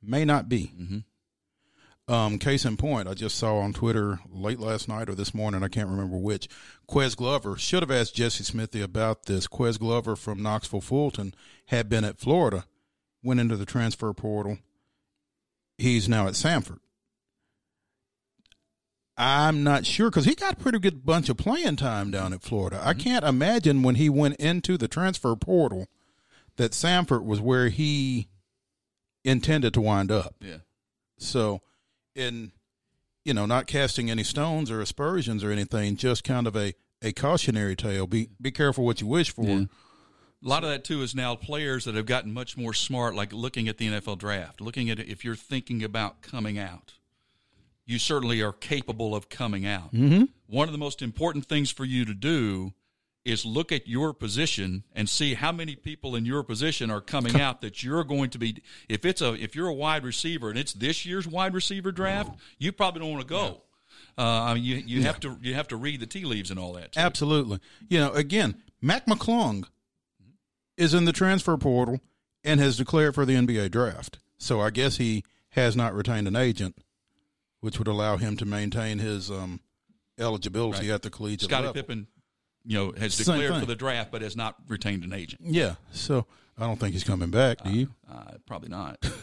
may 0.03 0.25
not 0.25 0.49
be. 0.49 0.73
Mm-hmm. 0.79 0.99
Um, 2.07 2.39
case 2.39 2.67
in 2.67 2.77
point, 2.77 3.09
I 3.09 3.15
just 3.15 3.39
saw 3.39 3.59
on 3.59 3.73
Twitter 3.73 4.21
late 4.31 4.61
last 4.61 4.89
night 4.89 5.09
or 5.09 5.15
this 5.15 5.33
morning, 5.33 5.63
I 5.63 5.69
can't 5.69 5.89
remember 5.89 6.19
which. 6.19 6.49
Ques 6.87 7.15
Glover 7.15 7.57
should 7.57 7.83
have 7.83 7.91
asked 7.91 8.15
Jesse 8.15 8.45
Smithy 8.45 8.83
about 8.83 9.25
this. 9.25 9.47
Ques 9.47 9.79
Glover 9.79 10.15
from 10.15 10.43
Knoxville 10.43 10.83
Fulton 10.83 11.35
had 11.67 11.89
been 11.89 12.05
at 12.05 12.19
Florida, 12.19 12.67
went 13.23 13.41
into 13.41 13.57
the 13.57 13.65
transfer 13.65 14.13
portal. 14.13 14.59
He's 15.79 16.09
now 16.09 16.27
at 16.27 16.35
Samford. 16.35 16.81
I'm 19.17 19.63
not 19.63 19.87
sure 19.87 20.11
because 20.11 20.25
he 20.25 20.35
got 20.35 20.55
a 20.55 20.57
pretty 20.57 20.81
good 20.81 21.07
bunch 21.07 21.29
of 21.29 21.37
playing 21.37 21.77
time 21.77 22.11
down 22.11 22.33
at 22.33 22.43
Florida. 22.43 22.83
I 22.85 22.95
can't 22.95 23.25
imagine 23.25 23.83
when 23.83 23.95
he 23.95 24.09
went 24.11 24.37
into 24.37 24.77
the 24.77 24.89
transfer 24.89 25.35
portal 25.37 25.87
that 26.57 26.73
Samford 26.73 27.25
was 27.25 27.41
where 27.41 27.69
he 27.69 28.29
intended 29.25 29.73
to 29.75 29.81
wind 29.81 30.11
up. 30.11 30.35
Yeah. 30.41 30.59
So, 31.17 31.61
in 32.15 32.53
you 33.25 33.33
know, 33.33 33.47
not 33.47 33.67
casting 33.67 34.11
any 34.11 34.23
stones 34.23 34.71
or 34.71 34.81
aspersions 34.81 35.43
or 35.43 35.51
anything, 35.51 35.97
just 35.97 36.25
kind 36.25 36.47
of 36.47 36.55
a, 36.55 36.75
a 37.03 37.13
cautionary 37.13 37.75
tale. 37.75 38.07
Be 38.07 38.29
be 38.41 38.51
careful 38.51 38.85
what 38.85 39.01
you 39.01 39.07
wish 39.07 39.31
for. 39.31 39.45
Yeah. 39.45 39.65
A 40.45 40.49
lot 40.49 40.63
of 40.63 40.69
that 40.69 40.85
too 40.85 41.03
is 41.03 41.15
now 41.15 41.35
players 41.35 41.87
that 41.87 41.95
have 41.95 42.05
gotten 42.05 42.33
much 42.33 42.57
more 42.57 42.75
smart, 42.75 43.15
like 43.15 43.33
looking 43.33 43.67
at 43.67 43.79
the 43.79 43.89
NFL 43.89 44.19
draft, 44.19 44.61
looking 44.61 44.91
at 44.91 44.99
if 44.99 45.25
you're 45.25 45.35
thinking 45.35 45.83
about 45.83 46.21
coming 46.21 46.59
out. 46.59 46.95
You 47.87 47.99
certainly 47.99 48.43
are 48.43 48.53
capable 48.53 49.15
of 49.15 49.29
coming 49.29 49.67
out. 49.67 49.93
Mm-hmm. 49.93 50.25
One 50.47 50.69
of 50.69 50.73
the 50.73 50.79
most 50.79 51.03
important 51.03 51.47
things 51.47 51.71
for 51.71 51.85
you 51.85 52.05
to 52.05 52.15
do 52.15 52.73
is 53.25 53.45
look 53.45 53.73
at 53.73 53.89
your 53.89 54.13
position 54.13 54.85
and 54.95 55.09
see 55.09 55.35
how 55.35 55.51
many 55.51 55.75
people 55.77 56.15
in 56.15 56.27
your 56.27 56.43
position 56.43 56.91
are 56.91 57.01
coming 57.01 57.41
out 57.41 57.63
that 57.63 57.83
you're 57.83 58.05
going 58.05 58.31
to 58.31 58.39
be. 58.39 58.63
If 58.89 59.05
it's 59.05 59.23
a 59.23 59.33
if 59.35 59.57
you're 59.57 59.69
a 59.69 59.75
wide 59.75 60.05
receiver 60.05 60.51
and 60.51 60.59
it's 60.59 60.73
this 60.73 61.07
year's 61.07 61.27
wide 61.27 61.55
receiver 61.55 61.91
draft, 61.93 62.39
you 62.59 62.73
probably 62.73 63.01
don't 63.01 63.11
want 63.13 63.23
to 63.23 63.29
go. 63.29 63.63
Uh, 64.17 64.23
I 64.23 64.55
mean, 64.55 64.65
you 64.65 64.77
you 64.77 65.03
have 65.03 65.19
to 65.21 65.39
you 65.41 65.55
have 65.55 65.69
to 65.69 65.77
read 65.77 66.01
the 66.01 66.07
tea 66.07 66.25
leaves 66.25 66.51
and 66.51 66.61
all 66.61 66.75
that. 66.75 66.93
too. 66.93 67.01
Absolutely. 67.01 67.61
You 67.89 67.99
know, 67.99 68.13
again, 68.13 68.63
Mac 68.81 69.07
McClung 69.07 69.65
is 70.77 70.95
in 70.95 71.05
the 71.05 71.13
transfer 71.13 71.57
portal 71.57 72.01
and 72.45 72.61
has 72.61 72.77
declared 72.77 73.15
for 73.15 73.25
the 73.25 73.35
NBA 73.35 73.71
draft. 73.71 74.19
So 74.39 74.61
I 74.61 74.71
guess 74.71 74.99
he 74.99 75.25
has 75.51 75.77
not 75.77 75.95
retained 75.95 76.29
an 76.29 76.37
agent, 76.37 76.77
which 77.61 77.79
would 77.79 77.89
allow 77.89 78.17
him 78.17 78.37
to 78.37 78.45
maintain 78.45 78.99
his 78.99 79.31
um, 79.31 79.61
eligibility 80.19 80.91
at 80.91 81.03
the 81.03 81.11
collegiate 81.11 81.49
Scottie 81.49 81.67
level. 81.67 81.75
Pippen, 81.75 82.07
you 82.65 82.77
know, 82.79 82.93
has 82.93 83.15
Same 83.15 83.25
declared 83.35 83.51
thing. 83.53 83.61
for 83.61 83.67
the 83.67 83.77
draft, 83.77 84.11
but 84.11 84.23
has 84.23 84.37
not 84.37 84.57
retained 84.69 85.05
an 85.05 85.13
agent. 85.13 85.43
Yeah. 85.45 85.75
So 85.93 86.27
I 86.59 86.67
don't 86.67 86.79
think 86.81 86.93
he's 86.95 87.05
coming 87.05 87.31
back. 87.31 87.63
Do 87.63 87.71
you? 87.71 87.89
Uh, 88.11 88.33
probably 88.47 88.69
not. 88.69 88.99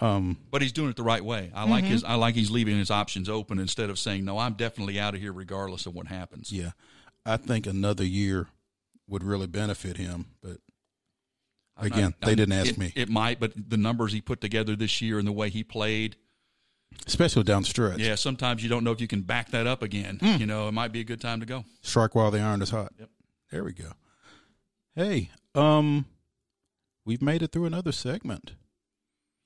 Um, 0.00 0.38
but 0.50 0.60
he's 0.60 0.72
doing 0.72 0.90
it 0.90 0.96
the 0.96 1.04
right 1.04 1.24
way. 1.24 1.52
I 1.54 1.62
Mm-hmm. 1.62 1.70
like 1.70 1.84
his. 1.84 2.02
I 2.04 2.14
like 2.14 2.34
he's 2.34 2.50
leaving 2.50 2.76
his 2.76 2.90
options 2.90 3.28
open 3.28 3.60
instead 3.60 3.90
of 3.90 3.98
saying, 3.98 4.24
"No, 4.24 4.38
I'm 4.38 4.54
definitely 4.54 4.98
out 4.98 5.14
of 5.14 5.20
here, 5.20 5.32
regardless 5.32 5.86
of 5.86 5.94
what 5.94 6.08
happens." 6.08 6.50
yeah. 6.50 6.70
I 7.24 7.36
think 7.36 7.66
another 7.66 8.04
year 8.04 8.48
would 9.06 9.22
really 9.22 9.46
benefit 9.46 9.96
him. 9.96 10.26
But 10.42 10.56
I'm 11.76 11.86
again, 11.86 12.02
not- 12.02 12.20
they 12.22 12.26
I'm- 12.28 12.36
didn't 12.36 12.52
ask 12.54 12.70
it- 12.70 12.78
me, 12.78 12.92
It 12.96 13.08
might, 13.08 13.38
but 13.38 13.52
the 13.70 13.76
numbers 13.76 14.12
he 14.12 14.20
put 14.20 14.40
together 14.40 14.74
this 14.74 15.00
year 15.00 15.18
and 15.18 15.28
the 15.28 15.32
way 15.32 15.48
he 15.48 15.62
played, 15.62 16.16
especially 17.06 17.42
down 17.42 17.62
the 17.62 17.68
stretch. 17.68 17.98
yeah. 17.98 18.14
Sometimes 18.14 18.62
you 18.62 18.68
don't 18.68 18.84
know 18.84 18.92
if 18.92 19.00
you 19.00 19.08
can 19.08 19.22
back 19.22 19.50
that 19.50 19.66
up 19.66 19.82
again. 19.82 20.18
Hmm. 20.20 20.36
You 20.40 20.46
know, 20.46 20.68
it 20.68 20.72
might 20.72 20.92
be 20.92 21.00
a 21.00 21.04
good 21.04 21.20
time 21.20 21.40
to 21.40 21.46
go. 21.46 21.64
Strike 21.82 22.14
while 22.14 22.30
the 22.30 22.40
iron 22.40 22.62
is 22.62 22.70
hot. 22.70 22.92
Yep. 22.98 23.10
There 23.50 23.64
we 23.64 23.72
go. 23.72 23.92
Hey, 24.94 25.30
um, 25.54 26.06
we've 27.04 27.22
made 27.22 27.42
it 27.42 27.52
through 27.52 27.66
another 27.66 27.92
segment. 27.92 28.52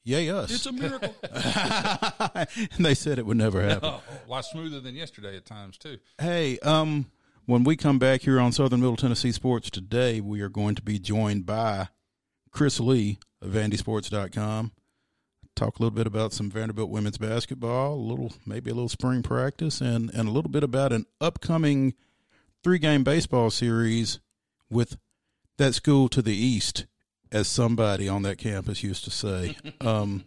Yay 0.05 0.31
us! 0.31 0.51
It's 0.51 0.67
a 0.67 0.73
miracle. 0.73 1.15
and 2.35 2.49
they 2.81 2.95
said 2.95 3.21
it 3.21 3.27
would 3.27 3.37
never 3.37 3.63
happen. 3.63 3.89
Oh, 3.89 4.03
a 4.27 4.29
lot 4.29 4.45
smoother 4.45 4.81
than 4.81 4.97
yesterday 4.97 5.37
at 5.37 5.47
times 5.47 5.79
too. 5.79 5.99
Hey, 6.19 6.59
um, 6.61 7.07
when 7.47 7.63
we 7.63 7.77
come 7.77 8.01
back 8.01 8.23
here 8.23 8.41
on 8.41 8.51
Southern 8.51 8.81
Middle 8.81 8.97
Tennessee 8.97 9.31
Sports 9.31 9.71
today, 9.71 10.21
we 10.21 10.41
are 10.41 10.49
going 10.49 10.75
to 10.75 10.83
be 10.83 10.99
joined 10.99 11.47
by 11.47 11.89
Chris 12.51 12.81
Lee 12.81 13.21
of 13.41 13.53
VandySports.com. 13.53 14.73
Talk 15.55 15.79
a 15.79 15.83
little 15.83 15.95
bit 15.95 16.07
about 16.07 16.33
some 16.33 16.51
Vanderbilt 16.51 16.91
women's 16.91 17.19
basketball, 17.19 17.95
a 17.95 17.97
little 17.97 18.33
maybe 18.47 18.71
a 18.71 18.75
little 18.75 18.89
spring 18.89 19.23
practice, 19.23 19.81
and 19.81 20.11
and 20.15 20.29
a 20.29 20.33
little 20.33 20.51
bit 20.51 20.65
about 20.65 20.93
an 20.93 21.07
upcoming 21.21 21.95
three 22.65 22.79
game 22.79 23.05
baseball 23.05 23.51
series 23.51 24.19
with 24.71 24.97
that 25.59 25.75
school 25.75 26.09
to 26.09 26.23
the 26.23 26.35
east, 26.35 26.87
as 27.31 27.49
somebody 27.49 28.09
on 28.09 28.23
that 28.23 28.39
campus 28.39 28.83
used 28.83 29.05
to 29.05 29.11
say. 29.11 29.57
um, 29.81 30.25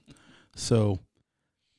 so 0.56 1.00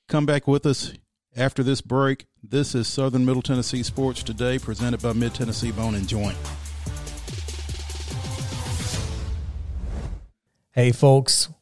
come 0.09 0.27
back 0.27 0.49
with 0.49 0.67
us 0.67 0.93
after 1.37 1.63
this 1.63 1.81
break. 1.81 2.27
This 2.43 2.75
is 2.75 2.89
Southern 2.89 3.25
Middle 3.25 3.43
Tennessee 3.43 3.83
Sports 3.83 4.23
Today, 4.23 4.59
presented 4.59 5.03
by 5.03 5.13
Mid 5.13 5.35
Tennessee 5.35 5.71
Bone 5.71 5.95
and 5.95 6.09
Joint. 6.09 6.37
Hey, 10.73 10.93
folks, 10.93 11.49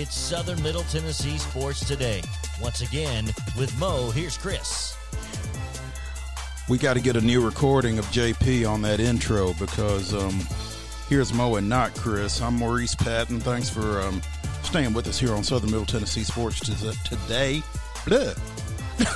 it's 0.00 0.16
Southern 0.16 0.62
Middle 0.62 0.82
Tennessee 0.84 1.36
Sports 1.36 1.86
Today. 1.86 2.22
Once 2.62 2.80
again, 2.80 3.26
with 3.58 3.78
Mo, 3.78 4.10
here's 4.10 4.38
Chris. 4.38 4.96
We 6.70 6.78
got 6.78 6.94
to 6.94 7.00
get 7.00 7.16
a 7.16 7.20
new 7.20 7.44
recording 7.44 7.98
of 7.98 8.06
JP 8.06 8.68
on 8.68 8.80
that 8.80 8.98
intro 8.98 9.52
because 9.54 10.14
um, 10.14 10.40
here's 11.10 11.34
Mo 11.34 11.56
and 11.56 11.68
not 11.68 11.94
Chris. 11.94 12.40
I'm 12.40 12.54
Maurice 12.54 12.94
Patton. 12.94 13.40
Thanks 13.40 13.68
for 13.68 14.00
um, 14.00 14.22
staying 14.62 14.94
with 14.94 15.06
us 15.06 15.20
here 15.20 15.34
on 15.34 15.44
Southern 15.44 15.70
Middle 15.70 15.86
Tennessee 15.86 16.24
Sports 16.24 16.60
today. 16.60 17.62
Blah. 18.06 18.32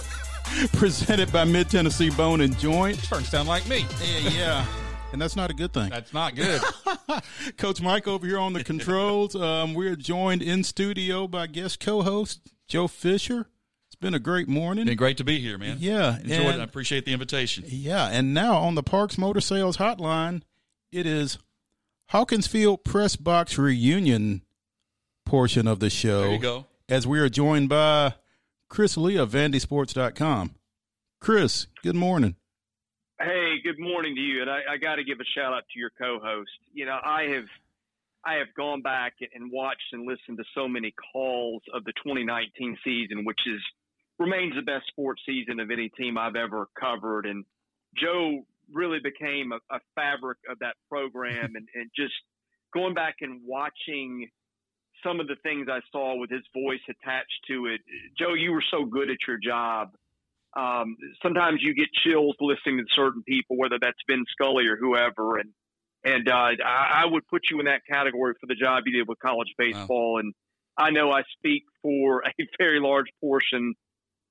Presented 0.75 1.33
by 1.33 1.45
Mid 1.45 1.71
Tennessee 1.71 2.11
Bone 2.11 2.43
and 2.43 2.59
Joint. 2.59 2.99
Starting 2.99 3.25
to 3.25 3.31
sound 3.31 3.49
like 3.49 3.67
me. 3.67 3.87
Yeah, 4.03 4.29
yeah. 4.29 4.84
And 5.15 5.23
that's 5.23 5.37
not 5.37 5.49
a 5.49 5.55
good 5.55 5.73
thing. 5.73 5.91
That's 5.91 6.13
not 6.13 6.35
good. 6.35 6.61
Coach 7.57 7.81
Mike 7.81 8.09
over 8.09 8.27
here 8.27 8.37
on 8.37 8.53
the 8.53 8.65
controls. 8.65 9.37
Um, 9.45 9.75
we're 9.75 9.95
joined 9.95 10.43
in 10.43 10.65
studio 10.65 11.29
by 11.29 11.47
guest 11.47 11.79
co-host 11.79 12.41
Joe 12.67 12.89
Fisher. 12.89 13.47
It's 13.87 13.95
been 13.95 14.15
a 14.15 14.19
great 14.19 14.49
morning. 14.49 14.87
Been 14.87 14.97
great 14.97 15.19
to 15.19 15.25
be 15.25 15.39
here, 15.39 15.57
man. 15.57 15.77
Yeah, 15.79 16.19
Enjoyed 16.19 16.55
it. 16.57 16.61
I 16.61 16.65
appreciate 16.65 17.05
the 17.05 17.13
invitation. 17.13 17.63
Yeah, 17.69 18.09
and 18.09 18.35
now 18.35 18.57
on 18.57 18.75
the 18.75 18.83
Parks 18.83 19.19
Motor 19.19 19.41
Sales 19.41 19.77
Hotline, 19.77 20.43
it 20.91 21.07
is 21.07 21.39
Hawkins 22.09 22.49
Field 22.49 22.83
Press 22.85 23.15
Box 23.15 23.57
Reunion 23.57 24.43
portion 25.25 25.69
of 25.69 25.79
the 25.79 25.91
show. 25.91 26.23
There 26.23 26.33
you 26.33 26.39
go. 26.41 26.67
As 26.89 27.07
we 27.07 27.21
are 27.21 27.29
joined 27.29 27.69
by 27.69 28.15
Chris 28.69 28.97
Lee 28.97 29.17
of 29.17 29.31
VandySports.com. 29.31 30.57
Chris, 31.21 31.69
good 31.85 31.97
morning. 31.97 32.35
Good 33.65 33.81
morning 33.81 34.15
to 34.15 34.21
you. 34.21 34.43
And 34.43 34.51
I, 34.51 34.61
I 34.73 34.77
got 34.77 34.97
to 34.97 35.05
give 35.05 35.21
a 35.21 35.25
shout 35.35 35.55
out 35.55 35.63
to 35.73 35.79
your 35.79 35.89
co-host. 35.99 36.51
You 36.75 36.85
know, 36.85 36.99
I 37.03 37.23
have 37.35 37.49
I 38.23 38.35
have 38.35 38.49
gone 38.55 38.83
back 38.83 39.15
and 39.35 39.51
watched 39.51 39.89
and 39.93 40.07
listened 40.07 40.37
to 40.37 40.45
so 40.55 40.69
many 40.69 40.93
calls 41.13 41.63
of 41.73 41.83
the 41.85 41.93
2019 42.05 42.77
season, 42.85 43.25
which 43.25 43.41
is 43.47 43.63
remains 44.19 44.55
the 44.55 44.61
best 44.61 44.87
sports 44.89 45.23
season 45.25 45.61
of 45.61 45.71
any 45.71 45.89
team 45.89 46.19
I've 46.19 46.37
ever 46.37 46.69
covered. 46.79 47.25
And 47.25 47.47
Joe 47.97 48.45
really 48.71 48.99
became 49.03 49.53
a, 49.53 49.61
a 49.75 49.81
fabric 49.95 50.37
of 50.51 50.59
that 50.59 50.75
program, 50.91 51.53
and, 51.57 51.67
and 51.75 51.91
just 51.97 52.13
going 52.75 52.93
back 52.93 53.17
and 53.23 53.41
watching 53.47 54.29
some 55.03 55.21
of 55.21 55.27
the 55.27 55.37
things 55.43 55.69
I 55.71 55.81
saw 55.91 56.19
with 56.19 56.29
his 56.29 56.45
voice 56.53 56.85
attached 56.91 57.41
to 57.49 57.67
it. 57.67 57.81
Joe, 58.19 58.35
you 58.35 58.53
were 58.53 58.65
so 58.71 58.85
good 58.85 59.09
at 59.09 59.17
your 59.27 59.39
job 59.43 59.93
um, 60.57 60.97
sometimes 61.23 61.61
you 61.63 61.75
get 61.75 61.89
chills 62.05 62.37
listening 62.41 62.79
to 62.79 62.85
certain 62.95 63.23
people, 63.23 63.57
whether 63.57 63.79
that's 63.81 63.99
Vin 64.09 64.25
Scully 64.33 64.67
or 64.67 64.77
whoever, 64.77 65.39
and 65.39 65.51
and 66.05 66.29
uh, 66.29 66.63
I, 66.65 67.03
I 67.03 67.07
would 67.07 67.27
put 67.29 67.43
you 67.51 67.61
in 67.61 67.67
that 67.67 67.81
category 67.91 68.35
for 68.41 68.47
the 68.47 68.55
job 68.55 68.85
you 68.87 68.99
did 68.99 69.09
with 69.09 69.19
college 69.19 69.49
baseball. 69.57 70.21
And 70.21 70.35
I 70.77 70.91
know 70.91 71.11
I 71.11 71.23
speak 71.39 71.63
for 71.83 72.23
a 72.27 72.47
very 72.59 72.79
large 72.79 73.07
portion 73.21 73.75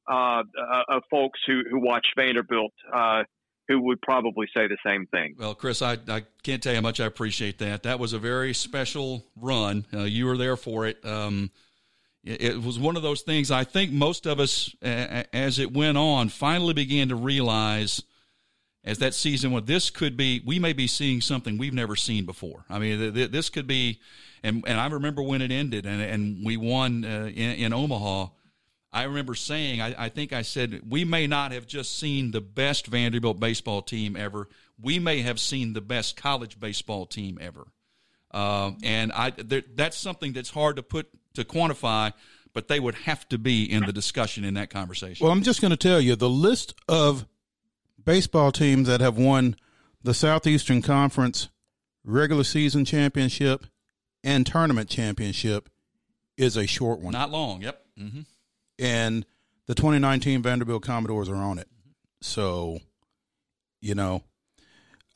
uh, 0.10 0.44
uh, 0.44 0.44
of 0.88 1.04
folks 1.10 1.40
who 1.48 1.64
who 1.70 1.80
watch 1.80 2.06
Vanderbilt. 2.16 2.74
Uh, 2.94 3.24
who 3.70 3.82
would 3.82 4.02
probably 4.02 4.46
say 4.54 4.68
the 4.68 4.78
same 4.86 5.08
thing. 5.08 5.36
Well, 5.40 5.56
Chris, 5.56 5.82
I, 5.82 5.98
I 6.10 6.24
can't 6.44 6.62
tell 6.62 6.74
you 6.74 6.78
how 6.78 6.82
much 6.82 7.00
I 7.00 7.06
appreciate 7.06 7.60
that. 7.60 7.84
That 7.84 7.98
was 7.98 8.12
a 8.12 8.20
very 8.20 8.54
special 8.54 9.26
run. 9.38 9.86
Uh, 9.94 10.00
you 10.00 10.26
were 10.26 10.36
there 10.36 10.58
for 10.58 10.86
it. 10.86 11.04
Um, 11.06 11.50
it. 12.24 12.62
Was 12.62 12.80
one 12.80 12.96
of 12.96 13.04
those 13.04 13.22
things 13.22 13.52
I 13.52 13.64
think 13.64 13.92
most 13.92 14.26
of 14.26 14.40
us, 14.40 14.74
as 14.82 15.60
it 15.60 15.74
went 15.74 15.98
on, 15.98 16.30
finally 16.30 16.74
began 16.74 17.10
to 17.10 17.16
realize 17.16 18.02
as 18.84 18.98
that 19.00 19.14
season 19.14 19.52
went, 19.52 19.66
this 19.66 19.90
could 19.90 20.18
be, 20.18 20.42
we 20.46 20.60
may 20.60 20.74
be 20.74 20.88
seeing 20.88 21.22
something 21.22 21.58
we've 21.58 21.74
never 21.74 21.96
seen 21.96 22.26
before. 22.26 22.66
I 22.70 22.80
mean, 22.80 23.00
th- 23.00 23.14
th- 23.14 23.32
this 23.32 23.50
could 23.50 23.66
be, 23.66 24.02
and, 24.44 24.64
and 24.68 24.80
I 24.80 24.88
remember 24.88 25.22
when 25.22 25.42
it 25.42 25.52
ended 25.52 25.86
and, 25.86 26.02
and 26.02 26.46
we 26.46 26.58
won 26.58 27.06
uh, 27.06 27.32
in, 27.34 27.52
in 27.52 27.74
Omaha. 27.74 28.28
I 28.92 29.04
remember 29.04 29.36
saying, 29.36 29.82
I, 29.82 29.96
I 29.98 30.10
think 30.10 30.34
I 30.34 30.42
said, 30.42 30.82
we 30.88 31.06
may 31.06 31.28
not 31.28 31.54
have 31.54 31.66
just 31.66 31.98
seen 31.98 32.32
the 32.32 32.42
best 32.42 32.88
Vanderbilt 32.88 33.40
baseball 33.40 33.82
team 33.82 34.18
ever. 34.18 34.50
We 34.82 35.00
may 35.00 35.22
have 35.22 35.40
seen 35.40 35.74
the 35.74 35.82
best 35.82 36.18
college 36.18 36.60
baseball 36.60 37.06
team 37.06 37.40
ever. 37.42 37.66
Uh, 38.32 38.72
and 38.84 39.14
I, 39.14 39.30
there, 39.30 39.64
that's 39.76 39.98
something 39.98 40.34
that's 40.34 40.50
hard 40.50 40.76
to 40.76 40.84
put 40.84 41.08
to 41.34 41.44
quantify, 41.44 42.14
but 42.54 42.68
they 42.68 42.80
would 42.80 42.96
have 42.96 43.28
to 43.30 43.38
be 43.38 43.64
in 43.64 43.86
the 43.86 43.94
discussion 43.94 44.44
in 44.44 44.54
that 44.56 44.70
conversation. 44.70 45.24
Well, 45.26 45.32
I'm 45.34 45.44
just 45.44 45.62
going 45.62 45.72
to 45.72 45.78
tell 45.78 46.00
you 46.00 46.16
the 46.16 46.30
list 46.30 46.74
of 46.88 47.26
baseball 48.04 48.52
teams 48.52 48.88
that 48.88 49.02
have 49.02 49.18
won 49.18 49.56
the 50.04 50.14
Southeastern 50.14 50.82
Conference 50.82 51.50
regular 52.04 52.44
season 52.44 52.86
championship 52.86 53.66
and 54.24 54.46
tournament 54.46 54.90
championship 54.90 55.70
is 56.38 56.58
a 56.58 56.66
short 56.68 57.00
one. 57.00 57.14
not 57.14 57.32
long. 57.32 57.62
Yep. 57.62 57.80
Mm-hmm. 58.00 58.22
and 58.80 59.26
the 59.68 59.76
2019 59.76 60.42
Vanderbilt 60.42 60.82
Commodores 60.84 61.30
are 61.30 61.36
on 61.36 61.60
it. 61.60 61.68
So, 62.22 62.80
you 63.82 63.94
know, 63.94 64.24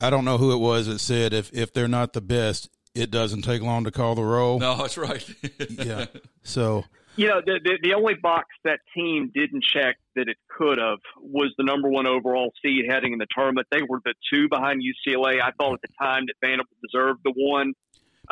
I 0.00 0.10
don't 0.10 0.24
know 0.24 0.38
who 0.38 0.52
it 0.52 0.58
was 0.58 0.86
that 0.86 1.00
said 1.00 1.32
if 1.32 1.52
if 1.52 1.72
they're 1.72 1.88
not 1.88 2.12
the 2.12 2.20
best, 2.20 2.70
it 2.98 3.10
doesn't 3.10 3.42
take 3.42 3.62
long 3.62 3.84
to 3.84 3.90
call 3.90 4.14
the 4.14 4.22
roll. 4.24 4.58
No, 4.58 4.76
that's 4.76 4.96
right. 4.98 5.24
Yeah. 5.70 6.06
So, 6.42 6.84
You 7.16 7.28
know, 7.28 7.40
the, 7.44 7.60
the 7.62 7.78
the 7.82 7.94
only 7.94 8.14
box 8.14 8.46
that 8.64 8.80
team 8.94 9.30
didn't 9.34 9.64
check 9.64 9.96
that 10.16 10.28
it 10.28 10.36
could 10.56 10.78
have 10.78 10.98
was 11.20 11.52
the 11.58 11.64
number 11.64 11.88
one 11.88 12.06
overall 12.06 12.52
seed 12.62 12.84
heading 12.88 13.12
in 13.12 13.18
the 13.18 13.26
tournament. 13.34 13.66
They 13.70 13.82
were 13.82 14.00
the 14.04 14.14
two 14.32 14.48
behind 14.48 14.82
UCLA. 14.82 15.40
I 15.40 15.50
thought 15.52 15.74
at 15.74 15.82
the 15.82 15.88
time 16.00 16.24
that 16.26 16.34
Vanderbilt 16.40 16.76
deserved 16.82 17.20
the 17.24 17.32
one. 17.36 17.74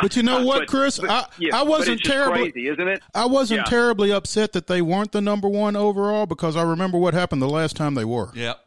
but 0.01 0.15
you 0.17 0.23
know 0.23 0.39
uh, 0.39 0.45
what, 0.45 0.59
But- 0.61 0.69
Chris? 0.69 0.99
but- 0.99 1.11
I 1.11 1.27
yeah, 1.39 1.57
I 1.57 1.61
but 1.61 1.69
wasn't 1.69 2.03
terribly 2.05 2.51
crazy, 2.53 2.69
isn't 2.69 2.89
it? 2.89 3.03
I 3.15 3.27
wasn't 3.27 3.59
Yeah. 3.61 3.65
terribly 3.65 4.13
upset 4.13 4.53
that 4.53 4.67
they 4.67 4.83
weren't 4.83 5.13
the 5.13 5.21
number 5.23 5.49
one 5.49 5.75
overall 5.77 6.27
because 6.27 6.55
I 6.57 6.63
remember 6.63 6.99
what 6.99 7.15
happened 7.15 7.41
the 7.43 7.49
last 7.49 7.77
time 7.77 7.95
they 7.95 8.05
were. 8.05 8.31
yep. 8.35 8.59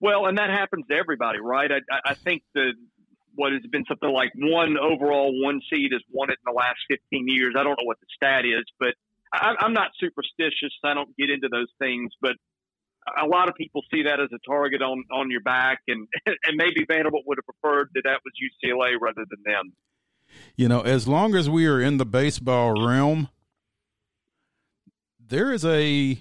Well, 0.00 0.26
and 0.26 0.36
that 0.38 0.50
happens 0.50 0.84
to 0.90 0.94
everybody, 0.96 1.38
right? 1.40 1.70
I, 1.72 1.76
I- 1.90 2.10
I 2.10 2.14
think 2.14 2.42
the 2.54 2.72
what 3.34 3.52
has 3.52 3.62
been 3.70 3.84
something 3.86 4.10
like 4.10 4.32
one 4.36 4.76
overall 4.78 5.32
one 5.42 5.60
seed 5.70 5.92
has 5.92 6.02
won 6.10 6.30
it 6.30 6.38
in 6.44 6.52
the 6.52 6.56
last 6.56 6.78
15 6.88 7.26
years. 7.28 7.54
I 7.58 7.62
don't 7.62 7.78
know 7.78 7.86
what 7.86 7.98
the 8.00 8.06
stat 8.14 8.44
is, 8.44 8.64
but 8.78 8.94
I, 9.32 9.54
I'm 9.58 9.72
not 9.72 9.90
superstitious. 9.98 10.72
I 10.84 10.94
don't 10.94 11.16
get 11.16 11.30
into 11.30 11.48
those 11.48 11.68
things, 11.78 12.12
but 12.20 12.36
a 13.20 13.26
lot 13.26 13.48
of 13.48 13.54
people 13.54 13.82
see 13.92 14.04
that 14.04 14.20
as 14.20 14.28
a 14.32 14.38
target 14.48 14.82
on 14.82 15.04
on 15.12 15.30
your 15.30 15.42
back, 15.42 15.80
and 15.88 16.06
and 16.26 16.56
maybe 16.56 16.84
Vanderbilt 16.86 17.24
would 17.26 17.38
have 17.38 17.46
preferred 17.46 17.90
that 17.94 18.02
that 18.04 18.20
was 18.24 18.32
UCLA 18.40 18.94
rather 19.00 19.24
than 19.28 19.42
them. 19.44 19.72
You 20.56 20.68
know, 20.68 20.80
as 20.80 21.06
long 21.06 21.34
as 21.34 21.50
we 21.50 21.66
are 21.66 21.80
in 21.80 21.98
the 21.98 22.06
baseball 22.06 22.86
realm, 22.86 23.28
there 25.20 25.52
is 25.52 25.64
a 25.64 26.18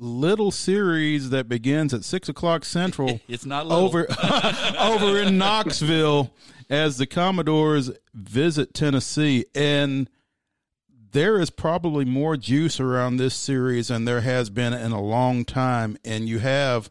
little 0.00 0.50
series 0.50 1.30
that 1.30 1.48
begins 1.48 1.92
at 1.94 2.04
six 2.04 2.28
o'clock 2.28 2.64
central. 2.64 3.20
it's 3.28 3.46
not 3.46 3.66
little. 3.66 3.84
over 3.84 4.06
over 4.78 5.20
in 5.20 5.38
Knoxville 5.38 6.30
as 6.68 6.96
the 6.96 7.06
Commodores 7.06 7.90
visit 8.14 8.74
Tennessee, 8.74 9.44
and 9.54 10.08
there 11.12 11.38
is 11.40 11.50
probably 11.50 12.04
more 12.04 12.36
juice 12.36 12.80
around 12.80 13.16
this 13.16 13.34
series 13.34 13.88
than 13.88 14.04
there 14.04 14.20
has 14.20 14.48
been 14.48 14.72
in 14.72 14.92
a 14.92 15.00
long 15.00 15.44
time. 15.44 15.98
And 16.04 16.28
you 16.28 16.38
have 16.38 16.90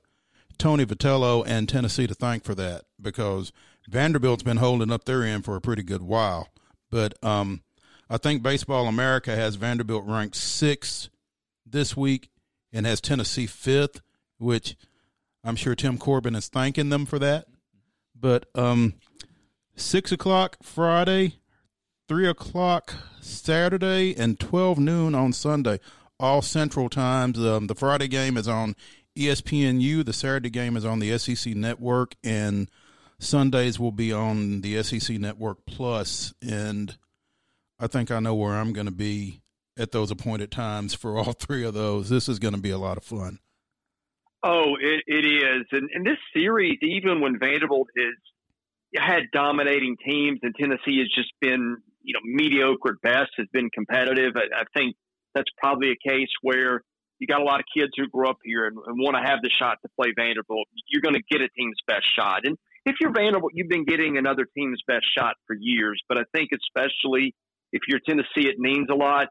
Tony 0.58 0.86
Vitello 0.86 1.44
and 1.48 1.68
Tennessee 1.68 2.08
to 2.08 2.14
thank 2.14 2.44
for 2.44 2.54
that 2.56 2.84
because 3.02 3.52
Vanderbilt's 3.88 4.44
been 4.44 4.58
holding 4.58 4.92
up 4.92 5.06
their 5.06 5.24
end 5.24 5.46
for 5.46 5.56
a 5.56 5.62
pretty 5.62 5.84
good 5.84 6.04
while. 6.04 6.50
But 6.92 7.14
um, 7.24 7.64
I 8.10 8.18
think 8.18 8.44
Baseball 8.44 8.88
America 8.88 9.36
has 9.36 9.56
Vanderbilt 9.56 10.06
ranked 10.06 10.36
sixth 10.36 11.10
this 11.66 11.96
week 11.96 12.30
and 12.72 12.86
has 12.86 13.02
Tennessee 13.02 13.48
fifth, 13.48 14.02
which 14.38 14.76
I'm 15.44 15.56
sure 15.56 15.76
Tim 15.76 15.98
Corbin 15.98 16.36
is 16.36 16.48
thanking 16.48 16.90
them 16.90 17.06
for 17.06 17.20
that. 17.20 17.48
But 18.20 18.48
um, 18.56 18.96
six 19.76 20.12
o'clock 20.12 20.58
Friday, 20.62 21.36
three 22.08 22.28
o'clock 22.28 22.96
Saturday, 23.22 24.16
and 24.16 24.40
twelve 24.40 24.78
noon 24.78 25.16
on 25.16 25.34
Sunday, 25.34 25.80
all 26.20 26.42
Central 26.42 26.90
times. 26.90 27.40
Um, 27.40 27.68
the 27.68 27.76
Friday 27.76 28.08
game 28.08 28.38
is 28.38 28.48
on 28.48 28.76
ESPNU. 29.16 30.06
The 30.06 30.14
Saturday 30.14 30.50
game 30.50 30.76
is 30.76 30.86
on 30.86 31.00
the 31.00 31.18
SEC 31.18 31.56
Network, 31.56 32.16
and 32.24 32.70
Sundays 33.20 33.80
will 33.80 33.92
be 33.92 34.14
on 34.14 34.62
the 34.62 34.82
SEC 34.84 35.18
Network 35.18 35.66
Plus. 35.66 36.34
And 36.42 36.98
I 37.80 37.88
think 37.88 38.12
I 38.12 38.20
know 38.20 38.36
where 38.36 38.56
I'm 38.56 38.74
going 38.74 38.86
to 38.88 38.92
be 38.92 39.42
at 39.80 39.92
those 39.92 40.12
appointed 40.12 40.52
times 40.52 40.94
for 40.94 41.18
all 41.18 41.32
three 41.34 41.64
of 41.64 41.74
those. 41.74 42.10
This 42.10 42.28
is 42.28 42.38
going 42.38 42.54
to 42.54 42.60
be 42.60 42.70
a 42.70 42.78
lot 42.78 42.98
of 42.98 43.04
fun. 43.04 43.40
Oh, 44.44 44.76
it, 44.80 45.04
it 45.08 45.26
is, 45.26 45.66
and 45.72 45.90
and 45.94 46.06
this 46.06 46.18
series, 46.34 46.78
even 46.82 47.20
when 47.20 47.38
Vanderbilt 47.40 47.88
has 47.98 49.04
had 49.04 49.24
dominating 49.34 49.98
teams, 50.06 50.40
and 50.44 50.56
Tennessee 50.58 51.00
has 51.00 51.10
just 51.14 51.32
been 51.42 51.78
you 52.02 52.14
know 52.14 52.22
mediocre 52.24 52.92
at 52.92 53.02
best, 53.02 53.32
has 53.38 53.48
been 53.52 53.70
competitive. 53.70 54.34
I, 54.38 54.62
I 54.62 54.64
think 54.74 54.96
that's 55.36 55.50
probably 55.58 55.92
a 55.92 56.10
case 56.10 56.30
where 56.42 56.82
you 57.20 57.28
got 57.28 57.42
a 57.42 57.44
lot 57.44 57.60
of 57.60 57.66
kids 57.76 57.92
who 57.98 58.08
grew 58.08 58.30
up 58.30 58.38
here 58.46 58.66
and, 58.66 58.78
and 58.88 58.98
want 58.98 59.18
to 59.18 59.30
have 59.30 59.40
the 59.42 59.50
shot 59.50 59.78
to 59.82 59.90
play 60.00 60.14
Vanderbilt. 60.16 60.68
You're 60.88 61.02
going 61.02 61.16
to 61.16 61.24
get 61.30 61.42
a 61.42 61.50
team's 61.50 61.78
best 61.86 62.06
shot, 62.16 62.46
and 62.46 62.58
if 62.86 62.96
you're 63.02 63.12
Vanderbilt, 63.12 63.52
you've 63.56 63.70
been 63.70 63.84
getting 63.84 64.18
another 64.18 64.48
team's 64.58 64.82
best 64.88 65.06
shot 65.18 65.36
for 65.48 65.56
years. 65.60 66.02
But 66.08 66.18
I 66.18 66.24
think 66.34 66.52
especially 66.54 67.36
if 67.72 67.82
you're 67.88 68.00
Tennessee, 68.08 68.48
it 68.48 68.58
means 68.58 68.88
a 68.90 68.96
lot. 68.96 69.28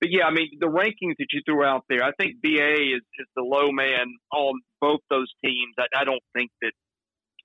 But 0.00 0.10
yeah, 0.10 0.24
I 0.24 0.32
mean, 0.32 0.48
the 0.58 0.66
rankings 0.66 1.16
that 1.18 1.26
you 1.32 1.42
threw 1.44 1.62
out 1.64 1.84
there, 1.88 2.02
I 2.02 2.12
think 2.18 2.40
BA 2.42 2.96
is, 2.96 3.02
is 3.18 3.26
the 3.36 3.42
low 3.42 3.70
man 3.70 4.06
on 4.32 4.60
both 4.80 5.00
those 5.10 5.30
teams. 5.44 5.74
I, 5.78 5.86
I 5.94 6.04
don't 6.04 6.22
think 6.34 6.50
that 6.62 6.72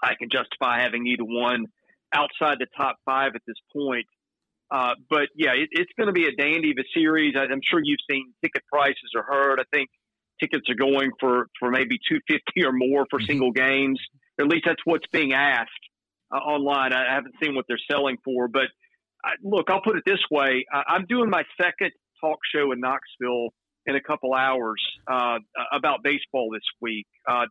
I 0.01 0.13
can 0.17 0.29
justify 0.29 0.81
having 0.81 1.05
either 1.07 1.25
one 1.25 1.65
outside 2.13 2.57
the 2.59 2.67
top 2.77 2.95
five 3.05 3.33
at 3.35 3.41
this 3.45 3.57
point. 3.75 4.05
Uh, 4.71 4.93
but 5.09 5.27
yeah, 5.35 5.51
it, 5.51 5.69
it's 5.71 5.91
going 5.97 6.07
to 6.07 6.13
be 6.13 6.27
a 6.27 6.35
dandy 6.35 6.71
of 6.71 6.77
a 6.79 6.87
series. 6.97 7.35
I, 7.37 7.43
I'm 7.51 7.61
sure 7.69 7.81
you've 7.83 7.99
seen 8.09 8.33
ticket 8.41 8.63
prices 8.71 9.11
are 9.15 9.23
heard. 9.23 9.59
I 9.59 9.63
think 9.73 9.89
tickets 10.39 10.69
are 10.69 10.75
going 10.75 11.11
for, 11.19 11.47
for 11.59 11.69
maybe 11.71 11.97
250 12.09 12.65
or 12.65 12.71
more 12.71 13.05
for 13.09 13.19
single 13.19 13.51
games. 13.51 13.99
At 14.39 14.47
least 14.47 14.63
that's 14.65 14.81
what's 14.85 15.05
being 15.11 15.33
asked 15.33 15.69
uh, 16.33 16.37
online. 16.37 16.93
I, 16.93 17.11
I 17.11 17.15
haven't 17.15 17.35
seen 17.43 17.55
what 17.55 17.65
they're 17.67 17.79
selling 17.91 18.17
for, 18.23 18.47
but 18.47 18.67
I, 19.23 19.31
look, 19.43 19.69
I'll 19.69 19.81
put 19.81 19.97
it 19.97 20.03
this 20.05 20.23
way: 20.31 20.65
I, 20.71 20.83
I'm 20.87 21.05
doing 21.07 21.29
my 21.29 21.43
second 21.61 21.91
talk 22.25 22.39
show 22.53 22.71
in 22.71 22.79
Knoxville 22.79 23.49
in 23.85 23.95
a 23.95 24.01
couple 24.01 24.33
hours 24.33 24.81
uh, 25.07 25.37
about 25.71 26.03
baseball 26.03 26.49
this 26.51 26.63
week. 26.81 27.05
Uh, 27.29 27.45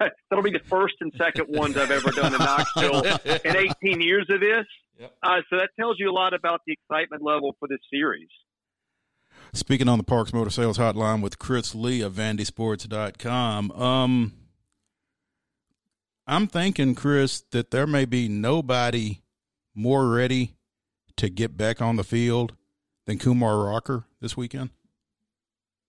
that'll 0.30 0.42
be 0.42 0.50
the 0.50 0.58
first 0.58 0.94
and 1.00 1.12
second 1.16 1.46
ones 1.48 1.76
I've 1.76 1.90
ever 1.90 2.10
done 2.10 2.34
in 2.34 2.38
Knoxville 2.38 3.04
in 3.44 3.56
18 3.84 4.00
years 4.00 4.26
of 4.30 4.40
this. 4.40 4.66
Yep. 4.98 5.12
Uh, 5.22 5.36
so 5.50 5.56
that 5.58 5.70
tells 5.78 5.96
you 5.98 6.10
a 6.10 6.12
lot 6.12 6.34
about 6.34 6.62
the 6.66 6.72
excitement 6.72 7.22
level 7.22 7.54
for 7.58 7.68
this 7.68 7.78
series. 7.92 8.28
Speaking 9.52 9.88
on 9.88 9.98
the 9.98 10.04
Parks 10.04 10.32
Motor 10.32 10.50
Sales 10.50 10.78
Hotline 10.78 11.22
with 11.22 11.38
Chris 11.38 11.74
Lee 11.74 12.00
of 12.00 12.14
VandySports.com, 12.14 13.70
um, 13.72 14.32
I'm 16.26 16.46
thinking, 16.46 16.94
Chris, 16.94 17.44
that 17.52 17.70
there 17.70 17.86
may 17.86 18.04
be 18.04 18.28
nobody 18.28 19.20
more 19.74 20.08
ready 20.08 20.56
to 21.16 21.28
get 21.28 21.56
back 21.56 21.80
on 21.80 21.96
the 21.96 22.04
field 22.04 22.54
than 23.06 23.18
Kumar 23.18 23.64
Rocker 23.64 24.04
this 24.20 24.36
weekend. 24.36 24.70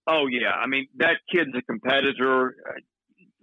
Oh 0.08 0.28
yeah, 0.28 0.52
I 0.52 0.68
mean 0.68 0.88
that 0.98 1.18
kid's 1.32 1.52
a 1.58 1.62
competitor. 1.62 2.56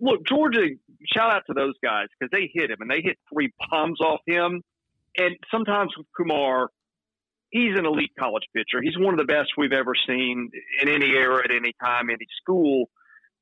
Look, 0.01 0.27
Georgia, 0.27 0.67
shout 1.13 1.33
out 1.33 1.43
to 1.47 1.55
those 1.55 1.75
guys 1.83 2.07
because 2.19 2.31
they 2.33 2.51
hit 2.53 2.71
him 2.71 2.79
and 2.81 2.91
they 2.91 3.03
hit 3.03 3.19
three 3.33 3.53
bombs 3.71 4.01
off 4.01 4.21
him. 4.27 4.63
And 5.17 5.37
sometimes 5.51 5.93
with 5.97 6.07
Kumar, 6.17 6.71
he's 7.51 7.79
an 7.79 7.87
elite 7.87 8.13
college 8.19 8.45
pitcher. 8.55 8.83
He's 8.83 8.99
one 8.99 9.15
of 9.15 9.19
the 9.19 9.33
best 9.33 9.51
we've 9.57 9.73
ever 9.73 9.93
seen 10.07 10.51
in 10.83 10.89
any 10.89 11.11
era, 11.11 11.43
at 11.45 11.51
any 11.55 11.73
time, 11.83 12.11
any 12.11 12.27
school. 12.43 12.87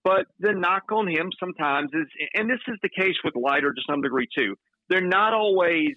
But 0.04 0.26
the 0.40 0.52
knock 0.52 0.90
on 0.90 1.08
him 1.08 1.30
sometimes 1.38 1.90
is, 1.94 2.06
and 2.34 2.50
this 2.50 2.60
is 2.68 2.76
the 2.82 2.90
case 2.90 3.14
with 3.24 3.34
Leiter 3.36 3.72
to 3.72 3.80
some 3.88 4.02
degree 4.02 4.28
too. 4.36 4.56
They're 4.88 5.00
not 5.00 5.32
always 5.32 5.94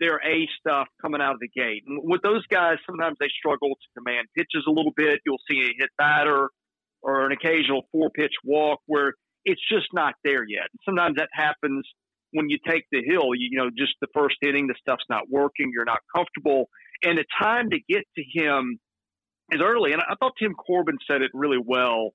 their 0.00 0.16
A 0.16 0.48
stuff 0.58 0.88
coming 1.00 1.20
out 1.20 1.34
of 1.34 1.40
the 1.40 1.48
gate. 1.48 1.84
And 1.86 2.00
with 2.02 2.22
those 2.22 2.44
guys, 2.46 2.78
sometimes 2.86 3.16
they 3.20 3.28
struggle 3.38 3.68
to 3.68 4.00
command 4.00 4.26
pitches 4.36 4.64
a 4.66 4.70
little 4.70 4.92
bit. 4.96 5.20
You'll 5.24 5.42
see 5.48 5.60
a 5.60 5.74
hit 5.78 5.90
batter 5.98 6.48
or 7.02 7.26
an 7.26 7.32
occasional 7.32 7.82
four 7.92 8.10
pitch 8.10 8.34
walk 8.44 8.80
where 8.86 9.14
it's 9.44 9.60
just 9.70 9.86
not 9.92 10.14
there 10.24 10.44
yet. 10.46 10.68
Sometimes 10.84 11.16
that 11.16 11.28
happens 11.32 11.86
when 12.32 12.48
you 12.48 12.58
take 12.66 12.84
the 12.90 13.02
hill. 13.04 13.34
You, 13.34 13.48
you 13.50 13.58
know, 13.58 13.70
just 13.76 13.94
the 14.00 14.08
first 14.14 14.36
inning, 14.42 14.66
the 14.66 14.74
stuff's 14.80 15.04
not 15.08 15.24
working. 15.30 15.70
You're 15.72 15.84
not 15.84 16.00
comfortable, 16.14 16.68
and 17.02 17.18
the 17.18 17.24
time 17.40 17.70
to 17.70 17.78
get 17.88 18.04
to 18.16 18.22
him 18.32 18.78
is 19.52 19.60
early. 19.62 19.92
And 19.92 20.02
I 20.02 20.14
thought 20.20 20.32
Tim 20.38 20.54
Corbin 20.54 20.98
said 21.10 21.22
it 21.22 21.30
really 21.34 21.58
well 21.64 22.10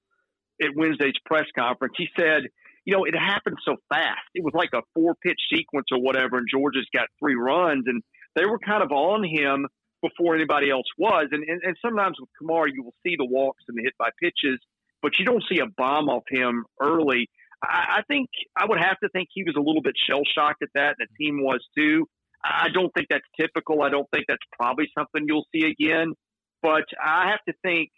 at 0.62 0.70
Wednesday's 0.76 1.16
press 1.26 1.46
conference. 1.58 1.96
He 1.98 2.08
said, 2.18 2.44
you 2.86 2.96
know, 2.96 3.04
it 3.04 3.16
happened 3.16 3.58
so 3.66 3.76
fast. 3.90 4.30
It 4.34 4.44
was 4.44 4.54
like 4.54 4.70
a 4.74 4.82
four 4.94 5.16
pitch 5.16 5.40
sequence 5.52 5.88
or 5.92 6.00
whatever, 6.00 6.38
and 6.38 6.48
Georgia's 6.50 6.88
got 6.94 7.08
three 7.20 7.36
runs, 7.36 7.86
and 7.88 8.02
they 8.36 8.46
were 8.46 8.60
kind 8.60 8.84
of 8.84 8.92
on 8.92 9.24
him 9.24 9.68
before 10.02 10.36
anybody 10.36 10.70
else 10.70 10.86
was. 10.98 11.28
And, 11.32 11.44
and, 11.44 11.62
and 11.64 11.76
sometimes 11.84 12.18
with 12.20 12.30
Kumar, 12.40 12.68
you 12.68 12.84
will 12.84 12.94
see 13.06 13.16
the 13.18 13.26
walks 13.26 13.64
and 13.68 13.78
the 13.78 13.84
hit 13.84 13.94
by 13.98 14.10
pitches, 14.22 14.60
but 15.02 15.18
you 15.18 15.26
don't 15.26 15.44
see 15.50 15.60
a 15.60 15.66
bomb 15.66 16.10
off 16.10 16.24
him 16.30 16.66
early. 16.80 17.28
I, 17.64 17.98
I 17.98 18.02
think 18.08 18.30
I 18.56 18.66
would 18.68 18.80
have 18.80 19.00
to 19.00 19.10
think 19.10 19.30
he 19.34 19.44
was 19.44 19.56
a 19.58 19.62
little 19.62 19.82
bit 19.82 19.96
shell 19.98 20.22
shocked 20.24 20.62
at 20.62 20.70
that, 20.76 20.96
and 21.00 21.08
the 21.10 21.26
team 21.26 21.44
was 21.44 21.66
too. 21.76 22.08
I 22.44 22.68
don't 22.72 22.94
think 22.94 23.08
that's 23.10 23.26
typical. 23.40 23.82
I 23.82 23.90
don't 23.90 24.08
think 24.14 24.26
that's 24.28 24.46
probably 24.60 24.88
something 24.96 25.24
you'll 25.28 25.48
see 25.52 25.66
again. 25.66 26.14
But 26.62 26.86
I 27.04 27.30
have 27.32 27.44
to 27.48 27.54
think 27.64 27.90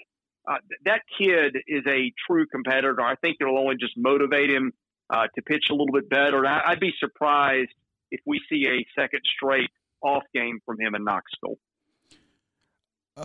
uh, 0.47 0.57
that 0.85 1.01
kid 1.17 1.57
is 1.67 1.83
a 1.87 2.13
true 2.25 2.45
competitor. 2.47 3.01
I 3.01 3.15
think 3.15 3.37
it'll 3.41 3.57
only 3.57 3.75
just 3.75 3.93
motivate 3.97 4.49
him 4.49 4.71
uh, 5.09 5.27
to 5.35 5.41
pitch 5.41 5.65
a 5.69 5.73
little 5.73 5.91
bit 5.93 6.09
better. 6.09 6.37
And 6.37 6.47
I, 6.47 6.61
I'd 6.67 6.79
be 6.79 6.93
surprised 6.99 7.71
if 8.11 8.21
we 8.25 8.39
see 8.49 8.65
a 8.67 8.85
second 8.99 9.21
straight 9.35 9.69
off 10.01 10.23
game 10.33 10.59
from 10.65 10.79
him 10.79 10.95
in 10.95 11.03
Knoxville. 11.03 11.57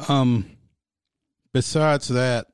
Um, 0.08 0.56
besides 1.52 2.08
that, 2.08 2.46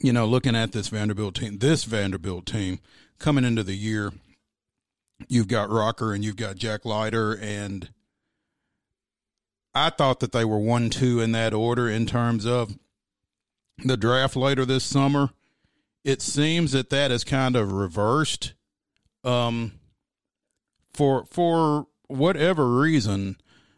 you 0.00 0.12
know, 0.12 0.24
looking 0.24 0.56
at 0.56 0.72
this 0.72 0.88
Vanderbilt 0.88 1.34
team, 1.34 1.58
this 1.58 1.84
Vanderbilt 1.84 2.46
team 2.46 2.78
coming 3.18 3.44
into 3.44 3.62
the 3.62 3.74
year, 3.74 4.12
you've 5.28 5.48
got 5.48 5.68
Rocker 5.68 6.14
and 6.14 6.24
you've 6.24 6.36
got 6.36 6.56
Jack 6.56 6.84
Leiter, 6.84 7.36
and 7.36 7.90
I 9.74 9.90
thought 9.90 10.20
that 10.20 10.32
they 10.32 10.44
were 10.44 10.58
one, 10.58 10.90
two 10.90 11.20
in 11.20 11.32
that 11.32 11.52
order 11.52 11.88
in 11.88 12.06
terms 12.06 12.46
of 12.46 12.78
the 13.78 13.96
draft 13.96 14.36
later 14.36 14.64
this 14.64 14.84
summer. 14.84 15.30
It 16.04 16.20
seems 16.20 16.72
that 16.72 16.90
that 16.90 17.10
is 17.10 17.24
kind 17.24 17.56
of 17.56 17.72
reversed. 17.72 18.54
Um, 19.24 19.72
for 20.92 21.24
for 21.26 21.86
whatever 22.08 22.78
reason, 22.78 23.36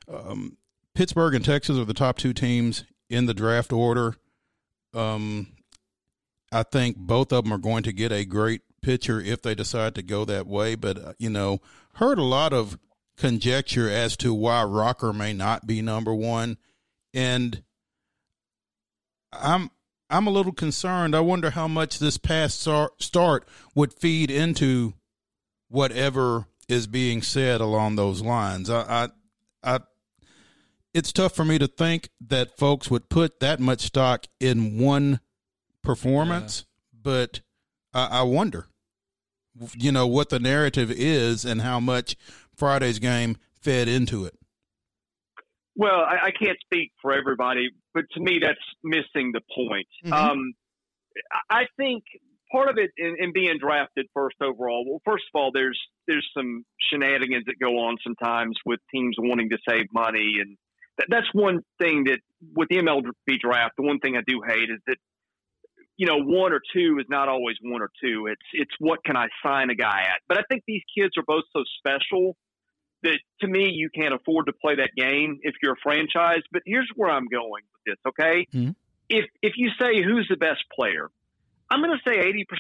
um, 0.09 0.57
Pittsburgh 0.95 1.35
and 1.35 1.45
Texas 1.45 1.79
are 1.79 1.85
the 1.85 1.95
top 1.95 2.17
two 2.17 2.33
teams 2.33 2.85
in 3.11 3.27
the 3.27 3.35
draft 3.35 3.73
order. 3.73 4.17
Um, 4.93 5.49
I 6.51 6.63
think 6.63 6.97
both 6.97 7.33
of 7.33 7.45
them 7.45 7.53
are 7.53 7.59
going 7.59 7.83
to 7.83 7.93
get 7.93 8.13
a 8.13 8.25
great 8.25 8.63
pitcher 8.81 9.21
if 9.21 9.43
they 9.43 9.55
decide 9.55 9.95
to 9.97 10.03
go 10.03 10.25
that 10.25 10.47
way. 10.47 10.75
But 10.75 10.99
uh, 10.99 11.13
you 11.19 11.31
know, 11.31 11.61
heard 11.95 12.19
a 12.19 12.25
lot 12.25 12.53
of 12.53 12.79
conjecture 13.17 13.91
as 13.91 14.17
to 14.19 14.33
why 14.33 14.63
Rocker 14.65 15.13
may 15.13 15.33
not 15.33 15.67
be 15.67 15.83
number 15.83 16.15
one, 16.15 16.57
and 17.13 17.63
I'm 19.33 19.71
I'm 20.15 20.29
a 20.29 20.31
little 20.31 20.53
concerned. 20.53 21.17
I 21.17 21.21
wonder 21.21 21.51
how 21.51 21.67
much 21.67 21.99
this 21.99 22.19
past 22.19 22.61
start 22.61 23.49
would 23.75 23.93
feed 23.93 24.31
into 24.31 24.95
whatever 25.67 26.47
is 26.69 26.87
being 26.87 27.21
said 27.21 27.61
along 27.61 27.97
those 27.97 28.23
lines. 28.23 28.71
I, 28.71 29.09
I, 29.65 29.75
I, 29.75 29.81
it's 30.95 31.13
tough 31.13 31.35
for 31.35 31.45
me 31.45 31.59
to 31.59 31.67
think 31.67 32.11
that 32.29 32.57
folks 32.57 32.89
would 32.93 33.09
put 33.09 33.41
that 33.41 33.59
much 33.59 33.81
stock 33.81 34.27
in 34.39 34.79
one 34.79 35.19
performance, 35.83 36.65
yeah. 36.65 37.01
but 37.03 37.41
I, 37.93 38.21
I 38.21 38.23
wonder, 38.23 38.69
you 39.77 39.91
know, 39.91 40.07
what 40.07 40.29
the 40.29 40.39
narrative 40.39 40.93
is 40.93 41.45
and 41.45 41.61
how 41.61 41.81
much 41.81 42.15
Friday's 42.55 43.01
game 43.01 43.37
fed 43.61 43.89
into 43.89 44.27
it. 44.27 44.39
Well, 45.75 46.03
I, 46.03 46.27
I 46.27 46.31
can't 46.31 46.59
speak 46.61 46.93
for 47.03 47.13
everybody, 47.13 47.71
but 47.95 48.05
to 48.13 48.21
me, 48.21 48.41
that's 48.43 48.59
missing 48.83 49.33
the 49.33 49.41
point. 49.55 49.87
Mm-hmm. 50.05 50.13
Um, 50.13 50.53
I 51.49 51.63
think 51.77 52.03
part 52.51 52.69
of 52.69 52.77
it 52.77 52.91
in, 52.97 53.17
in, 53.19 53.33
being 53.33 53.59
drafted 53.61 54.07
first 54.13 54.37
overall. 54.43 54.85
Well, 54.87 55.01
first 55.05 55.25
of 55.33 55.41
all, 55.41 55.51
there's 55.53 55.81
there's 56.07 56.29
some 56.37 56.65
shenanigans 56.91 57.45
that 57.47 57.55
go 57.61 57.79
on 57.79 57.97
sometimes 58.03 58.57
with 58.67 58.81
teams 58.93 59.17
wanting 59.19 59.51
to 59.51 59.59
save 59.69 59.87
money, 59.93 60.37
and 60.41 60.57
that, 60.99 61.07
that's 61.09 61.27
one 61.33 61.61
thing 61.81 62.05
that 62.05 62.19
with 62.55 62.69
the 62.69 62.77
MLB 62.79 63.39
draft. 63.41 63.75
The 63.77 63.85
one 63.85 64.01
thing 64.01 64.17
I 64.17 64.23
do 64.27 64.43
hate 64.47 64.71
is 64.71 64.81
that 64.87 64.97
you 65.97 66.07
know 66.07 66.19
one 66.19 66.53
or 66.53 66.61
two 66.75 66.99
is 66.99 67.07
not 67.09 67.29
always 67.29 67.57
one 67.63 67.81
or 67.81 67.91
two. 68.03 68.27
It's 68.27 68.47
it's 68.53 68.75
what 68.79 69.05
can 69.05 69.17
I 69.17 69.29
sign 69.45 69.71
a 69.71 69.77
guy 69.77 70.01
at? 70.03 70.21
But 70.29 70.39
I 70.39 70.43
think 70.51 70.65
these 70.67 70.83
kids 70.99 71.13
are 71.17 71.25
both 71.27 71.45
so 71.53 71.63
special 71.79 72.37
that 73.05 73.19
to 73.41 73.47
me 73.47 73.71
you 73.73 73.89
can't 73.95 74.15
afford 74.15 74.47
to 74.47 74.53
play 74.53 74.77
that 74.77 74.91
game 74.97 75.39
if 75.43 75.55
you're 75.63 75.75
a 75.75 75.83
franchise. 75.83 76.43
But 76.53 76.63
here's 76.67 76.91
where 76.97 77.11
I'm 77.11 77.29
going 77.29 77.63
with 77.73 77.85
this. 77.87 77.97
Okay, 78.09 78.47
mm-hmm. 78.53 78.71
if 79.09 79.27
if 79.43 79.53
you 79.57 79.71
say 79.81 80.03
who's 80.03 80.27
the 80.29 80.37
best 80.37 80.65
player, 80.75 81.11
I'm 81.71 81.81
going 81.81 81.97
to 81.97 82.11
say 82.11 82.19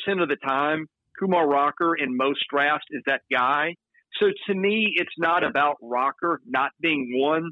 80% 0.08 0.22
of 0.22 0.28
the 0.28 0.36
time 0.36 0.88
Kumar 1.18 1.46
Rocker 1.46 1.94
in 1.94 2.16
most 2.16 2.44
drafts 2.50 2.86
is 2.90 3.02
that 3.06 3.22
guy. 3.30 3.76
So 4.20 4.26
to 4.46 4.54
me, 4.54 4.94
it's 4.96 5.14
not 5.18 5.44
about 5.44 5.76
Rocker 5.82 6.40
not 6.46 6.70
being 6.80 7.12
one. 7.20 7.50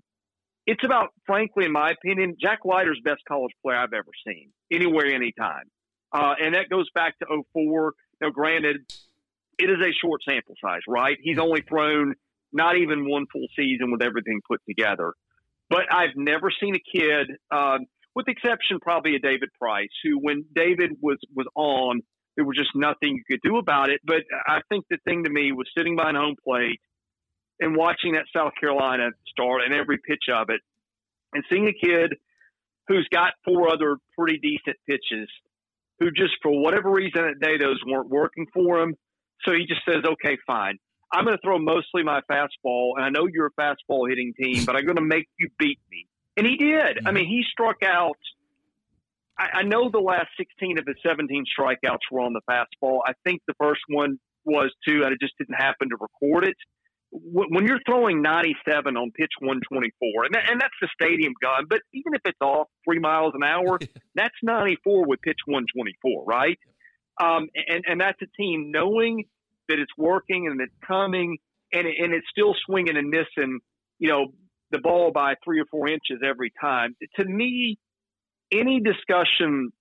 It's 0.66 0.84
about, 0.84 1.08
frankly, 1.26 1.64
in 1.64 1.72
my 1.72 1.90
opinion, 1.90 2.36
Jack 2.40 2.60
Leiter's 2.64 3.00
best 3.04 3.20
college 3.26 3.52
player 3.62 3.76
I've 3.76 3.92
ever 3.92 4.10
seen, 4.24 4.50
anywhere, 4.70 5.06
anytime. 5.06 5.64
Uh, 6.12 6.34
and 6.40 6.54
that 6.54 6.68
goes 6.68 6.88
back 6.94 7.18
to 7.18 7.42
04. 7.52 7.94
Now, 8.20 8.30
granted, 8.30 8.76
it 9.58 9.70
is 9.70 9.78
a 9.80 9.92
short 9.92 10.22
sample 10.28 10.54
size, 10.62 10.82
right? 10.86 11.18
He's 11.20 11.38
only 11.38 11.62
thrown 11.62 12.14
not 12.52 12.76
even 12.76 13.08
one 13.08 13.26
full 13.32 13.46
season 13.56 13.90
with 13.90 14.02
everything 14.02 14.40
put 14.48 14.60
together. 14.68 15.14
But 15.70 15.92
I've 15.92 16.16
never 16.16 16.50
seen 16.60 16.74
a 16.74 16.98
kid, 16.98 17.30
uh, 17.50 17.78
with 18.14 18.26
the 18.26 18.32
exception 18.32 18.78
probably 18.80 19.16
of 19.16 19.22
David 19.22 19.48
Price, 19.58 19.88
who 20.04 20.18
when 20.18 20.44
David 20.54 20.92
was 21.00 21.18
was 21.34 21.46
on, 21.54 22.02
there 22.36 22.44
was 22.44 22.56
just 22.56 22.70
nothing 22.74 23.16
you 23.16 23.24
could 23.28 23.40
do 23.42 23.56
about 23.56 23.88
it. 23.88 24.00
But 24.04 24.22
I 24.46 24.60
think 24.68 24.84
the 24.90 24.98
thing 25.04 25.24
to 25.24 25.30
me 25.30 25.52
was 25.52 25.66
sitting 25.76 25.96
behind 25.96 26.16
home 26.16 26.36
plate 26.44 26.80
and 27.60 27.76
watching 27.76 28.12
that 28.12 28.26
South 28.36 28.52
Carolina 28.60 29.10
start 29.28 29.62
and 29.64 29.74
every 29.74 29.98
pitch 29.98 30.24
of 30.32 30.50
it, 30.50 30.60
and 31.32 31.44
seeing 31.50 31.68
a 31.68 31.86
kid 31.86 32.14
who's 32.88 33.08
got 33.12 33.32
four 33.44 33.72
other 33.72 33.96
pretty 34.18 34.38
decent 34.38 34.76
pitches, 34.86 35.28
who 36.00 36.10
just 36.10 36.34
for 36.42 36.60
whatever 36.60 36.90
reason 36.90 37.22
that 37.22 37.40
day 37.40 37.56
those 37.56 37.80
weren't 37.86 38.10
working 38.10 38.46
for 38.52 38.80
him. 38.80 38.94
So 39.44 39.52
he 39.52 39.64
just 39.66 39.84
says, 39.86 40.04
"Okay, 40.04 40.36
fine." 40.46 40.78
I'm 41.12 41.24
going 41.24 41.36
to 41.36 41.40
throw 41.42 41.58
mostly 41.58 42.02
my 42.02 42.20
fastball, 42.30 42.92
and 42.96 43.04
I 43.04 43.10
know 43.10 43.28
you're 43.30 43.46
a 43.46 43.60
fastball 43.60 44.08
hitting 44.08 44.32
team, 44.40 44.64
but 44.64 44.76
I'm 44.76 44.84
going 44.84 44.96
to 44.96 45.02
make 45.02 45.28
you 45.38 45.48
beat 45.58 45.78
me. 45.90 46.06
And 46.36 46.46
he 46.46 46.56
did. 46.56 47.06
I 47.06 47.12
mean, 47.12 47.26
he 47.26 47.42
struck 47.50 47.76
out. 47.84 48.16
I, 49.38 49.60
I 49.60 49.62
know 49.62 49.90
the 49.90 49.98
last 49.98 50.28
16 50.38 50.78
of 50.78 50.84
his 50.86 50.96
17 51.06 51.44
strikeouts 51.58 52.10
were 52.10 52.20
on 52.20 52.32
the 52.32 52.40
fastball. 52.50 53.00
I 53.06 53.12
think 53.24 53.42
the 53.46 53.54
first 53.60 53.82
one 53.88 54.18
was 54.44 54.72
too, 54.86 55.02
and 55.04 55.12
it 55.12 55.20
just 55.20 55.34
didn't 55.38 55.56
happen 55.56 55.90
to 55.90 55.96
record 56.00 56.46
it. 56.46 56.56
When 57.10 57.66
you're 57.66 57.80
throwing 57.86 58.22
97 58.22 58.96
on 58.96 59.10
pitch 59.10 59.32
124, 59.38 60.24
and, 60.24 60.34
that, 60.34 60.50
and 60.50 60.58
that's 60.58 60.72
the 60.80 60.88
stadium 60.94 61.34
gun, 61.42 61.66
but 61.68 61.80
even 61.92 62.14
if 62.14 62.22
it's 62.24 62.40
off 62.40 62.68
three 62.88 63.00
miles 63.00 63.34
an 63.34 63.42
hour, 63.42 63.78
that's 64.14 64.34
94 64.42 65.06
with 65.06 65.20
pitch 65.20 65.36
124, 65.44 66.24
right? 66.24 66.58
Um, 67.22 67.50
and, 67.68 67.84
and 67.86 68.00
that's 68.00 68.18
a 68.22 68.42
team 68.42 68.70
knowing 68.70 69.24
that 69.68 69.78
it's 69.78 69.92
working 69.96 70.46
and 70.48 70.60
it's 70.60 70.74
coming 70.86 71.38
and, 71.72 71.86
it, 71.86 71.94
and 71.98 72.12
it's 72.12 72.26
still 72.30 72.54
swinging 72.66 72.96
and 72.96 73.08
missing, 73.08 73.60
you 73.98 74.08
know, 74.08 74.26
the 74.70 74.78
ball 74.78 75.12
by 75.12 75.34
three 75.44 75.60
or 75.60 75.66
four 75.70 75.88
inches 75.88 76.20
every 76.24 76.52
time. 76.60 76.96
To 77.18 77.24
me, 77.24 77.78
any 78.50 78.80
discussion 78.80 79.72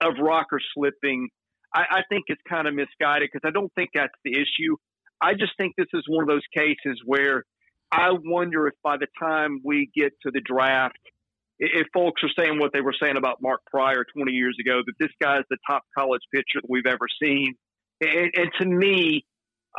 of 0.00 0.14
rocker 0.20 0.60
slipping, 0.74 1.28
I, 1.74 1.84
I 1.90 2.00
think 2.08 2.24
it's 2.28 2.40
kind 2.48 2.66
of 2.66 2.74
misguided 2.74 3.28
because 3.32 3.46
I 3.46 3.52
don't 3.52 3.72
think 3.74 3.90
that's 3.94 4.14
the 4.24 4.32
issue. 4.32 4.76
I 5.20 5.34
just 5.34 5.52
think 5.56 5.74
this 5.76 5.86
is 5.94 6.02
one 6.08 6.22
of 6.22 6.28
those 6.28 6.46
cases 6.54 7.00
where 7.04 7.44
I 7.90 8.10
wonder 8.12 8.66
if 8.66 8.74
by 8.82 8.96
the 8.96 9.06
time 9.18 9.60
we 9.64 9.90
get 9.94 10.12
to 10.22 10.30
the 10.32 10.40
draft, 10.40 10.98
if 11.58 11.86
folks 11.94 12.22
are 12.24 12.30
saying 12.36 12.58
what 12.58 12.72
they 12.72 12.80
were 12.80 12.94
saying 13.00 13.16
about 13.16 13.40
Mark 13.40 13.60
Prior 13.70 14.04
20 14.16 14.32
years 14.32 14.56
ago, 14.60 14.82
that 14.84 14.94
this 14.98 15.12
guy 15.20 15.38
is 15.38 15.44
the 15.48 15.58
top 15.66 15.84
college 15.96 16.22
pitcher 16.32 16.60
that 16.60 16.68
we've 16.68 16.86
ever 16.86 17.06
seen, 17.22 17.54
and, 18.00 18.30
and 18.34 18.50
to 18.60 18.66
me, 18.66 19.24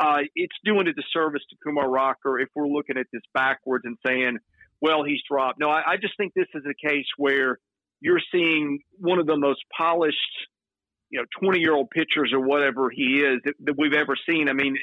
uh, 0.00 0.18
it's 0.34 0.56
doing 0.64 0.86
a 0.88 0.92
disservice 0.92 1.42
to 1.50 1.56
Kumar 1.64 1.88
Rocker 1.88 2.38
if 2.38 2.48
we're 2.54 2.68
looking 2.68 2.98
at 2.98 3.06
this 3.12 3.22
backwards 3.32 3.84
and 3.86 3.96
saying, 4.06 4.38
well, 4.80 5.04
he's 5.04 5.20
dropped. 5.28 5.58
No, 5.58 5.70
I, 5.70 5.92
I 5.92 5.96
just 5.96 6.16
think 6.16 6.34
this 6.34 6.48
is 6.54 6.64
a 6.68 6.88
case 6.88 7.06
where 7.16 7.58
you're 8.00 8.20
seeing 8.32 8.80
one 8.98 9.18
of 9.18 9.26
the 9.26 9.36
most 9.36 9.60
polished, 9.76 10.16
you 11.10 11.18
know, 11.18 11.24
20 11.40 11.60
year 11.60 11.74
old 11.74 11.88
pitchers 11.90 12.32
or 12.32 12.40
whatever 12.40 12.90
he 12.90 13.20
is 13.20 13.40
that, 13.44 13.54
that, 13.64 13.74
we've 13.78 13.94
ever 13.94 14.16
seen. 14.28 14.50
I 14.50 14.52
mean, 14.52 14.76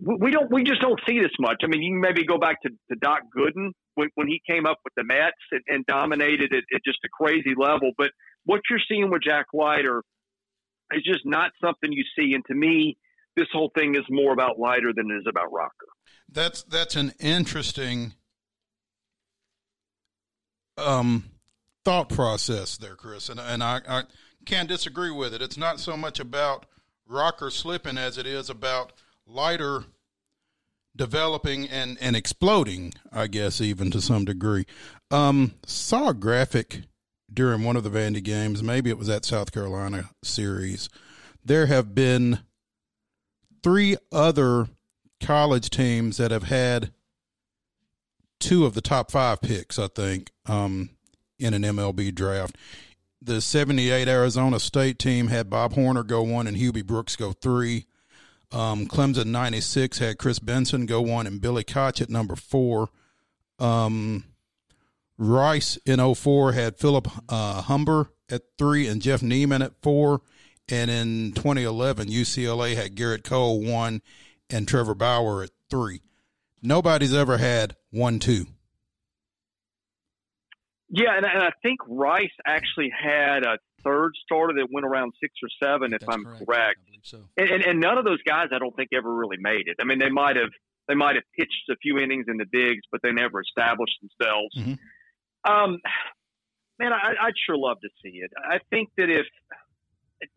we 0.00 0.30
don't, 0.30 0.50
we 0.52 0.62
just 0.62 0.80
don't 0.80 1.00
see 1.06 1.18
this 1.18 1.32
much. 1.40 1.58
I 1.64 1.66
mean, 1.66 1.82
you 1.82 1.92
can 1.94 2.00
maybe 2.00 2.24
go 2.24 2.38
back 2.38 2.62
to, 2.62 2.70
to 2.70 2.98
Doc 3.00 3.22
Gooden 3.36 3.72
when, 3.96 4.08
when 4.14 4.28
he 4.28 4.40
came 4.48 4.64
up 4.64 4.78
with 4.84 4.94
the 4.96 5.04
Mets 5.04 5.36
and, 5.50 5.62
and 5.66 5.86
dominated 5.86 6.52
it 6.52 6.64
at 6.74 6.84
just 6.84 6.98
a 7.04 7.08
crazy 7.08 7.54
level. 7.56 7.90
But 7.98 8.10
what 8.44 8.60
you're 8.70 8.80
seeing 8.88 9.10
with 9.10 9.22
Jack 9.22 9.46
Leiter 9.52 10.02
is 10.92 11.02
just 11.04 11.24
not 11.24 11.52
something 11.60 11.92
you 11.92 12.04
see. 12.16 12.34
And 12.34 12.44
to 12.46 12.54
me, 12.54 12.96
this 13.36 13.48
whole 13.52 13.70
thing 13.76 13.94
is 13.94 14.04
more 14.10 14.32
about 14.32 14.58
Leiter 14.58 14.92
than 14.94 15.10
it 15.10 15.14
is 15.14 15.26
about 15.28 15.52
rocker. 15.52 15.86
That's 16.30 16.62
that's 16.64 16.96
an 16.96 17.12
interesting 17.20 18.14
um, 20.76 21.24
thought 21.84 22.08
process 22.08 22.76
there, 22.76 22.96
Chris, 22.96 23.28
and 23.28 23.40
and 23.40 23.62
I, 23.62 23.80
I 23.88 24.02
can't 24.44 24.68
disagree 24.68 25.10
with 25.10 25.34
it. 25.34 25.42
It's 25.42 25.56
not 25.56 25.80
so 25.80 25.96
much 25.96 26.20
about 26.20 26.66
rocker 27.06 27.50
slipping 27.50 27.98
as 27.98 28.18
it 28.18 28.26
is 28.26 28.50
about 28.50 28.92
Leiter 29.26 29.84
developing 30.96 31.66
and, 31.68 31.96
and 32.00 32.16
exploding, 32.16 32.92
I 33.12 33.28
guess, 33.28 33.60
even 33.60 33.90
to 33.92 34.00
some 34.00 34.24
degree. 34.24 34.66
Um, 35.10 35.54
saw 35.64 36.10
a 36.10 36.14
graphic 36.14 36.82
during 37.32 37.62
one 37.62 37.76
of 37.76 37.84
the 37.84 37.90
Vandy 37.90 38.22
games, 38.22 38.62
maybe 38.62 38.90
it 38.90 38.98
was 38.98 39.08
that 39.08 39.24
South 39.24 39.52
Carolina 39.52 40.10
series. 40.22 40.88
There 41.44 41.66
have 41.66 41.94
been 41.94 42.40
three 43.62 43.96
other 44.12 44.68
college 45.20 45.70
teams 45.70 46.16
that 46.16 46.30
have 46.30 46.44
had 46.44 46.92
two 48.40 48.64
of 48.64 48.74
the 48.74 48.80
top 48.80 49.10
five 49.10 49.40
picks, 49.40 49.78
I 49.78 49.88
think, 49.88 50.30
um, 50.46 50.90
in 51.38 51.54
an 51.54 51.62
MLB 51.62 52.14
draft. 52.14 52.56
The 53.20 53.40
78 53.40 54.06
Arizona 54.08 54.60
State 54.60 54.98
team 54.98 55.28
had 55.28 55.50
Bob 55.50 55.74
Horner 55.74 56.04
go 56.04 56.22
one 56.22 56.46
and 56.46 56.56
Hubie 56.56 56.86
Brooks 56.86 57.16
go 57.16 57.32
three. 57.32 57.86
Um, 58.50 58.86
Clemson 58.86 59.26
96 59.26 59.98
had 59.98 60.18
Kris 60.18 60.38
Benson 60.38 60.86
go 60.86 61.02
one 61.02 61.26
and 61.26 61.40
Billy 61.40 61.64
Koch 61.64 62.00
at 62.00 62.08
number 62.08 62.36
four. 62.36 62.88
Um, 63.58 64.24
Rice 65.18 65.76
in 65.84 66.14
04 66.14 66.52
had 66.52 66.78
Philip 66.78 67.08
uh, 67.28 67.62
Humber 67.62 68.10
at 68.30 68.42
three 68.56 68.86
and 68.86 69.02
Jeff 69.02 69.22
Niemann 69.22 69.62
at 69.62 69.72
four. 69.82 70.22
And 70.70 70.90
in 70.90 71.32
2011, 71.32 72.08
UCLA 72.08 72.76
had 72.76 72.94
Gerrit 72.94 73.24
Cole 73.24 73.60
one 73.60 74.02
and 74.50 74.68
Trevor 74.68 74.94
Bauer 74.94 75.42
at 75.42 75.50
three. 75.70 76.02
Nobody's 76.62 77.14
ever 77.14 77.38
had 77.38 77.76
one 77.90 78.18
two. 78.18 78.46
Yeah, 80.90 81.16
and, 81.16 81.26
and 81.26 81.42
I 81.42 81.50
think 81.62 81.80
Rice 81.86 82.30
actually 82.46 82.90
had 82.90 83.44
a 83.44 83.58
third 83.84 84.12
starter 84.24 84.54
that 84.54 84.68
went 84.70 84.86
around 84.86 85.12
six 85.20 85.34
or 85.42 85.48
seven, 85.62 85.92
if 85.92 86.00
That's 86.00 86.14
I'm 86.14 86.24
correct. 86.24 86.46
correct. 86.46 86.78
So. 87.02 87.18
And, 87.36 87.50
and, 87.50 87.62
and 87.62 87.80
none 87.80 87.98
of 87.98 88.04
those 88.04 88.22
guys, 88.26 88.48
I 88.54 88.58
don't 88.58 88.74
think, 88.74 88.90
ever 88.94 89.12
really 89.12 89.36
made 89.38 89.68
it. 89.68 89.76
I 89.80 89.84
mean, 89.84 89.98
they 89.98 90.10
might 90.10 90.36
have 90.36 90.50
they 90.88 90.94
might 90.94 91.16
have 91.16 91.24
pitched 91.38 91.68
a 91.70 91.76
few 91.76 91.98
innings 91.98 92.26
in 92.28 92.38
the 92.38 92.46
bigs, 92.50 92.82
but 92.90 93.02
they 93.02 93.12
never 93.12 93.42
established 93.42 93.96
themselves. 94.00 94.56
Mm-hmm. 94.56 94.74
Um, 95.48 95.78
man, 96.78 96.92
I, 96.92 97.26
would 97.26 97.34
sure 97.46 97.56
love 97.56 97.80
to 97.80 97.88
see 98.02 98.18
it. 98.18 98.30
I 98.36 98.58
think 98.70 98.90
that 98.96 99.08
if 99.10 99.26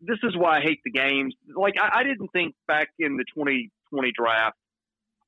this 0.00 0.18
is 0.22 0.36
why 0.36 0.58
I 0.58 0.60
hate 0.60 0.80
the 0.84 0.90
games. 0.90 1.34
Like 1.56 1.74
I, 1.80 2.00
I 2.00 2.02
didn't 2.04 2.28
think 2.28 2.54
back 2.66 2.88
in 2.98 3.16
the 3.16 3.24
2020 3.34 4.12
draft, 4.16 4.56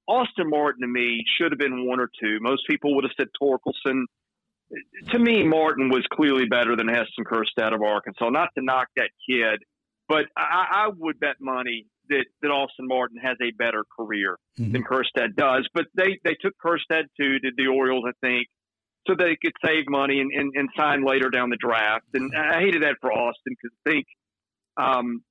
Austin 0.06 0.50
Martin 0.50 0.82
to 0.82 0.88
me 0.88 1.24
should 1.38 1.52
have 1.52 1.58
been 1.58 1.86
one 1.86 2.00
or 2.00 2.10
two. 2.20 2.38
Most 2.40 2.66
people 2.68 2.94
would 2.94 3.04
have 3.04 3.12
said 3.16 3.28
Torkelson. 3.40 4.04
to 5.10 5.18
me, 5.18 5.42
Martin 5.42 5.88
was 5.88 6.06
clearly 6.12 6.46
better 6.46 6.76
than 6.76 6.88
Heston 6.88 7.24
Kjerstad 7.24 7.74
of 7.74 7.82
Arkansas. 7.82 8.28
Not 8.30 8.50
to 8.56 8.64
knock 8.64 8.88
that 8.96 9.10
kid, 9.28 9.62
but 10.08 10.26
I, 10.36 10.86
I 10.86 10.90
would 10.96 11.18
bet 11.20 11.36
money 11.40 11.86
that, 12.10 12.26
that 12.42 12.48
Austin 12.48 12.86
Martin 12.86 13.18
has 13.22 13.36
a 13.42 13.50
better 13.52 13.84
career 13.96 14.36
mm-hmm. 14.58 14.72
than 14.72 14.84
Kjerstad 14.84 15.36
does. 15.36 15.66
But 15.72 15.86
they, 15.94 16.18
they 16.22 16.36
took 16.40 16.54
Kjerstad 16.62 17.04
too 17.18 17.38
to 17.38 17.50
the 17.56 17.66
Orioles, 17.68 18.04
I 18.06 18.12
think, 18.20 18.48
so 19.06 19.14
they 19.14 19.36
could 19.42 19.52
save 19.64 19.84
money 19.88 20.20
and, 20.20 20.30
and, 20.32 20.52
and 20.54 20.68
sign 20.76 21.04
later 21.04 21.30
down 21.30 21.50
the 21.50 21.56
draft. 21.56 22.06
And 22.14 22.32
I 22.36 22.60
hated 22.60 22.82
that 22.82 22.96
for 23.00 23.12
Austin 23.12 23.54
because 23.54 23.76
I 23.86 23.90
think, 23.90 24.06
um, 24.76 25.22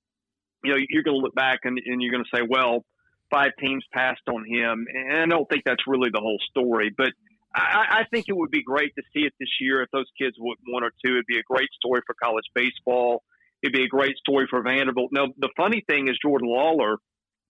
you 0.63 0.71
know, 0.71 0.77
you're 0.89 1.03
going 1.03 1.17
to 1.17 1.21
look 1.21 1.35
back 1.35 1.59
and, 1.63 1.79
and 1.83 2.01
you're 2.01 2.11
going 2.11 2.23
to 2.23 2.37
say, 2.37 2.43
well, 2.47 2.85
five 3.31 3.51
teams 3.59 3.83
passed 3.91 4.21
on 4.29 4.45
him. 4.47 4.85
And 4.93 5.33
I 5.33 5.35
don't 5.35 5.49
think 5.49 5.63
that's 5.65 5.83
really 5.87 6.09
the 6.13 6.19
whole 6.19 6.39
story. 6.49 6.91
But 6.95 7.13
I, 7.55 7.85
I 7.89 8.03
think 8.11 8.25
it 8.27 8.35
would 8.35 8.51
be 8.51 8.63
great 8.63 8.93
to 8.95 9.03
see 9.13 9.21
it 9.21 9.33
this 9.39 9.49
year 9.59 9.81
if 9.81 9.89
those 9.91 10.09
kids 10.19 10.35
would 10.39 10.57
one 10.67 10.83
or 10.83 10.91
two. 11.03 11.13
It'd 11.13 11.25
be 11.25 11.39
a 11.39 11.43
great 11.43 11.69
story 11.75 12.01
for 12.05 12.15
college 12.21 12.45
baseball. 12.55 13.23
It'd 13.61 13.73
be 13.73 13.83
a 13.83 13.87
great 13.87 14.17
story 14.17 14.47
for 14.49 14.61
Vanderbilt. 14.61 15.09
Now, 15.11 15.27
the 15.37 15.49
funny 15.55 15.83
thing 15.87 16.07
is 16.09 16.17
Jordan 16.21 16.49
Lawlar 16.49 16.97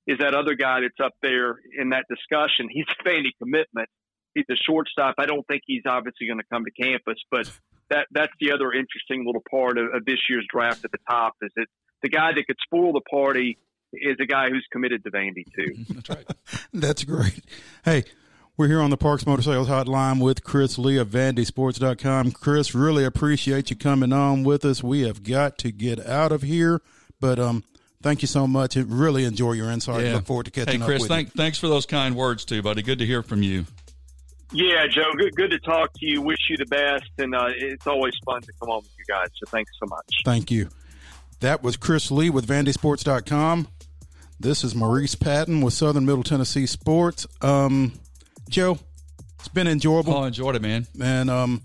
is 0.05 0.19
that 0.19 0.35
other 0.35 0.55
guy 0.55 0.81
that's 0.81 0.99
up 1.03 1.13
there 1.21 1.55
in 1.77 1.89
that 1.89 2.05
discussion. 2.09 2.67
He's 2.69 2.85
a 2.87 3.07
Vandy 3.07 3.31
commitment. 3.41 3.89
He's 4.33 4.45
a 4.49 4.55
shortstop. 4.55 5.15
I 5.17 5.25
don't 5.25 5.45
think 5.47 5.63
he's 5.65 5.83
obviously 5.85 6.27
going 6.27 6.39
to 6.39 6.45
come 6.51 6.65
to 6.65 6.71
campus, 6.71 7.19
but 7.29 7.49
that 7.89 8.07
that's 8.11 8.33
the 8.39 8.51
other 8.51 8.71
interesting 8.71 9.25
little 9.25 9.43
part 9.49 9.77
of, 9.77 9.93
of 9.93 10.05
this 10.05 10.19
year's 10.29 10.45
draft 10.51 10.83
at 10.85 10.91
the 10.91 10.97
top 11.09 11.35
is 11.41 11.51
that 11.55 11.67
the 12.01 12.09
guy 12.09 12.33
that 12.33 12.47
could 12.47 12.57
spoil 12.63 12.93
the 12.93 13.01
party 13.01 13.57
is 13.93 14.17
a 14.19 14.25
guy 14.25 14.49
who's 14.49 14.65
committed 14.71 15.03
to 15.03 15.11
Vandy 15.11 15.45
too. 15.55 15.85
That's 15.93 16.09
right. 16.09 16.25
That's 16.73 17.03
great. 17.03 17.41
Hey, 17.85 18.03
we're 18.57 18.67
here 18.67 18.81
on 18.81 18.89
the 18.89 18.97
Parks 18.97 19.25
Motor 19.25 19.41
Sales 19.41 19.67
Hotline 19.67 20.21
with 20.21 20.43
Chris 20.43 20.77
Lee 20.77 20.97
of 20.97 21.09
VandySports.com. 21.09 22.31
Chris, 22.31 22.75
really 22.75 23.05
appreciate 23.05 23.69
you 23.69 23.75
coming 23.75 24.11
on 24.11 24.43
with 24.43 24.65
us. 24.65 24.83
We 24.83 25.01
have 25.01 25.23
got 25.23 25.57
to 25.59 25.71
get 25.71 26.05
out 26.05 26.31
of 26.31 26.41
here, 26.41 26.81
but 27.19 27.39
um, 27.39 27.63
thank 28.01 28.21
you 28.21 28.27
so 28.27 28.47
much. 28.47 28.75
Really 28.75 29.25
enjoy 29.25 29.53
your 29.53 29.71
insight. 29.71 30.05
Yeah. 30.05 30.15
Look 30.15 30.25
forward 30.25 30.45
to 30.45 30.51
catching 30.51 30.81
hey, 30.81 30.85
Chris, 30.85 30.97
up 30.97 31.01
with 31.01 31.09
thank, 31.09 31.27
you. 31.29 31.33
Thanks 31.35 31.57
for 31.57 31.67
those 31.67 31.85
kind 31.85 32.15
words 32.15 32.45
too, 32.45 32.61
buddy. 32.61 32.81
Good 32.81 32.99
to 32.99 33.05
hear 33.05 33.23
from 33.23 33.43
you. 33.43 33.65
Yeah, 34.51 34.85
Joe. 34.87 35.11
Good, 35.17 35.35
good 35.35 35.51
to 35.51 35.59
talk 35.59 35.93
to 35.93 36.05
you. 36.05 36.21
Wish 36.21 36.37
you 36.49 36.57
the 36.57 36.65
best, 36.65 37.09
and 37.17 37.33
uh, 37.33 37.47
it's 37.49 37.87
always 37.87 38.13
fun 38.25 38.41
to 38.41 38.51
come 38.59 38.69
on 38.69 38.81
with 38.81 38.91
you 38.97 39.05
guys. 39.07 39.27
So 39.35 39.49
thanks 39.49 39.71
so 39.79 39.87
much. 39.87 40.05
Thank 40.25 40.51
you. 40.51 40.69
That 41.39 41.63
was 41.63 41.75
Chris 41.75 42.11
Lee 42.11 42.29
with 42.29 42.47
VandySports.com. 42.47 43.67
This 44.39 44.63
is 44.63 44.75
Maurice 44.75 45.15
Patton 45.15 45.61
with 45.61 45.73
Southern 45.73 46.05
Middle 46.05 46.23
Tennessee 46.23 46.65
Sports. 46.65 47.25
Um, 47.41 47.93
Joe, 48.49 48.77
it's 49.39 49.47
been 49.47 49.67
enjoyable. 49.67 50.13
Oh, 50.13 50.23
enjoyed 50.23 50.55
it, 50.55 50.61
man. 50.61 50.87
And 51.01 51.29
um, 51.29 51.61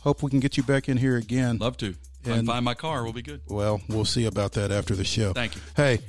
hope 0.00 0.22
we 0.22 0.30
can 0.30 0.40
get 0.40 0.56
you 0.56 0.62
back 0.62 0.88
in 0.88 0.96
here 0.96 1.16
again. 1.16 1.58
Love 1.58 1.76
to. 1.78 1.88
If 1.88 2.26
and, 2.26 2.32
I 2.32 2.36
can 2.36 2.46
find 2.46 2.64
my 2.64 2.74
car, 2.74 3.02
we'll 3.04 3.12
be 3.12 3.22
good. 3.22 3.40
Well, 3.48 3.80
we'll 3.88 4.04
see 4.04 4.26
about 4.26 4.52
that 4.52 4.70
after 4.70 4.94
the 4.94 5.04
show. 5.04 5.32
Thank 5.32 5.56
you. 5.56 5.60
Hey, 5.76 6.00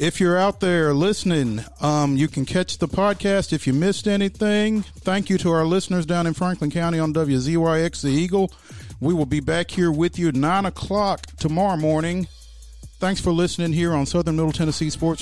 if 0.00 0.18
you're 0.18 0.38
out 0.38 0.60
there 0.60 0.94
listening, 0.94 1.62
um, 1.82 2.16
you 2.16 2.26
can 2.26 2.46
catch 2.46 2.78
the 2.78 2.88
podcast 2.88 3.52
if 3.52 3.66
you 3.66 3.74
missed 3.74 4.08
anything. 4.08 4.80
Thank 4.80 5.28
you 5.28 5.36
to 5.36 5.50
our 5.50 5.66
listeners 5.66 6.06
down 6.06 6.26
in 6.26 6.32
Franklin 6.32 6.70
County 6.70 6.98
on 6.98 7.12
WZYX 7.12 8.00
The 8.00 8.08
Eagle. 8.08 8.50
We 8.98 9.12
will 9.12 9.26
be 9.26 9.40
back 9.40 9.70
here 9.70 9.92
with 9.92 10.18
you 10.18 10.28
at 10.28 10.34
9 10.34 10.64
o'clock 10.64 11.26
tomorrow 11.38 11.76
morning. 11.76 12.28
Thanks 12.98 13.20
for 13.20 13.30
listening 13.30 13.74
here 13.74 13.92
on 13.92 14.06
Southern 14.06 14.36
Middle 14.36 14.52
Tennessee 14.52 14.88
Sports. 14.88 15.18